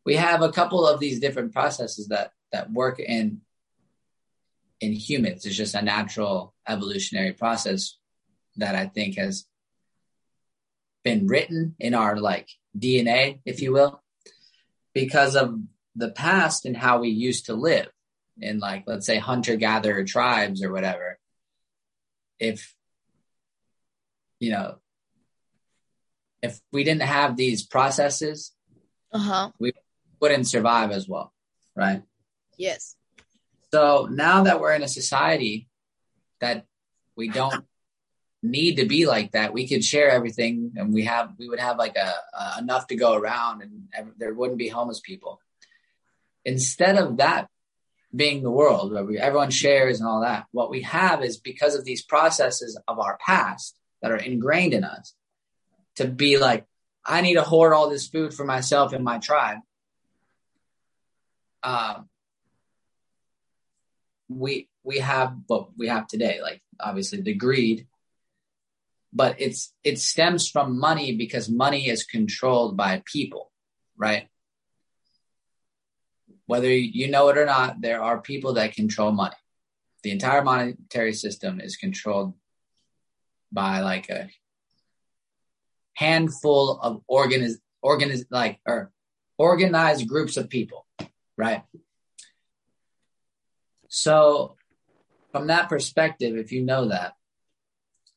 We 0.04 0.16
have 0.16 0.42
a 0.42 0.52
couple 0.52 0.86
of 0.86 1.00
these 1.00 1.20
different 1.20 1.52
processes 1.52 2.08
that 2.08 2.32
that 2.52 2.72
work 2.72 2.98
in 3.00 3.42
in 4.80 4.92
humans. 4.92 5.44
It's 5.44 5.56
just 5.56 5.74
a 5.74 5.82
natural 5.82 6.54
evolutionary 6.66 7.32
process 7.32 7.96
that 8.56 8.74
I 8.74 8.86
think 8.86 9.16
has 9.16 9.46
been 11.04 11.26
written 11.26 11.74
in 11.78 11.94
our 11.94 12.18
like 12.18 12.48
DNA, 12.78 13.40
if 13.44 13.60
you 13.62 13.72
will, 13.72 14.02
because 14.94 15.36
of 15.36 15.58
the 16.00 16.10
past 16.10 16.64
and 16.64 16.76
how 16.76 17.00
we 17.00 17.08
used 17.08 17.46
to 17.46 17.54
live 17.54 17.88
in 18.40 18.58
like 18.58 18.84
let's 18.86 19.06
say 19.06 19.18
hunter 19.18 19.56
gatherer 19.56 20.04
tribes 20.04 20.62
or 20.62 20.72
whatever. 20.72 21.18
If 22.38 22.74
you 24.38 24.50
know 24.50 24.76
if 26.42 26.60
we 26.72 26.84
didn't 26.84 27.02
have 27.02 27.36
these 27.36 27.66
processes, 27.66 28.52
uh-huh. 29.12 29.50
we 29.58 29.72
wouldn't 30.20 30.46
survive 30.46 30.90
as 30.90 31.08
well, 31.08 31.32
right? 31.76 32.02
Yes. 32.56 32.96
So 33.72 34.08
now 34.10 34.44
that 34.44 34.60
we're 34.60 34.74
in 34.74 34.82
a 34.82 34.88
society 34.88 35.68
that 36.40 36.66
we 37.16 37.28
don't 37.28 37.64
need 38.42 38.76
to 38.76 38.86
be 38.86 39.06
like 39.06 39.32
that, 39.32 39.52
we 39.52 39.68
could 39.68 39.84
share 39.84 40.10
everything, 40.10 40.72
and 40.76 40.92
we 40.92 41.04
have 41.04 41.34
we 41.38 41.48
would 41.48 41.60
have 41.60 41.76
like 41.76 41.96
a, 41.96 42.14
a 42.38 42.58
enough 42.58 42.86
to 42.88 42.96
go 42.96 43.14
around, 43.14 43.62
and 43.62 43.88
ev- 43.94 44.14
there 44.18 44.34
wouldn't 44.34 44.58
be 44.58 44.68
homeless 44.68 45.00
people. 45.00 45.40
Instead 46.44 46.96
of 46.96 47.18
that 47.18 47.48
being 48.14 48.42
the 48.42 48.50
world 48.50 48.92
where 48.92 49.04
we, 49.04 49.18
everyone 49.18 49.50
shares 49.50 50.00
and 50.00 50.08
all 50.08 50.22
that, 50.22 50.46
what 50.52 50.70
we 50.70 50.82
have 50.82 51.22
is 51.22 51.38
because 51.38 51.74
of 51.74 51.84
these 51.84 52.02
processes 52.02 52.78
of 52.88 52.98
our 52.98 53.18
past 53.24 53.76
that 54.02 54.10
are 54.10 54.16
ingrained 54.16 54.74
in 54.74 54.84
us 54.84 55.14
to 55.96 56.06
be 56.06 56.38
like, 56.38 56.66
I 57.04 57.20
need 57.20 57.34
to 57.34 57.42
hoard 57.42 57.72
all 57.72 57.88
this 57.88 58.08
food 58.08 58.34
for 58.34 58.44
myself 58.44 58.92
and 58.92 59.04
my 59.04 59.18
tribe. 59.18 59.58
Um, 61.62 62.08
we 64.28 64.68
we 64.82 64.98
have 64.98 65.34
what 65.46 65.76
we 65.76 65.88
have 65.88 66.06
today, 66.06 66.40
like 66.42 66.62
obviously 66.78 67.20
the 67.20 67.34
greed, 67.34 67.86
but 69.12 69.40
it's 69.40 69.72
it 69.84 69.98
stems 69.98 70.48
from 70.48 70.78
money 70.78 71.16
because 71.16 71.50
money 71.50 71.88
is 71.88 72.04
controlled 72.04 72.76
by 72.76 73.02
people, 73.04 73.50
right? 73.96 74.28
Whether 76.50 76.68
you 76.68 77.08
know 77.08 77.28
it 77.28 77.38
or 77.38 77.46
not, 77.46 77.80
there 77.80 78.02
are 78.02 78.20
people 78.20 78.54
that 78.54 78.74
control 78.74 79.12
money. 79.12 79.36
The 80.02 80.10
entire 80.10 80.42
monetary 80.42 81.12
system 81.12 81.60
is 81.60 81.76
controlled 81.76 82.34
by 83.52 83.82
like 83.82 84.08
a 84.10 84.28
handful 85.94 86.80
of 86.80 87.02
organiz 87.08 87.52
organiz 87.84 88.24
like 88.30 88.58
or 88.66 88.90
organized 89.38 90.08
groups 90.08 90.36
of 90.36 90.50
people, 90.50 90.86
right? 91.36 91.62
So 93.86 94.56
from 95.30 95.46
that 95.46 95.68
perspective, 95.68 96.36
if 96.36 96.50
you 96.50 96.64
know 96.64 96.88
that, 96.88 97.12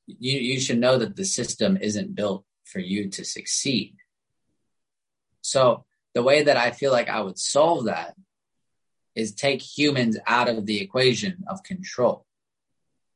you, 0.08 0.40
you 0.40 0.60
should 0.60 0.80
know 0.80 0.98
that 0.98 1.16
the 1.16 1.26
system 1.26 1.78
isn't 1.78 2.16
built 2.16 2.46
for 2.64 2.80
you 2.80 3.12
to 3.12 3.24
succeed. 3.24 3.96
So 5.42 5.86
the 6.16 6.24
way 6.24 6.42
that 6.42 6.58
I 6.58 6.72
feel 6.72 6.92
like 6.92 7.10
I 7.10 7.22
would 7.22 7.38
solve 7.38 7.86
that 7.86 8.16
is 9.16 9.34
take 9.34 9.62
humans 9.62 10.18
out 10.26 10.50
of 10.50 10.66
the 10.66 10.82
equation 10.82 11.44
of 11.48 11.64
control. 11.64 12.26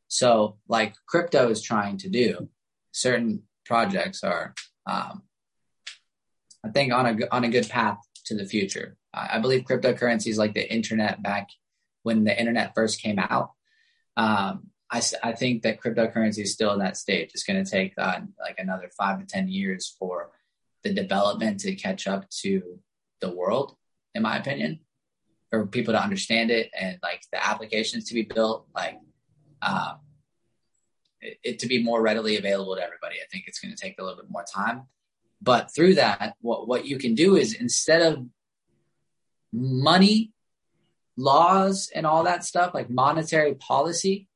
So 0.08 0.58
like 0.68 0.96
crypto 1.06 1.50
is 1.50 1.62
trying 1.62 1.98
to 2.00 2.10
do, 2.10 2.50
certain 2.92 3.44
projects 3.66 4.24
are, 4.24 4.54
um, 4.86 5.24
I 6.64 6.70
think 6.70 6.94
on 6.94 7.06
a, 7.06 7.36
on 7.36 7.44
a 7.44 7.50
good 7.50 7.70
path 7.70 7.98
to 8.26 8.36
the 8.36 8.46
future. 8.46 8.98
I, 9.14 9.38
I 9.38 9.40
believe 9.40 9.64
cryptocurrency 9.64 10.28
is 10.28 10.38
like 10.38 10.54
the 10.54 10.72
internet 10.72 11.22
back 11.22 11.50
when 12.04 12.24
the 12.24 12.38
internet 12.38 12.74
first 12.74 13.02
came 13.02 13.20
out. 13.20 13.52
Um, 14.16 14.68
I, 14.90 15.02
I 15.22 15.34
think 15.34 15.64
that 15.64 15.82
cryptocurrency 15.82 16.40
is 16.40 16.54
still 16.54 16.72
in 16.74 16.80
that 16.80 16.98
stage. 16.98 17.32
It's 17.34 17.44
going 17.44 17.64
to 17.64 17.70
take 17.70 17.94
uh, 17.98 18.22
like 18.40 18.56
another 18.58 18.90
five 18.98 19.20
to 19.20 19.26
10 19.26 19.50
years 19.50 19.94
for 20.00 20.32
the 20.84 20.94
development 20.94 21.60
to 21.62 21.76
catch 21.76 22.08
up 22.08 22.30
to 22.30 22.80
the 23.20 23.30
world, 23.30 23.76
in 24.16 24.22
my 24.22 24.38
opinion, 24.38 24.80
for 25.50 25.66
people 25.66 25.94
to 25.94 26.02
understand 26.02 26.52
it 26.52 26.70
and 26.78 26.98
like 27.02 27.22
the 27.32 27.46
applications 27.46 28.06
to 28.06 28.14
be 28.14 28.24
built, 28.24 28.68
like 28.76 29.00
um, 29.62 29.98
it, 31.22 31.38
it 31.44 31.60
to 31.60 31.68
be 31.68 31.82
more 31.82 32.02
readily 32.02 32.38
available 32.38 32.76
to 32.76 32.84
everybody. 32.84 33.16
I 33.16 33.28
think 33.32 33.46
it's 33.48 33.60
going 33.60 33.74
to 33.74 33.82
take 33.82 33.96
a 34.00 34.04
little 34.04 34.18
bit 34.18 34.30
more 34.30 34.46
time. 34.54 34.84
But 35.42 35.74
through 35.74 35.96
that, 35.96 36.36
what, 36.42 36.68
what 36.68 36.86
you 36.86 36.98
can 36.98 37.16
do 37.16 37.36
is 37.36 37.54
instead 37.54 38.02
of 38.02 38.26
money 39.54 40.32
laws 41.16 41.90
and 41.94 42.06
all 42.06 42.24
that 42.24 42.44
stuff, 42.44 42.74
like 42.74 42.90
monetary 42.90 43.56
policy, 43.56 44.28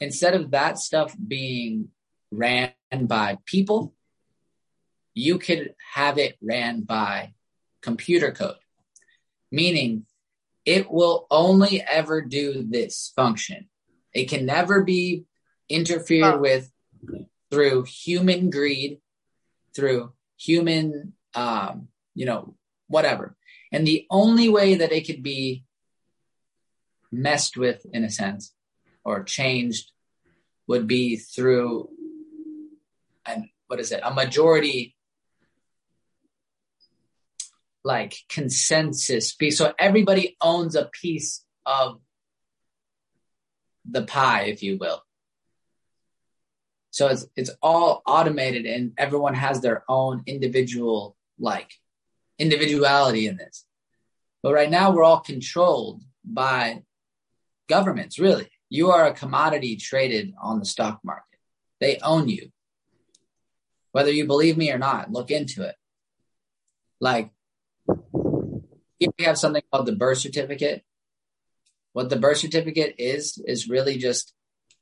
instead 0.00 0.34
of 0.34 0.50
that 0.50 0.78
stuff 0.78 1.14
being 1.26 1.88
ran 2.30 2.72
by 3.02 3.38
people, 3.46 3.94
you 5.14 5.38
could 5.38 5.74
have 5.94 6.18
it 6.18 6.36
ran 6.42 6.82
by 6.82 7.32
computer 7.80 8.30
code, 8.32 8.56
meaning 9.56 10.04
it 10.66 10.90
will 10.90 11.26
only 11.30 11.80
ever 11.80 12.20
do 12.20 12.66
this 12.68 13.12
function. 13.16 13.68
It 14.12 14.28
can 14.28 14.44
never 14.44 14.84
be 14.84 15.24
interfered 15.68 16.34
oh. 16.34 16.38
with 16.38 16.70
through 17.50 17.84
human 17.84 18.50
greed, 18.50 19.00
through 19.74 20.12
human, 20.36 21.14
um, 21.34 21.88
you 22.14 22.26
know, 22.26 22.54
whatever. 22.88 23.36
And 23.72 23.86
the 23.86 24.06
only 24.10 24.48
way 24.48 24.74
that 24.76 24.92
it 24.92 25.06
could 25.06 25.22
be 25.22 25.64
messed 27.10 27.56
with, 27.56 27.86
in 27.92 28.04
a 28.04 28.10
sense, 28.10 28.52
or 29.04 29.22
changed 29.22 29.92
would 30.66 30.86
be 30.86 31.16
through 31.16 31.88
an 33.24 33.50
what 33.68 33.80
is 33.80 33.90
it? 33.92 34.00
A 34.04 34.14
majority 34.14 34.95
like 37.86 38.16
consensus 38.28 39.32
piece. 39.32 39.56
So 39.56 39.72
everybody 39.78 40.36
owns 40.40 40.74
a 40.74 40.86
piece 40.86 41.44
of 41.64 42.00
the 43.88 44.02
pie, 44.02 44.46
if 44.46 44.60
you 44.64 44.76
will. 44.76 45.02
So 46.90 47.06
it's 47.06 47.26
it's 47.36 47.50
all 47.62 48.02
automated 48.04 48.66
and 48.66 48.92
everyone 48.98 49.34
has 49.34 49.60
their 49.60 49.84
own 49.88 50.24
individual 50.26 51.16
like 51.38 51.70
individuality 52.40 53.28
in 53.28 53.36
this. 53.36 53.64
But 54.42 54.54
right 54.54 54.70
now 54.70 54.90
we're 54.90 55.04
all 55.04 55.20
controlled 55.20 56.02
by 56.24 56.82
governments, 57.68 58.18
really. 58.18 58.50
You 58.68 58.90
are 58.90 59.06
a 59.06 59.14
commodity 59.14 59.76
traded 59.76 60.34
on 60.42 60.58
the 60.58 60.64
stock 60.64 60.98
market. 61.04 61.38
They 61.80 61.98
own 62.02 62.28
you. 62.28 62.50
Whether 63.92 64.10
you 64.10 64.26
believe 64.26 64.56
me 64.56 64.72
or 64.72 64.78
not, 64.78 65.12
look 65.12 65.30
into 65.30 65.62
it. 65.62 65.76
Like, 67.00 67.30
here 68.98 69.10
we 69.18 69.24
have 69.24 69.38
something 69.38 69.62
called 69.72 69.86
the 69.86 69.96
birth 69.96 70.18
certificate. 70.18 70.84
What 71.92 72.10
the 72.10 72.16
birth 72.16 72.38
certificate 72.38 72.94
is, 72.98 73.42
is 73.46 73.68
really 73.68 73.96
just 73.96 74.34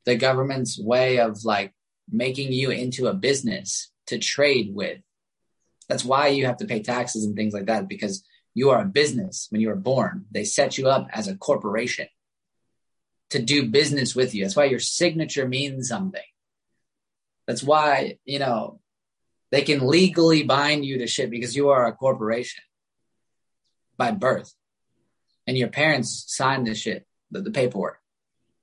the 0.05 0.17
government's 0.17 0.79
way 0.79 1.19
of 1.19 1.45
like 1.45 1.73
making 2.11 2.53
you 2.53 2.71
into 2.71 3.07
a 3.07 3.15
business 3.15 3.91
to 4.07 4.19
trade 4.19 4.75
with. 4.75 4.99
That's 5.89 6.05
why 6.05 6.29
you 6.29 6.47
have 6.47 6.59
to 6.59 6.67
pay 6.67 6.83
taxes 6.83 7.25
and 7.25 7.37
things 7.37 7.55
like 7.55 7.67
that 7.67 7.89
because 7.89 8.25
you 8.55 8.71
are 8.71 8.83
a 8.83 8.87
business 8.87 9.49
when 9.51 9.61
you 9.61 9.69
were 9.69 9.77
born. 9.77 10.27
They 10.31 10.45
set 10.45 10.79
you 10.79 10.89
up 10.89 11.09
as 11.13 11.29
a 11.29 11.37
corporation 11.37 12.09
to 13.31 13.43
do 13.43 13.69
business 13.69 14.15
with 14.15 14.35
you. 14.35 14.45
That's 14.45 14.57
why 14.57 14.67
your 14.67 14.81
signature 14.81 15.49
means 15.49 15.89
something. 15.89 16.23
That's 17.47 17.63
why, 17.63 18.19
you 18.25 18.39
know, 18.39 18.81
they 19.51 19.63
can 19.63 19.87
legally 19.87 20.43
bind 20.43 20.85
you 20.85 20.99
to 20.99 21.07
shit 21.07 21.31
because 21.31 21.55
you 21.55 21.69
are 21.71 21.87
a 21.87 21.93
corporation 21.93 22.63
by 23.97 24.11
birth. 24.11 24.55
And 25.47 25.57
your 25.59 25.69
parents 25.69 26.25
signed 26.29 26.67
the 26.67 26.75
shit, 26.75 27.07
the, 27.31 27.43
the 27.43 27.51
paperwork. 27.51 27.99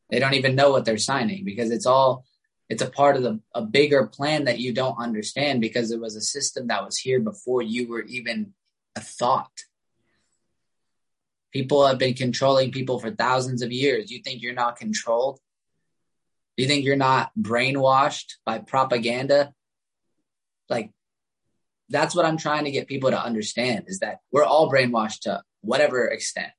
They 0.09 0.19
don't 0.19 0.33
even 0.33 0.55
know 0.55 0.71
what 0.71 0.85
they're 0.85 0.97
signing 0.97 1.45
because 1.45 1.71
it's 1.71 1.85
all 1.85 2.25
it's 2.69 2.81
a 2.81 2.89
part 2.89 3.17
of 3.17 3.23
the, 3.23 3.41
a 3.53 3.61
bigger 3.61 4.07
plan 4.07 4.45
that 4.45 4.59
you 4.59 4.73
don't 4.73 4.97
understand 4.97 5.59
because 5.59 5.91
it 5.91 5.99
was 5.99 6.15
a 6.15 6.21
system 6.21 6.67
that 6.67 6.85
was 6.85 6.97
here 6.97 7.19
before 7.19 7.61
you 7.61 7.89
were 7.89 8.03
even 8.03 8.53
a 8.95 9.01
thought. 9.01 9.51
People 11.51 11.85
have 11.85 11.97
been 11.97 12.13
controlling 12.13 12.71
people 12.71 12.97
for 12.97 13.11
thousands 13.11 13.61
of 13.61 13.73
years. 13.73 14.09
You 14.09 14.21
think 14.23 14.41
you're 14.41 14.53
not 14.53 14.77
controlled? 14.77 15.41
You 16.55 16.65
think 16.65 16.85
you're 16.85 16.95
not 16.95 17.31
brainwashed 17.37 18.35
by 18.45 18.59
propaganda? 18.59 19.53
Like, 20.69 20.91
that's 21.91 22.15
what 22.15 22.25
I'm 22.25 22.37
trying 22.37 22.65
to 22.65 22.71
get 22.71 22.87
people 22.87 23.11
to 23.11 23.23
understand 23.23 23.85
is 23.87 23.99
that 23.99 24.19
we're 24.31 24.43
all 24.43 24.71
brainwashed 24.71 25.21
to 25.21 25.43
whatever 25.61 26.07
extent. 26.07 26.51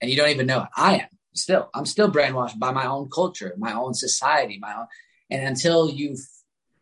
And 0.00 0.10
you 0.10 0.16
don't 0.16 0.28
even 0.28 0.46
know 0.46 0.62
it. 0.62 0.68
I 0.76 0.94
am 0.96 1.08
still, 1.34 1.70
I'm 1.74 1.86
still 1.86 2.10
brainwashed 2.10 2.58
by 2.58 2.70
my 2.70 2.86
own 2.86 3.08
culture, 3.08 3.54
my 3.56 3.72
own 3.72 3.94
society, 3.94 4.58
my 4.60 4.74
own. 4.74 4.86
And 5.30 5.42
until 5.42 5.90
you 5.90 6.16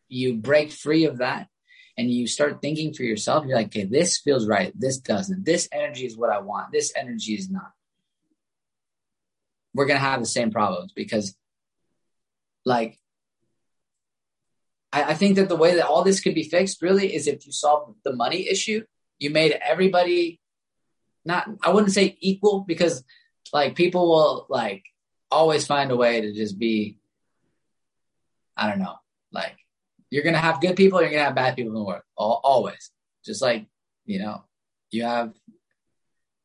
you 0.09 0.35
break 0.35 0.71
free 0.71 1.05
of 1.05 1.19
that 1.19 1.49
and 1.97 2.11
you 2.11 2.27
start 2.27 2.61
thinking 2.61 2.93
for 2.93 3.03
yourself, 3.03 3.47
you're 3.47 3.57
like, 3.57 3.69
okay, 3.69 3.85
this 3.85 4.19
feels 4.19 4.47
right. 4.47 4.73
This 4.79 4.99
doesn't. 4.99 5.45
This 5.45 5.69
energy 5.73 6.05
is 6.05 6.17
what 6.17 6.31
I 6.31 6.41
want. 6.41 6.71
This 6.71 6.93
energy 6.95 7.33
is 7.33 7.51
not. 7.51 7.71
We're 9.75 9.87
going 9.87 9.99
to 9.99 10.05
have 10.05 10.21
the 10.21 10.27
same 10.27 10.51
problems 10.51 10.93
because, 10.93 11.35
like, 12.67 12.99
I, 14.93 15.03
I 15.05 15.15
think 15.15 15.37
that 15.37 15.49
the 15.49 15.57
way 15.57 15.77
that 15.77 15.87
all 15.87 16.05
this 16.05 16.21
could 16.21 16.35
be 16.35 16.45
fixed 16.45 16.83
really 16.83 17.15
is 17.15 17.27
if 17.27 17.47
you 17.47 17.53
solve 17.53 17.95
the 18.05 18.15
money 18.15 18.49
issue, 18.49 18.85
you 19.19 19.31
made 19.31 19.53
everybody 19.53 20.41
not, 21.25 21.49
I 21.63 21.71
wouldn't 21.71 21.93
say 21.93 22.17
equal 22.21 22.61
because, 22.61 23.05
like, 23.53 23.77
people 23.77 24.09
will, 24.09 24.47
like, 24.49 24.83
always 25.31 25.67
find 25.67 25.91
a 25.91 25.97
way 25.97 26.21
to 26.21 26.33
just 26.33 26.59
be, 26.59 26.99
I 28.57 28.69
don't 28.69 28.81
know, 28.81 28.97
like, 29.33 29.57
you're 30.11 30.25
gonna 30.25 30.39
have 30.39 30.61
good 30.61 30.77
people, 30.77 31.01
you're 31.01 31.11
gonna 31.11 31.25
have 31.25 31.35
bad 31.35 31.57
people 31.57 31.71
in 31.71 31.75
the 31.75 31.85
world, 31.85 32.03
always. 32.17 32.91
Just 33.25 33.41
like 33.41 33.67
you 34.05 34.19
know, 34.19 34.45
you 34.91 35.05
have 35.05 35.33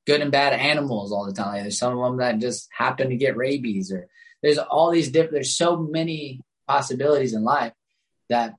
good 0.06 0.22
and 0.22 0.32
bad 0.32 0.54
animals 0.54 1.12
all 1.12 1.26
the 1.26 1.34
time. 1.34 1.54
Like 1.54 1.62
there's 1.64 1.78
some 1.78 1.98
of 1.98 2.04
them 2.04 2.18
that 2.18 2.40
just 2.40 2.70
happen 2.72 3.10
to 3.10 3.18
get 3.18 3.36
rabies, 3.36 3.92
or 3.92 4.08
there's 4.42 4.58
all 4.58 4.92
these 4.92 5.12
different. 5.12 5.34
There's 5.34 5.56
so 5.56 5.78
many 5.78 6.42
possibilities 6.68 7.34
in 7.34 7.44
life 7.44 7.74
that 8.30 8.56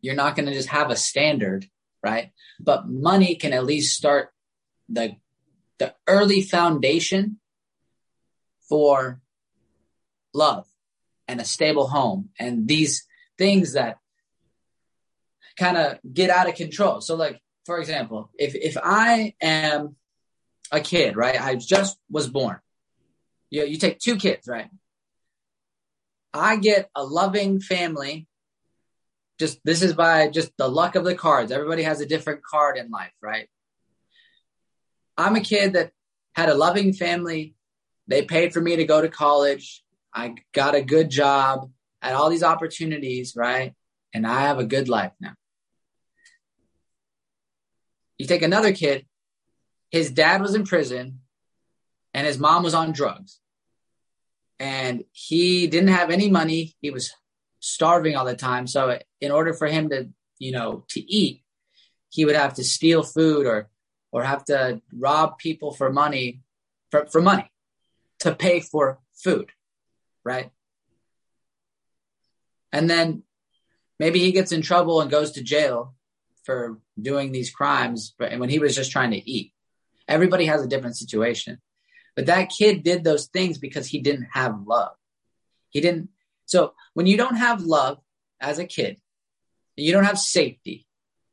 you're 0.00 0.14
not 0.14 0.36
going 0.36 0.46
to 0.46 0.54
just 0.54 0.68
have 0.68 0.90
a 0.90 0.96
standard, 0.96 1.66
right? 2.02 2.32
But 2.60 2.88
money 2.88 3.36
can 3.36 3.52
at 3.52 3.64
least 3.64 3.96
start 3.96 4.30
the 4.88 5.16
the 5.78 5.94
early 6.06 6.42
foundation 6.42 7.38
for 8.68 9.20
love 10.34 10.66
and 11.26 11.40
a 11.40 11.44
stable 11.44 11.88
home 11.88 12.28
and 12.38 12.68
these 12.68 13.06
things 13.38 13.72
that 13.72 13.98
kind 15.56 15.76
of 15.76 15.98
get 16.12 16.30
out 16.30 16.48
of 16.48 16.54
control. 16.54 17.00
So 17.00 17.16
like 17.16 17.40
for 17.64 17.78
example, 17.78 18.30
if 18.38 18.54
if 18.54 18.76
I 18.82 19.34
am 19.40 19.96
a 20.70 20.80
kid, 20.80 21.16
right? 21.16 21.40
I 21.40 21.54
just 21.54 21.96
was 22.10 22.28
born. 22.28 22.58
You 23.50 23.64
you 23.64 23.78
take 23.78 23.98
two 23.98 24.16
kids, 24.16 24.48
right? 24.48 24.68
I 26.34 26.56
get 26.56 26.90
a 26.94 27.04
loving 27.04 27.60
family. 27.60 28.26
Just 29.38 29.60
this 29.64 29.82
is 29.82 29.92
by 29.92 30.28
just 30.28 30.52
the 30.56 30.68
luck 30.68 30.94
of 30.94 31.04
the 31.04 31.14
cards. 31.14 31.52
Everybody 31.52 31.82
has 31.82 32.00
a 32.00 32.06
different 32.06 32.42
card 32.42 32.76
in 32.78 32.90
life, 32.90 33.12
right? 33.20 33.48
I'm 35.16 35.36
a 35.36 35.40
kid 35.40 35.74
that 35.74 35.92
had 36.34 36.48
a 36.48 36.54
loving 36.54 36.92
family. 36.92 37.54
They 38.08 38.22
paid 38.22 38.52
for 38.52 38.60
me 38.60 38.76
to 38.76 38.84
go 38.84 39.00
to 39.00 39.08
college. 39.08 39.82
I 40.14 40.34
got 40.52 40.74
a 40.74 40.82
good 40.82 41.10
job, 41.10 41.70
at 42.02 42.14
all 42.14 42.28
these 42.28 42.42
opportunities, 42.42 43.34
right? 43.36 43.74
And 44.12 44.26
I 44.26 44.40
have 44.42 44.58
a 44.58 44.64
good 44.64 44.88
life 44.88 45.12
now. 45.20 45.34
You 48.18 48.26
take 48.26 48.42
another 48.42 48.72
kid, 48.74 49.06
his 49.90 50.10
dad 50.10 50.42
was 50.42 50.54
in 50.54 50.64
prison 50.64 51.20
and 52.12 52.26
his 52.26 52.38
mom 52.38 52.62
was 52.62 52.74
on 52.74 52.92
drugs. 52.92 53.38
And 54.62 55.04
he 55.10 55.66
didn't 55.66 55.88
have 55.88 56.10
any 56.10 56.30
money. 56.30 56.76
He 56.80 56.90
was 56.90 57.12
starving 57.58 58.16
all 58.16 58.24
the 58.24 58.36
time. 58.36 58.66
So 58.66 58.98
in 59.20 59.30
order 59.32 59.52
for 59.52 59.66
him 59.66 59.90
to, 59.90 60.08
you 60.38 60.52
know, 60.52 60.84
to 60.90 61.00
eat, 61.00 61.42
he 62.10 62.24
would 62.24 62.36
have 62.36 62.54
to 62.54 62.64
steal 62.64 63.02
food 63.02 63.46
or 63.46 63.68
or 64.12 64.22
have 64.22 64.44
to 64.44 64.80
rob 64.92 65.38
people 65.38 65.72
for 65.72 65.90
money 65.90 66.42
for, 66.90 67.06
for 67.06 67.20
money 67.22 67.50
to 68.20 68.34
pay 68.34 68.60
for 68.60 69.00
food 69.14 69.50
right? 70.24 70.50
And 72.72 72.88
then 72.88 73.22
maybe 73.98 74.20
he 74.20 74.32
gets 74.32 74.52
in 74.52 74.62
trouble 74.62 75.00
and 75.00 75.10
goes 75.10 75.32
to 75.32 75.42
jail 75.42 75.94
for 76.44 76.78
doing 77.00 77.32
these 77.32 77.50
crimes, 77.50 78.14
but 78.18 78.36
when 78.38 78.48
he 78.48 78.58
was 78.58 78.74
just 78.74 78.90
trying 78.90 79.12
to 79.12 79.30
eat. 79.30 79.52
Everybody 80.08 80.46
has 80.46 80.62
a 80.62 80.68
different 80.68 80.96
situation. 80.96 81.58
But 82.14 82.26
that 82.26 82.50
kid 82.50 82.82
did 82.82 83.04
those 83.04 83.26
things 83.26 83.58
because 83.58 83.86
he 83.86 84.00
didn't 84.00 84.28
have 84.32 84.66
love. 84.66 84.92
He 85.70 85.80
didn't. 85.80 86.10
So 86.44 86.74
when 86.94 87.06
you 87.06 87.16
don't 87.16 87.36
have 87.36 87.62
love 87.62 87.98
as 88.40 88.58
a 88.58 88.66
kid, 88.66 89.00
you 89.76 89.92
don't 89.92 90.04
have 90.04 90.18
safety, 90.18 90.86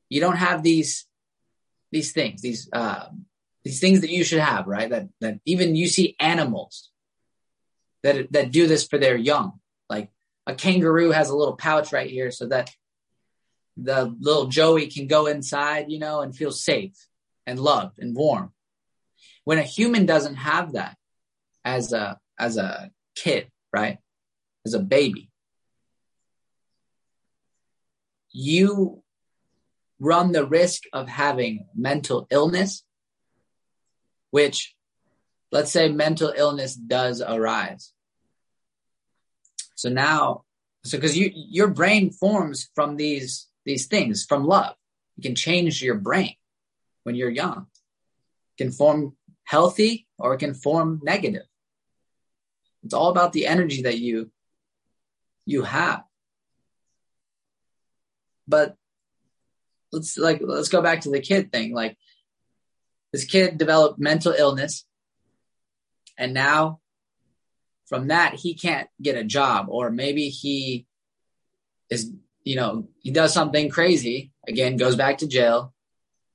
you 0.08 0.22
don't 0.22 0.38
have 0.38 0.64
these 0.64 1.06
these 1.92 2.12
things, 2.12 2.42
these 2.42 2.70
uh, 2.72 3.08
these 3.64 3.80
things 3.80 4.02
that 4.02 4.12
you 4.12 4.24
should 4.24 4.40
have, 4.40 4.68
right? 4.68 4.90
That 4.90 5.10
that 5.20 5.40
even 5.46 5.76
you 5.76 5.88
see 5.88 6.16
animals 6.20 6.90
that 8.04 8.32
that 8.32 8.52
do 8.52 8.68
this 8.68 8.88
for 8.88 8.98
their 8.98 9.18
young. 9.18 9.60
Like 9.90 10.10
a 10.48 10.56
kangaroo 10.56 11.12
has 11.12 11.30
a 11.30 11.36
little 11.36 11.58
pouch 11.58 11.92
right 11.92 12.10
here 12.10 12.32
so 12.32 12.48
that 12.48 12.72
the 13.76 14.16
little 14.20 14.48
Joey 14.48 14.88
can 14.88 15.08
go 15.08 15.26
inside, 15.26 15.90
you 15.90 16.00
know, 16.00 16.22
and 16.22 16.36
feel 16.36 16.52
safe 16.52 16.96
and 17.46 17.60
loved 17.60 18.00
and 18.00 18.16
warm. 18.16 18.52
When 19.50 19.58
a 19.58 19.64
human 19.64 20.06
doesn't 20.06 20.36
have 20.36 20.74
that 20.74 20.96
as 21.66 21.92
a 21.92 22.20
as 22.38 22.58
a 22.58 22.92
kid, 23.16 23.50
right? 23.74 23.98
As 24.64 24.76
a 24.76 24.80
baby, 24.80 25.32
you 28.32 29.02
run 30.00 30.34
the 30.34 30.46
risk 30.46 30.84
of 30.94 31.10
having 31.10 31.66
mental 31.74 32.28
illness, 32.30 32.84
which 34.30 34.76
let's 35.52 35.72
say 35.72 35.90
mental 35.90 36.32
illness 36.38 36.76
does 36.76 37.20
arise. 37.20 37.92
So 39.74 39.90
now, 39.90 40.44
so 40.84 41.00
because 41.00 41.18
you 41.18 41.32
your 41.34 41.70
brain 41.70 42.12
forms 42.12 42.70
from 42.76 42.98
these 42.98 43.48
these 43.66 43.88
things 43.88 44.26
from 44.30 44.46
love. 44.46 44.76
You 45.18 45.24
can 45.24 45.34
change 45.34 45.82
your 45.82 45.96
brain 45.96 46.36
when 47.02 47.16
you're 47.16 47.32
young. 47.32 47.66
It 48.54 48.64
can 48.64 48.72
form 48.72 49.16
healthy 49.50 50.08
or 50.20 50.34
it 50.34 50.38
can 50.38 50.54
form 50.54 51.00
negative. 51.04 51.48
It's 52.84 52.94
all 52.94 53.10
about 53.10 53.34
the 53.34 53.48
energy 53.48 53.82
that 53.84 53.98
you 53.98 54.32
you 55.46 55.64
have. 55.64 56.04
But 58.48 58.76
let's 59.92 60.18
like 60.18 60.40
let's 60.44 60.70
go 60.70 60.82
back 60.82 61.02
to 61.02 61.10
the 61.10 61.20
kid 61.20 61.52
thing. 61.52 61.74
Like 61.74 61.98
this 63.12 63.26
kid 63.26 63.58
developed 63.58 64.00
mental 64.00 64.34
illness 64.34 64.86
and 66.16 66.34
now 66.34 66.80
from 67.88 68.10
that, 68.10 68.36
he 68.36 68.54
can't 68.54 68.88
get 69.02 69.18
a 69.18 69.24
job, 69.24 69.66
or 69.70 69.90
maybe 69.90 70.30
he 70.30 70.86
is, 71.90 72.12
you 72.44 72.56
know, 72.56 72.88
he 73.00 73.10
does 73.10 73.34
something 73.34 73.70
crazy, 73.70 74.32
again, 74.48 74.78
goes 74.78 74.96
back 74.96 75.18
to 75.18 75.28
jail, 75.28 75.74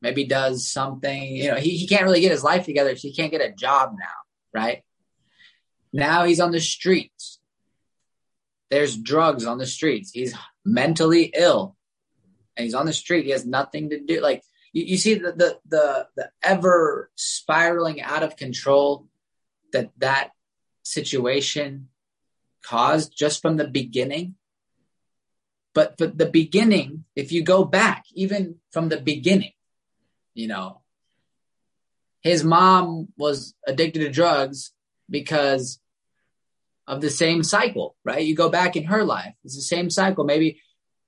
maybe 0.05 0.27
does 0.27 0.69
something, 0.69 1.35
you 1.35 1.49
know, 1.49 1.57
he, 1.57 1.79
he 1.79 1.87
can't 1.87 2.05
really 2.05 2.21
get 2.21 2.31
his 2.31 2.45
life 2.45 2.67
together. 2.67 2.95
So 2.95 3.09
he 3.09 3.15
can't 3.15 3.31
get 3.31 3.41
a 3.41 3.51
job 3.51 3.97
now, 3.99 4.61
right? 4.61 4.83
Now 5.95 6.27
he's 6.27 6.41
on 6.41 6.53
the 6.53 6.61
streets. 6.61 7.41
There's 8.71 8.99
drugs 8.99 9.47
on 9.47 9.57
the 9.57 9.65
streets. 9.65 10.11
He's 10.11 10.35
mentally 10.63 11.33
ill 11.35 11.75
and 12.55 12.65
he's 12.65 12.75
on 12.75 12.85
the 12.85 12.93
street. 12.93 13.25
He 13.25 13.31
has 13.31 13.47
nothing 13.47 13.89
to 13.91 13.99
do. 13.99 14.21
Like 14.21 14.43
you, 14.75 14.85
you 14.85 14.99
see 14.99 15.15
the, 15.15 15.33
the, 15.33 15.59
the, 15.67 16.07
the 16.17 16.31
ever 16.43 17.11
spiraling 17.15 18.03
out 18.03 18.23
of 18.23 18.37
control 18.37 19.09
that 19.73 19.91
that 20.01 20.33
situation 20.83 21.89
caused 22.63 23.17
just 23.17 23.41
from 23.41 23.57
the 23.57 23.67
beginning. 23.67 24.35
But 25.73 25.97
but 25.97 26.19
the 26.19 26.27
beginning, 26.27 27.05
if 27.17 27.33
you 27.33 27.43
go 27.43 27.65
back, 27.65 28.05
even 28.13 28.57
from 28.71 28.91
the 28.91 29.01
beginning, 29.01 29.55
you 30.35 30.49
know, 30.49 30.83
his 32.21 32.45
mom 32.45 33.09
was 33.17 33.55
addicted 33.67 34.01
to 34.01 34.11
drugs 34.11 34.73
because 35.09 35.81
of 36.87 37.01
the 37.01 37.11
same 37.11 37.43
cycle, 37.43 37.97
right? 38.05 38.25
You 38.25 38.35
go 38.35 38.51
back 38.51 38.77
in 38.77 38.85
her 38.85 39.05
life, 39.05 39.35
it's 39.45 39.57
the 39.57 39.63
same 39.63 39.91
cycle. 39.91 40.25
Maybe 40.25 40.61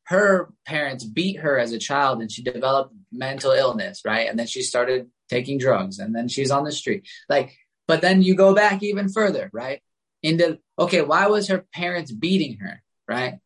her 0.04 0.52
parents 0.64 1.04
beat 1.04 1.40
her 1.40 1.58
as 1.58 1.72
a 1.72 1.78
child 1.78 2.20
and 2.20 2.30
she 2.30 2.42
developed 2.42 2.94
mental 3.12 3.52
illness, 3.52 4.02
right? 4.04 4.28
And 4.28 4.38
then 4.38 4.46
she 4.46 4.62
started 4.62 5.08
taking 5.28 5.58
drugs 5.58 5.98
and 5.98 6.14
then 6.14 6.28
she's 6.28 6.50
on 6.50 6.64
the 6.64 6.72
street. 6.72 7.08
Like 7.28 7.56
but 7.86 8.00
then 8.00 8.22
you 8.22 8.34
go 8.34 8.54
back 8.54 8.82
even 8.82 9.08
further, 9.08 9.50
right? 9.52 9.80
Into, 10.22 10.58
okay, 10.78 11.02
why 11.02 11.26
was 11.28 11.48
her 11.48 11.66
parents 11.72 12.10
beating 12.10 12.58
her, 12.58 12.82
right? 13.08 13.38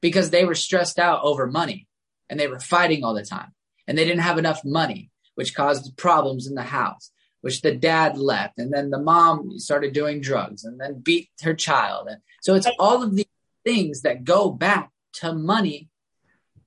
Because 0.00 0.30
they 0.30 0.44
were 0.44 0.54
stressed 0.54 0.98
out 0.98 1.20
over 1.22 1.46
money 1.46 1.88
and 2.28 2.38
they 2.38 2.46
were 2.46 2.60
fighting 2.60 3.04
all 3.04 3.14
the 3.14 3.24
time 3.24 3.52
and 3.86 3.98
they 3.98 4.04
didn't 4.04 4.20
have 4.20 4.38
enough 4.38 4.64
money, 4.64 5.09
which 5.34 5.54
caused 5.54 5.96
problems 5.96 6.46
in 6.46 6.54
the 6.54 6.62
house. 6.62 7.10
which 7.40 7.62
the 7.62 7.74
dad 7.74 8.18
left, 8.18 8.58
and 8.58 8.72
then 8.72 8.90
the 8.90 8.98
mom 8.98 9.58
started 9.58 9.92
doing 9.92 10.20
drugs 10.20 10.64
and 10.64 10.80
then 10.80 11.00
beat 11.00 11.30
her 11.42 11.54
child. 11.54 12.08
And 12.08 12.20
so 12.42 12.54
it's 12.54 12.68
all 12.78 13.02
of 13.02 13.16
these 13.16 13.24
things 13.64 14.02
that 14.02 14.24
go 14.24 14.50
back 14.50 14.90
to 15.14 15.32
money 15.32 15.88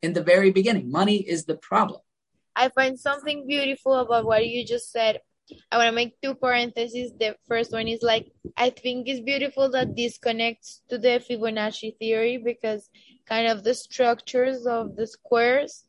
in 0.01 0.13
the 0.13 0.23
very 0.23 0.51
beginning. 0.51 0.91
Money 0.91 1.17
is 1.17 1.45
the 1.45 1.55
problem. 1.55 2.01
I 2.55 2.69
find 2.69 2.99
something 2.99 3.47
beautiful 3.47 3.93
about 3.93 4.25
what 4.25 4.45
you 4.47 4.65
just 4.65 4.91
said. 4.91 5.19
I 5.71 5.77
want 5.77 5.89
to 5.89 5.95
make 5.95 6.19
two 6.21 6.35
parentheses. 6.35 7.11
The 7.19 7.35
first 7.47 7.71
one 7.71 7.87
is 7.87 8.01
like, 8.01 8.31
I 8.57 8.69
think 8.69 9.07
it's 9.07 9.19
beautiful 9.19 9.69
that 9.71 9.95
this 9.95 10.17
connects 10.17 10.81
to 10.89 10.97
the 10.97 11.23
Fibonacci 11.27 11.97
theory 11.97 12.37
because 12.37 12.89
kind 13.27 13.47
of 13.47 13.63
the 13.63 13.73
structures 13.73 14.65
of 14.65 14.95
the 14.95 15.07
squares 15.07 15.83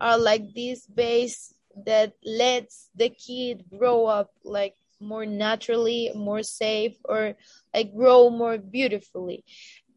are 0.00 0.18
like 0.18 0.54
this 0.54 0.86
base 0.86 1.54
that 1.86 2.14
lets 2.24 2.90
the 2.94 3.10
kid 3.10 3.64
grow 3.76 4.06
up 4.06 4.30
like 4.44 4.74
more 5.00 5.26
naturally, 5.26 6.10
more 6.14 6.42
safe, 6.42 6.96
or 7.04 7.34
like 7.74 7.94
grow 7.94 8.30
more 8.30 8.58
beautifully. 8.58 9.44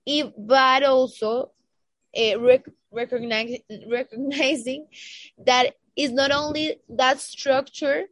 If, 0.06 0.32
but 0.38 0.84
also 0.84 1.52
uh, 2.18 2.40
rec- 2.40 2.70
recognize, 2.92 3.60
recognizing 3.90 4.88
not 6.12 6.32
only 6.32 6.80
that 6.90 7.20
structure, 7.20 8.04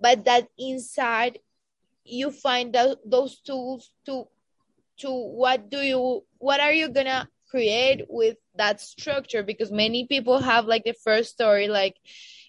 but 0.00 0.24
that 0.24 0.48
inside 0.58 1.38
you 2.04 2.30
find 2.30 2.74
those 3.04 3.40
tools 3.40 3.90
to 4.06 4.26
to 4.98 5.10
what 5.10 5.70
do 5.70 5.78
you 5.78 6.24
what 6.38 6.60
are 6.60 6.72
you 6.72 6.88
gonna 6.88 7.28
create 7.50 8.04
with 8.08 8.36
that 8.56 8.80
structure 8.80 9.42
because 9.42 9.70
many 9.70 10.06
people 10.06 10.38
have 10.40 10.66
like 10.66 10.84
the 10.84 10.94
first 11.04 11.30
story 11.32 11.68
like 11.68 11.96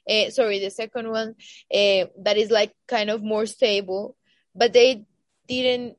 uh, 0.10 0.30
sorry 0.30 0.60
the 0.60 0.70
second 0.70 1.10
one 1.10 1.30
uh, 1.74 2.06
that 2.24 2.38
is 2.38 2.52
like 2.52 2.74
kind 2.88 3.10
of 3.10 3.24
more 3.24 3.46
stable 3.46 4.16
but 4.56 4.74
they 4.74 5.04
didn't 5.48 5.98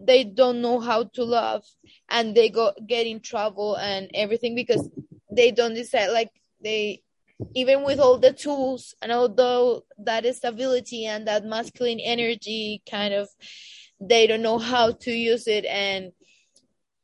they 0.00 0.24
don't 0.24 0.60
know 0.60 0.80
how 0.80 1.04
to 1.04 1.24
love 1.24 1.64
and 2.08 2.34
they 2.34 2.48
go 2.48 2.72
get 2.86 3.06
in 3.06 3.20
trouble 3.20 3.76
and 3.76 4.10
everything 4.14 4.54
because 4.54 4.88
they 5.30 5.50
don't 5.50 5.74
decide 5.74 6.08
like 6.08 6.30
they 6.62 7.00
even 7.54 7.84
with 7.84 8.00
all 8.00 8.18
the 8.18 8.32
tools 8.32 8.94
and 9.00 9.12
although 9.12 9.84
that 9.98 10.26
stability 10.34 11.06
and 11.06 11.28
that 11.28 11.44
masculine 11.44 12.00
energy 12.00 12.82
kind 12.90 13.14
of 13.14 13.28
they 14.00 14.26
don't 14.26 14.42
know 14.42 14.58
how 14.58 14.90
to 14.90 15.12
use 15.12 15.46
it 15.46 15.64
and 15.64 16.12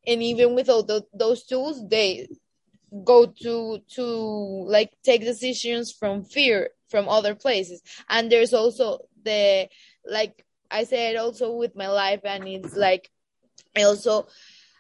and 0.07 0.23
even 0.23 0.55
with 0.55 0.69
all 0.69 0.83
the, 0.83 1.03
those 1.13 1.45
tools 1.45 1.87
they 1.89 2.27
go 3.03 3.27
to 3.27 3.79
to 3.89 4.05
like 4.69 4.93
take 5.03 5.23
decisions 5.23 5.91
from 5.93 6.25
fear 6.25 6.71
from 6.89 7.09
other 7.09 7.35
places. 7.35 7.83
And 8.09 8.31
there's 8.31 8.55
also 8.55 9.01
the 9.25 9.69
like 10.05 10.45
i 10.71 10.85
said 10.85 11.17
also 11.17 11.57
with 11.57 11.75
my 11.75 11.89
life 11.89 12.21
and 12.25 12.47
it's 12.47 12.77
like 12.77 13.11
i 13.77 13.83
also 13.83 14.27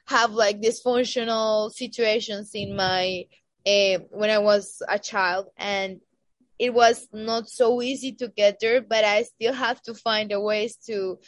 have 0.06 0.32
like 0.32 0.60
dysfunctional 0.60 1.72
situations 1.72 2.50
in 2.54 2.76
my 2.76 3.24
uh, 3.66 3.98
when 4.10 4.30
i 4.30 4.38
was 4.38 4.82
a 4.88 4.98
child. 4.98 5.46
And 5.56 6.00
it 6.58 6.72
was 6.72 7.08
not 7.12 7.48
so 7.48 7.82
easy 7.82 8.12
to 8.12 8.28
get 8.28 8.58
there 8.60 8.80
but 8.80 9.04
i 9.04 9.22
still 9.22 9.54
have 9.54 9.82
to 9.82 9.94
find 9.94 10.30
a 10.30 10.40
ways 10.40 10.76
to 10.86 11.18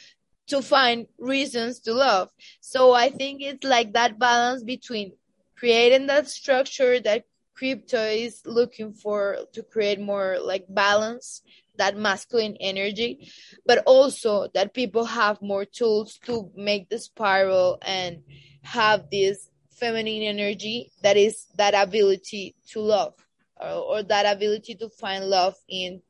to 0.47 0.61
find 0.61 1.07
reasons 1.19 1.81
to 1.81 1.93
love. 1.93 2.29
So 2.61 2.93
i 2.93 3.09
think 3.09 3.41
it's 3.41 3.63
like 3.65 3.93
that 3.93 4.17
balance 4.17 4.63
between 4.63 5.11
creating 5.57 6.07
that 6.07 6.27
structure 6.27 6.99
that 6.99 7.25
crypto 7.55 8.03
is 8.03 8.41
looking 8.45 8.93
for 8.93 9.37
to 9.51 9.63
create 9.63 9.99
more 9.99 10.37
like 10.39 10.65
balance 10.69 11.41
that 11.77 11.97
masculine 11.97 12.55
energy 12.59 13.31
but 13.65 13.83
also 13.85 14.47
that 14.53 14.73
people 14.73 15.05
have 15.05 15.41
more 15.41 15.65
tools 15.65 16.19
to 16.23 16.51
make 16.55 16.87
the 16.89 16.99
spiral 16.99 17.79
and 17.81 18.21
have 18.61 19.09
this 19.11 19.49
feminine 19.71 20.23
energy 20.23 20.91
that 21.01 21.17
is 21.17 21.45
that 21.55 21.73
ability 21.73 22.55
to 22.67 22.79
love 22.79 23.13
or, 23.59 23.69
or 23.69 24.03
that 24.03 24.25
ability 24.35 24.75
to 24.75 24.89
find 24.89 25.25
love 25.25 25.55
in 25.67 26.01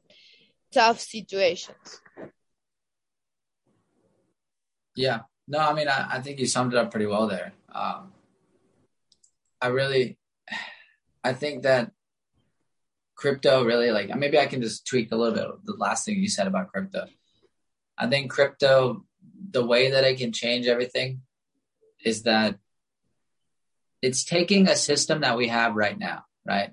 tough 0.71 0.99
situations. 0.99 2.01
Yeah. 4.95 5.19
No 5.47 5.59
i 5.59 5.73
mean 5.73 5.87
i, 5.87 6.07
I 6.11 6.21
think 6.21 6.39
you 6.39 6.45
summed 6.45 6.73
it 6.73 6.79
up 6.79 6.91
pretty 6.91 7.05
well 7.05 7.27
there. 7.27 7.53
Um, 7.73 8.11
I 9.61 9.67
really, 9.67 10.17
I 11.23 11.33
think 11.33 11.63
that 11.63 11.91
crypto 13.15 13.63
really 13.63 13.89
like 13.89 14.15
maybe 14.15 14.37
I 14.37 14.45
can 14.45 14.61
just 14.61 14.85
tweak 14.85 15.11
a 15.11 15.15
little 15.15 15.33
bit 15.33 15.65
the 15.65 15.73
last 15.73 16.05
thing 16.05 16.17
you 16.17 16.29
said 16.29 16.47
about 16.47 16.71
crypto. 16.71 17.07
I 17.97 18.07
think 18.07 18.29
crypto, 18.29 19.05
the 19.49 19.65
way 19.65 19.91
that 19.91 20.03
it 20.03 20.19
can 20.19 20.31
change 20.31 20.67
everything 20.67 21.21
is 22.03 22.23
that 22.23 22.59
it's 24.01 24.23
taking 24.23 24.67
a 24.67 24.75
system 24.75 25.21
that 25.21 25.37
we 25.37 25.47
have 25.47 25.75
right 25.75 25.97
now, 25.97 26.25
right? 26.45 26.71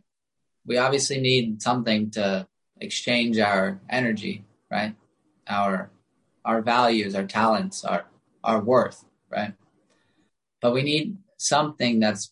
We 0.67 0.77
obviously 0.77 1.21
need 1.21 1.63
something 1.63 2.11
to 2.13 2.47
exchange 2.79 3.39
our 3.39 3.81
energy, 3.89 4.45
right? 4.71 4.95
Our 5.49 5.91
our 6.45 6.61
values, 6.61 7.15
our 7.15 7.27
talents, 7.27 7.85
our 7.85 8.05
our 8.43 8.61
worth, 8.61 9.03
right? 9.31 9.55
But 10.61 10.75
we 10.75 10.83
need 10.83 11.17
something 11.39 12.01
that's 12.01 12.31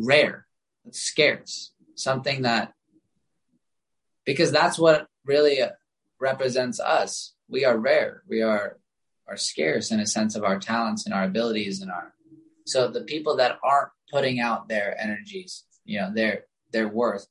rare, 0.00 0.46
it's 0.84 1.00
scarce, 1.00 1.72
something 1.94 2.42
that, 2.42 2.72
because 4.24 4.50
that's 4.50 4.78
what 4.78 5.06
really 5.24 5.60
uh, 5.60 5.70
represents 6.18 6.80
us. 6.80 7.34
We 7.48 7.64
are 7.64 7.76
rare. 7.76 8.22
We 8.28 8.42
are 8.42 8.78
are 9.28 9.36
scarce 9.36 9.92
in 9.92 10.00
a 10.00 10.06
sense 10.06 10.34
of 10.34 10.42
our 10.42 10.58
talents 10.58 11.06
and 11.06 11.14
our 11.14 11.22
abilities 11.22 11.80
and 11.80 11.90
our 11.90 12.12
so 12.66 12.88
the 12.88 13.02
people 13.02 13.36
that 13.36 13.58
aren't 13.64 13.90
putting 14.10 14.40
out 14.40 14.68
their 14.68 15.00
energies, 15.00 15.64
you 15.84 16.00
know, 16.00 16.12
their 16.12 16.44
their 16.72 16.88
worth, 16.88 17.26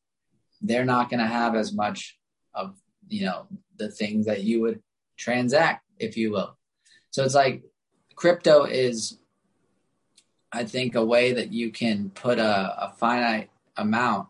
they're 0.61 0.85
not 0.85 1.09
going 1.09 1.21
to 1.21 1.27
have 1.27 1.55
as 1.55 1.73
much 1.73 2.17
of 2.53 2.75
you 3.07 3.25
know 3.25 3.47
the 3.77 3.89
things 3.89 4.25
that 4.25 4.43
you 4.43 4.61
would 4.61 4.81
transact, 5.17 5.85
if 5.97 6.17
you 6.17 6.31
will. 6.31 6.57
So 7.11 7.23
it's 7.23 7.35
like 7.35 7.63
crypto 8.15 8.65
is 8.65 9.17
I 10.51 10.63
think 10.63 10.95
a 10.95 11.05
way 11.05 11.33
that 11.33 11.53
you 11.53 11.71
can 11.71 12.09
put 12.09 12.39
a, 12.39 12.85
a 12.85 12.93
finite 12.97 13.49
amount 13.77 14.27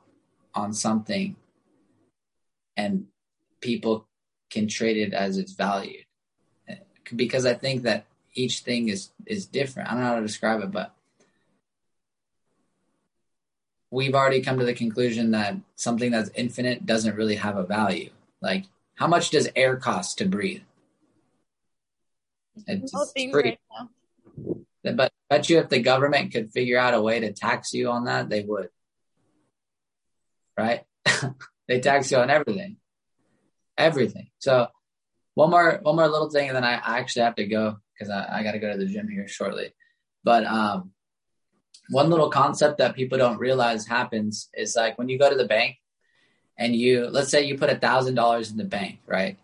on 0.54 0.74
something 0.74 1.36
and 2.76 3.06
people 3.62 4.08
can 4.50 4.68
trade 4.68 4.98
it 4.98 5.14
as 5.14 5.38
it's 5.38 5.54
valued. 5.54 6.06
Because 7.16 7.46
I 7.46 7.54
think 7.54 7.84
that 7.84 8.06
each 8.36 8.60
thing 8.60 8.90
is 8.90 9.10
is 9.26 9.46
different. 9.46 9.90
I 9.90 9.94
don't 9.94 10.04
know 10.04 10.10
how 10.10 10.16
to 10.16 10.22
describe 10.22 10.62
it, 10.62 10.72
but 10.72 10.94
we've 13.90 14.14
already 14.14 14.42
come 14.42 14.60
to 14.60 14.66
the 14.66 14.74
conclusion 14.74 15.32
that 15.32 15.56
something 15.76 16.12
that's 16.12 16.30
infinite 16.36 16.86
doesn't 16.86 17.16
really 17.16 17.36
have 17.36 17.58
a 17.58 17.64
value. 17.64 18.12
Like, 18.42 18.66
how 18.96 19.08
much 19.08 19.32
does 19.32 19.50
air 19.56 19.78
cost 19.78 20.20
to 20.20 20.26
breathe? 20.26 20.62
It's, 22.68 22.92
free. 23.32 23.58
Right 23.78 24.68
but 24.84 25.12
bet 25.30 25.50
you 25.50 25.60
if 25.60 25.70
the 25.70 25.82
government 25.82 26.32
could 26.32 26.52
figure 26.52 26.78
out 26.78 26.94
a 26.94 27.02
way 27.02 27.20
to 27.20 27.34
tax 27.34 27.74
you 27.74 27.90
on 27.90 28.06
that, 28.06 28.30
they 28.30 28.44
would. 28.44 28.70
Right? 30.58 30.84
they 31.68 31.80
tax 31.80 32.12
you 32.12 32.18
on 32.18 32.30
everything. 32.30 32.78
Everything. 33.78 34.30
So 34.40 34.68
one 35.36 35.50
more 35.50 35.80
one 35.82 35.96
more 35.96 36.08
little 36.08 36.30
thing 36.30 36.48
and 36.48 36.56
then 36.56 36.64
I, 36.64 37.00
actually 37.00 37.24
have 37.24 37.36
to 37.36 37.46
go 37.46 37.78
because 37.94 38.10
I, 38.10 38.40
I 38.40 38.44
gotta 38.44 38.60
go 38.60 38.72
to 38.72 38.78
the 38.78 38.86
gym 38.86 39.08
here 39.08 39.28
shortly. 39.28 39.74
But 40.24 40.46
um 40.46 40.92
one 41.90 42.10
little 42.10 42.30
concept 42.30 42.78
that 42.78 42.96
people 42.96 43.18
don't 43.18 43.40
realize 43.40 43.88
happens 43.88 44.50
is 44.54 44.76
like 44.76 44.98
when 44.98 45.10
you 45.10 45.18
go 45.18 45.30
to 45.30 45.36
the 45.36 45.46
bank 45.46 45.78
and 46.58 46.76
you 46.76 47.08
let's 47.08 47.30
say 47.30 47.44
you 47.44 47.58
put 47.58 47.70
a 47.70 47.78
thousand 47.78 48.16
dollars 48.16 48.52
in 48.52 48.58
the 48.58 48.66
bank, 48.66 49.00
right? 49.06 49.38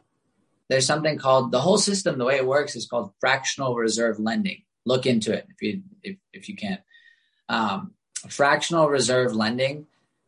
There's 0.67 0.87
something 0.87 1.17
called 1.17 1.51
the 1.51 1.61
whole 1.61 1.77
system, 1.77 2.17
the 2.17 2.25
way 2.25 2.37
it 2.37 2.47
works 2.47 2.75
is 2.75 2.87
called 2.87 3.11
fractional 3.19 3.75
reserve 3.75 4.19
lending 4.19 4.63
look 4.85 5.05
into 5.05 5.33
it 5.33 5.47
if 5.49 5.61
you 5.61 5.81
if, 6.03 6.17
if 6.33 6.49
you 6.49 6.55
can. 6.55 6.79
Um, 7.49 7.91
fractional 8.29 8.89
reserve 8.89 9.35
lending, 9.35 9.87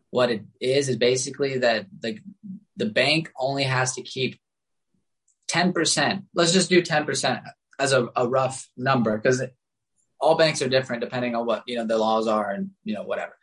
what 0.09 0.29
it 0.31 0.43
is 0.59 0.89
is 0.89 0.97
basically 0.97 1.59
that 1.59 1.88
the 1.99 2.19
the 2.75 2.85
bank 2.85 3.31
only 3.38 3.63
has 3.63 3.93
to 3.95 4.01
keep 4.01 4.39
ten 5.47 5.73
percent. 5.73 6.25
Let's 6.34 6.53
just 6.53 6.69
do 6.69 6.81
ten 6.81 7.05
percent 7.05 7.41
as 7.79 7.93
a, 7.93 8.09
a 8.15 8.27
rough 8.27 8.67
number 8.75 9.17
because 9.17 9.43
all 10.19 10.35
banks 10.35 10.61
are 10.61 10.69
different 10.69 11.01
depending 11.01 11.35
on 11.35 11.45
what 11.45 11.63
you 11.67 11.77
know 11.77 11.85
the 11.85 11.97
laws 11.97 12.27
are 12.27 12.51
and 12.51 12.71
you 12.84 12.93
know 12.93 13.03
whatever. 13.03 13.38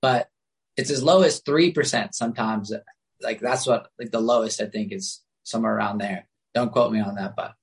But 0.00 0.28
it's 0.76 0.90
as 0.90 1.02
low 1.02 1.22
as 1.22 1.40
three 1.40 1.72
percent 1.72 2.14
sometimes. 2.14 2.72
Like 3.20 3.40
that's 3.40 3.66
what 3.66 3.88
like 3.98 4.10
the 4.10 4.20
lowest 4.20 4.60
I 4.60 4.66
think 4.66 4.92
is 4.92 5.20
somewhere 5.44 5.74
around 5.74 5.98
there. 5.98 6.28
Don't 6.54 6.72
quote 6.72 6.92
me 6.92 7.00
on 7.00 7.14
that, 7.14 7.34
but 7.36 7.54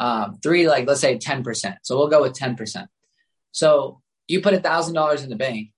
um, 0.00 0.38
three, 0.42 0.66
like 0.66 0.88
let's 0.88 1.02
say 1.02 1.18
10%. 1.18 1.76
So 1.82 1.96
we'll 1.96 2.08
go 2.08 2.22
with 2.22 2.32
10%. 2.32 2.88
So 3.52 4.00
you 4.26 4.40
put 4.40 4.54
a 4.54 4.60
thousand 4.60 4.94
dollars 4.94 5.22
in 5.22 5.28
the 5.28 5.36
bank 5.36 5.72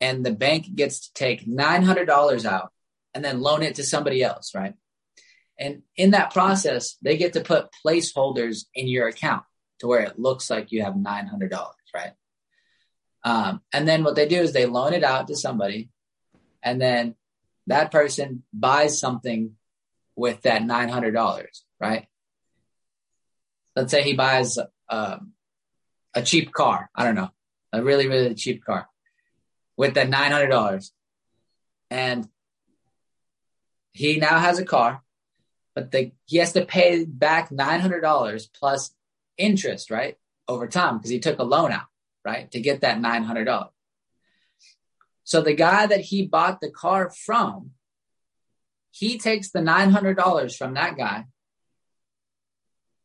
and 0.00 0.24
the 0.24 0.32
bank 0.32 0.74
gets 0.74 1.08
to 1.08 1.14
take 1.14 1.46
$900 1.46 2.44
out 2.46 2.72
and 3.14 3.22
then 3.22 3.42
loan 3.42 3.62
it 3.62 3.74
to 3.74 3.84
somebody 3.84 4.22
else, 4.22 4.54
right? 4.54 4.74
And 5.58 5.82
in 5.96 6.12
that 6.12 6.32
process, 6.32 6.96
they 7.02 7.18
get 7.18 7.34
to 7.34 7.40
put 7.42 7.68
placeholders 7.86 8.64
in 8.74 8.88
your 8.88 9.06
account 9.06 9.44
to 9.80 9.86
where 9.86 10.00
it 10.00 10.18
looks 10.18 10.48
like 10.48 10.72
you 10.72 10.82
have 10.82 10.94
$900, 10.94 11.50
right? 11.94 12.12
Um, 13.22 13.60
and 13.72 13.86
then 13.86 14.02
what 14.02 14.16
they 14.16 14.26
do 14.26 14.40
is 14.40 14.52
they 14.52 14.66
loan 14.66 14.94
it 14.94 15.04
out 15.04 15.28
to 15.28 15.36
somebody, 15.36 15.90
and 16.62 16.80
then 16.80 17.14
that 17.66 17.92
person 17.92 18.42
buys 18.52 18.98
something 18.98 19.56
with 20.16 20.42
that 20.42 20.62
$900, 20.62 21.46
right? 21.78 22.06
Let's 23.74 23.90
say 23.90 24.02
he 24.02 24.14
buys 24.14 24.58
um, 24.88 25.32
a 26.14 26.22
cheap 26.22 26.52
car. 26.52 26.90
I 26.94 27.04
don't 27.04 27.14
know, 27.14 27.30
a 27.72 27.82
really, 27.82 28.06
really 28.06 28.34
cheap 28.34 28.64
car 28.64 28.88
with 29.76 29.94
that 29.94 30.10
$900. 30.10 30.90
And 31.90 32.28
he 33.92 34.18
now 34.18 34.38
has 34.38 34.58
a 34.58 34.64
car, 34.64 35.02
but 35.74 35.90
the, 35.90 36.12
he 36.26 36.38
has 36.38 36.52
to 36.52 36.64
pay 36.64 37.04
back 37.04 37.50
$900 37.50 38.48
plus 38.54 38.94
interest, 39.36 39.90
right? 39.90 40.16
Over 40.48 40.66
time, 40.66 40.98
because 40.98 41.10
he 41.10 41.20
took 41.20 41.38
a 41.38 41.44
loan 41.44 41.72
out, 41.72 41.86
right? 42.24 42.50
To 42.52 42.60
get 42.60 42.80
that 42.82 42.98
$900. 42.98 43.68
So 45.24 45.40
the 45.40 45.54
guy 45.54 45.86
that 45.86 46.00
he 46.00 46.26
bought 46.26 46.60
the 46.60 46.70
car 46.70 47.10
from, 47.10 47.70
he 48.90 49.18
takes 49.18 49.50
the 49.50 49.60
$900 49.60 50.56
from 50.56 50.74
that 50.74 50.96
guy 50.96 51.26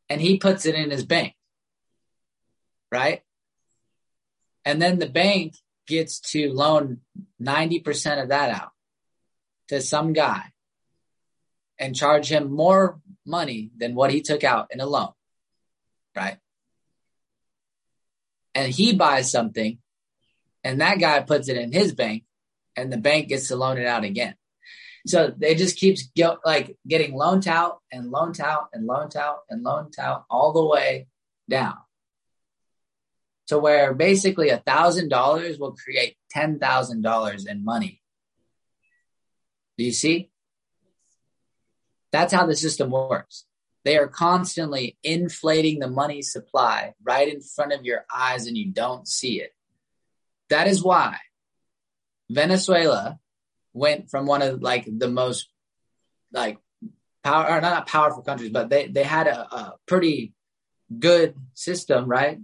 and 0.09 0.21
he 0.21 0.37
puts 0.37 0.65
it 0.65 0.75
in 0.75 0.91
his 0.91 1.05
bank, 1.05 1.35
right? 2.91 3.21
And 4.65 4.81
then 4.81 4.99
the 4.99 5.09
bank 5.09 5.55
gets 5.87 6.19
to 6.31 6.51
loan 6.51 6.99
90% 7.41 8.21
of 8.21 8.29
that 8.29 8.49
out 8.49 8.71
to 9.69 9.81
some 9.81 10.13
guy 10.13 10.51
and 11.79 11.95
charge 11.95 12.29
him 12.29 12.51
more 12.51 12.99
money 13.25 13.71
than 13.77 13.95
what 13.95 14.11
he 14.11 14.21
took 14.21 14.43
out 14.43 14.67
in 14.71 14.79
a 14.79 14.85
loan, 14.85 15.11
right? 16.15 16.37
And 18.55 18.71
he 18.71 18.93
buys 18.93 19.31
something 19.31 19.77
and 20.63 20.81
that 20.81 20.99
guy 20.99 21.21
puts 21.21 21.47
it 21.47 21.57
in 21.57 21.71
his 21.71 21.93
bank 21.93 22.23
and 22.75 22.91
the 22.91 22.97
bank 22.97 23.29
gets 23.29 23.47
to 23.49 23.55
loan 23.55 23.77
it 23.77 23.87
out 23.87 24.03
again. 24.03 24.35
So 25.05 25.33
they 25.35 25.55
just 25.55 25.77
keeps 25.77 26.09
like 26.45 26.77
getting 26.87 27.13
loaned 27.15 27.47
out 27.47 27.79
and 27.91 28.11
loaned 28.11 28.41
out 28.41 28.69
and 28.73 28.85
loaned 28.85 29.15
out 29.15 29.39
and 29.49 29.63
loaned 29.63 29.95
out 29.99 30.25
all 30.29 30.53
the 30.53 30.65
way 30.65 31.07
down 31.49 31.77
to 33.47 33.57
where 33.57 33.93
basically 33.93 34.49
a 34.49 34.57
thousand 34.57 35.09
dollars 35.09 35.57
will 35.57 35.73
create 35.73 36.17
ten 36.29 36.59
thousand 36.59 37.01
dollars 37.01 37.45
in 37.45 37.63
money. 37.63 38.01
Do 39.77 39.83
you 39.83 39.93
see? 39.93 40.31
That's 42.11 42.33
how 42.33 42.45
the 42.45 42.55
system 42.55 42.91
works. 42.91 43.45
They 43.85 43.97
are 43.97 44.07
constantly 44.07 44.97
inflating 45.03 45.79
the 45.79 45.89
money 45.89 46.21
supply 46.21 46.93
right 47.03 47.31
in 47.33 47.41
front 47.41 47.73
of 47.73 47.85
your 47.85 48.05
eyes 48.13 48.47
and 48.47 48.57
you 48.57 48.71
don't 48.71 49.07
see 49.07 49.39
it. 49.39 49.53
That 50.49 50.67
is 50.67 50.83
why 50.83 51.17
Venezuela 52.29 53.19
went 53.77 54.09
from 54.09 54.25
one 54.25 54.41
of 54.41 54.61
like 54.61 54.87
the 54.87 55.07
most 55.07 55.49
like 56.31 56.57
power 57.23 57.49
or 57.49 57.61
not 57.61 57.87
powerful 57.87 58.23
countries, 58.23 58.51
but 58.51 58.69
they, 58.69 58.87
they 58.87 59.03
had 59.03 59.27
a, 59.27 59.39
a 59.39 59.73
pretty 59.85 60.33
good 60.97 61.35
system, 61.53 62.05
right? 62.05 62.39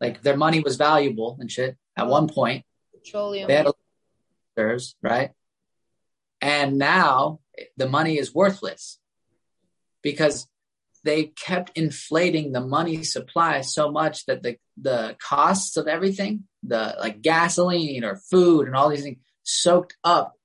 Like 0.00 0.22
their 0.22 0.36
money 0.36 0.60
was 0.60 0.76
valuable 0.76 1.36
and 1.40 1.50
shit 1.50 1.76
at 1.96 2.06
one 2.06 2.28
point. 2.28 2.64
Petroleum. 2.92 3.48
They 3.48 3.56
had 3.56 3.68
reserves, 4.56 4.96
right? 5.02 5.30
And 6.40 6.78
now 6.78 7.40
the 7.76 7.88
money 7.88 8.18
is 8.18 8.34
worthless 8.34 8.98
because 10.02 10.46
they 11.04 11.24
kept 11.24 11.76
inflating 11.76 12.52
the 12.52 12.60
money 12.60 13.02
supply 13.02 13.60
so 13.62 13.90
much 13.90 14.26
that 14.26 14.42
the 14.42 14.56
the 14.80 15.16
costs 15.20 15.76
of 15.76 15.88
everything, 15.88 16.44
the 16.62 16.96
like 17.00 17.22
gasoline 17.22 18.04
or 18.04 18.16
food 18.16 18.66
and 18.66 18.76
all 18.76 18.88
these 18.88 19.02
things, 19.02 19.18
soaked 19.42 19.96
up 20.04 20.37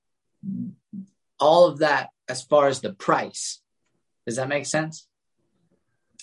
all 1.38 1.66
of 1.66 1.78
that 1.78 2.10
as 2.28 2.42
far 2.42 2.68
as 2.68 2.80
the 2.80 2.92
price. 2.92 3.60
Does 4.26 4.36
that 4.36 4.48
make 4.48 4.66
sense? 4.66 5.06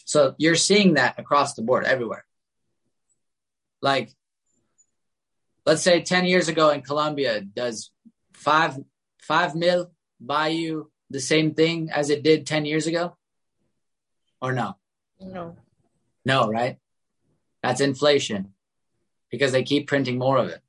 So 0.05 0.35
you're 0.37 0.55
seeing 0.55 0.95
that 0.95 1.19
across 1.19 1.53
the 1.53 1.61
board 1.61 1.85
everywhere. 1.85 2.25
Like, 3.81 4.11
let's 5.65 5.81
say 5.81 6.01
10 6.01 6.25
years 6.25 6.47
ago 6.47 6.69
in 6.69 6.81
Colombia, 6.81 7.41
does 7.41 7.91
five, 8.33 8.77
five 9.21 9.55
mil 9.55 9.91
buy 10.19 10.49
you 10.49 10.91
the 11.09 11.19
same 11.19 11.53
thing 11.53 11.89
as 11.91 12.09
it 12.09 12.23
did 12.23 12.45
10 12.47 12.65
years 12.65 12.87
ago? 12.87 13.15
Or 14.41 14.53
no? 14.53 14.77
No. 15.19 15.55
No, 16.25 16.49
right? 16.49 16.77
That's 17.61 17.81
inflation 17.81 18.53
because 19.29 19.51
they 19.51 19.63
keep 19.63 19.87
printing 19.87 20.17
more 20.17 20.37
of 20.37 20.49
it. 20.49 20.61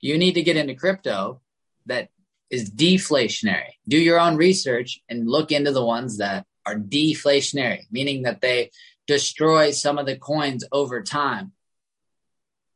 You 0.00 0.18
need 0.18 0.34
to 0.34 0.42
get 0.42 0.56
into 0.56 0.74
crypto 0.74 1.40
that 1.86 2.08
is 2.50 2.70
deflationary. 2.70 3.72
Do 3.88 3.98
your 3.98 4.20
own 4.20 4.36
research 4.36 5.00
and 5.08 5.28
look 5.28 5.52
into 5.52 5.72
the 5.72 5.84
ones 5.84 6.18
that 6.18 6.46
are 6.66 6.76
deflationary, 6.76 7.82
meaning 7.90 8.22
that 8.22 8.40
they 8.40 8.70
destroy 9.06 9.70
some 9.70 9.98
of 9.98 10.06
the 10.06 10.16
coins 10.16 10.64
over 10.72 11.02
time, 11.02 11.52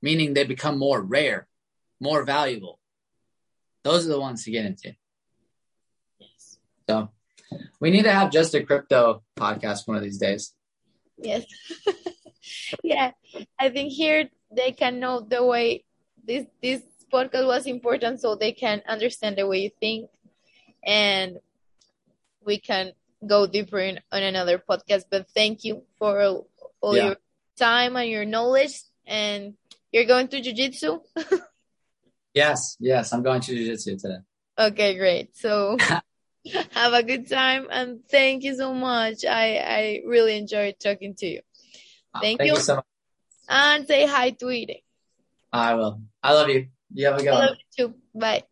meaning 0.03 0.35
they 0.35 0.45
become 0.45 0.79
more 0.79 1.01
rare, 1.01 1.47
more 2.01 2.25
valuable. 2.25 2.79
Those 3.85 4.07
are 4.07 4.11
the 4.11 4.21
ones 4.21 4.45
to 4.45 4.51
get 4.51 4.67
into. 4.67 4.95
Yes. 6.19 6.59
So 6.89 7.11
we 7.81 7.91
need 7.91 8.03
to 8.03 8.13
have 8.13 8.31
just 8.31 8.55
a 8.55 8.63
crypto 8.63 9.23
podcast 9.39 9.87
one 9.87 9.97
of 9.97 10.03
these 10.03 10.19
days. 10.19 10.53
Yes. 11.17 11.45
yeah. 12.83 13.13
I 13.59 13.71
think 13.71 13.93
here 13.93 14.29
they 14.51 14.73
can 14.73 15.01
know 15.01 15.21
the 15.21 15.45
way 15.45 15.85
this 16.25 16.47
this 16.63 16.83
podcast 17.13 17.47
was 17.47 17.67
important 17.67 18.21
so 18.21 18.35
they 18.37 18.53
can 18.53 18.83
understand 18.89 19.37
the 19.37 19.47
way 19.47 19.59
you 19.61 19.71
think 19.81 20.11
and 20.85 21.39
we 22.45 22.59
can 22.59 22.93
go 23.27 23.47
deeper 23.47 23.79
in, 23.79 24.01
on 24.13 24.23
another 24.23 24.59
podcast. 24.59 25.05
But 25.11 25.29
thank 25.35 25.65
you 25.65 25.83
for 25.99 26.21
all 26.81 26.97
Yeah. 26.97 27.07
your 27.07 27.17
time 27.59 27.97
and 27.97 28.09
your 28.09 28.25
knowledge. 28.25 28.81
And 29.07 29.55
you're 29.93 30.05
going 30.07 30.29
to 30.29 30.41
jujitsu? 30.41 31.01
Yes, 32.35 32.77
yes, 32.79 33.13
I'm 33.13 33.23
going 33.25 33.41
to 33.41 33.55
jiu-jitsu 33.57 33.97
today. 33.99 34.19
okay, 34.57 34.95
great. 34.97 35.37
So 35.37 35.77
have 36.71 36.93
a 36.93 37.03
good 37.03 37.29
time 37.29 37.67
and 37.71 38.01
thank 38.09 38.45
you 38.45 38.55
so 38.55 38.73
much. 38.75 39.25
I, 39.25 39.57
I 39.57 40.03
really 40.07 40.37
enjoyed 40.37 40.77
talking 40.79 41.15
to 41.17 41.27
you. 41.27 41.41
Ah, 42.15 42.21
thank 42.21 42.39
Thank 42.39 42.49
you. 42.49 42.55
you 42.57 42.61
so 42.63 42.77
much. 42.77 42.85
And 43.49 43.87
say 43.89 44.07
hi 44.07 44.31
to 44.39 44.51
Eden. 44.51 44.77
I 45.53 45.75
will. 45.75 46.03
I 46.23 46.35
love 46.35 46.49
you. 46.51 46.69
You 46.93 47.07
have 47.07 47.19
a 47.19 47.23
good 47.23 47.31
one. 47.31 47.57
too. 47.77 47.95
Bye. 48.15 48.45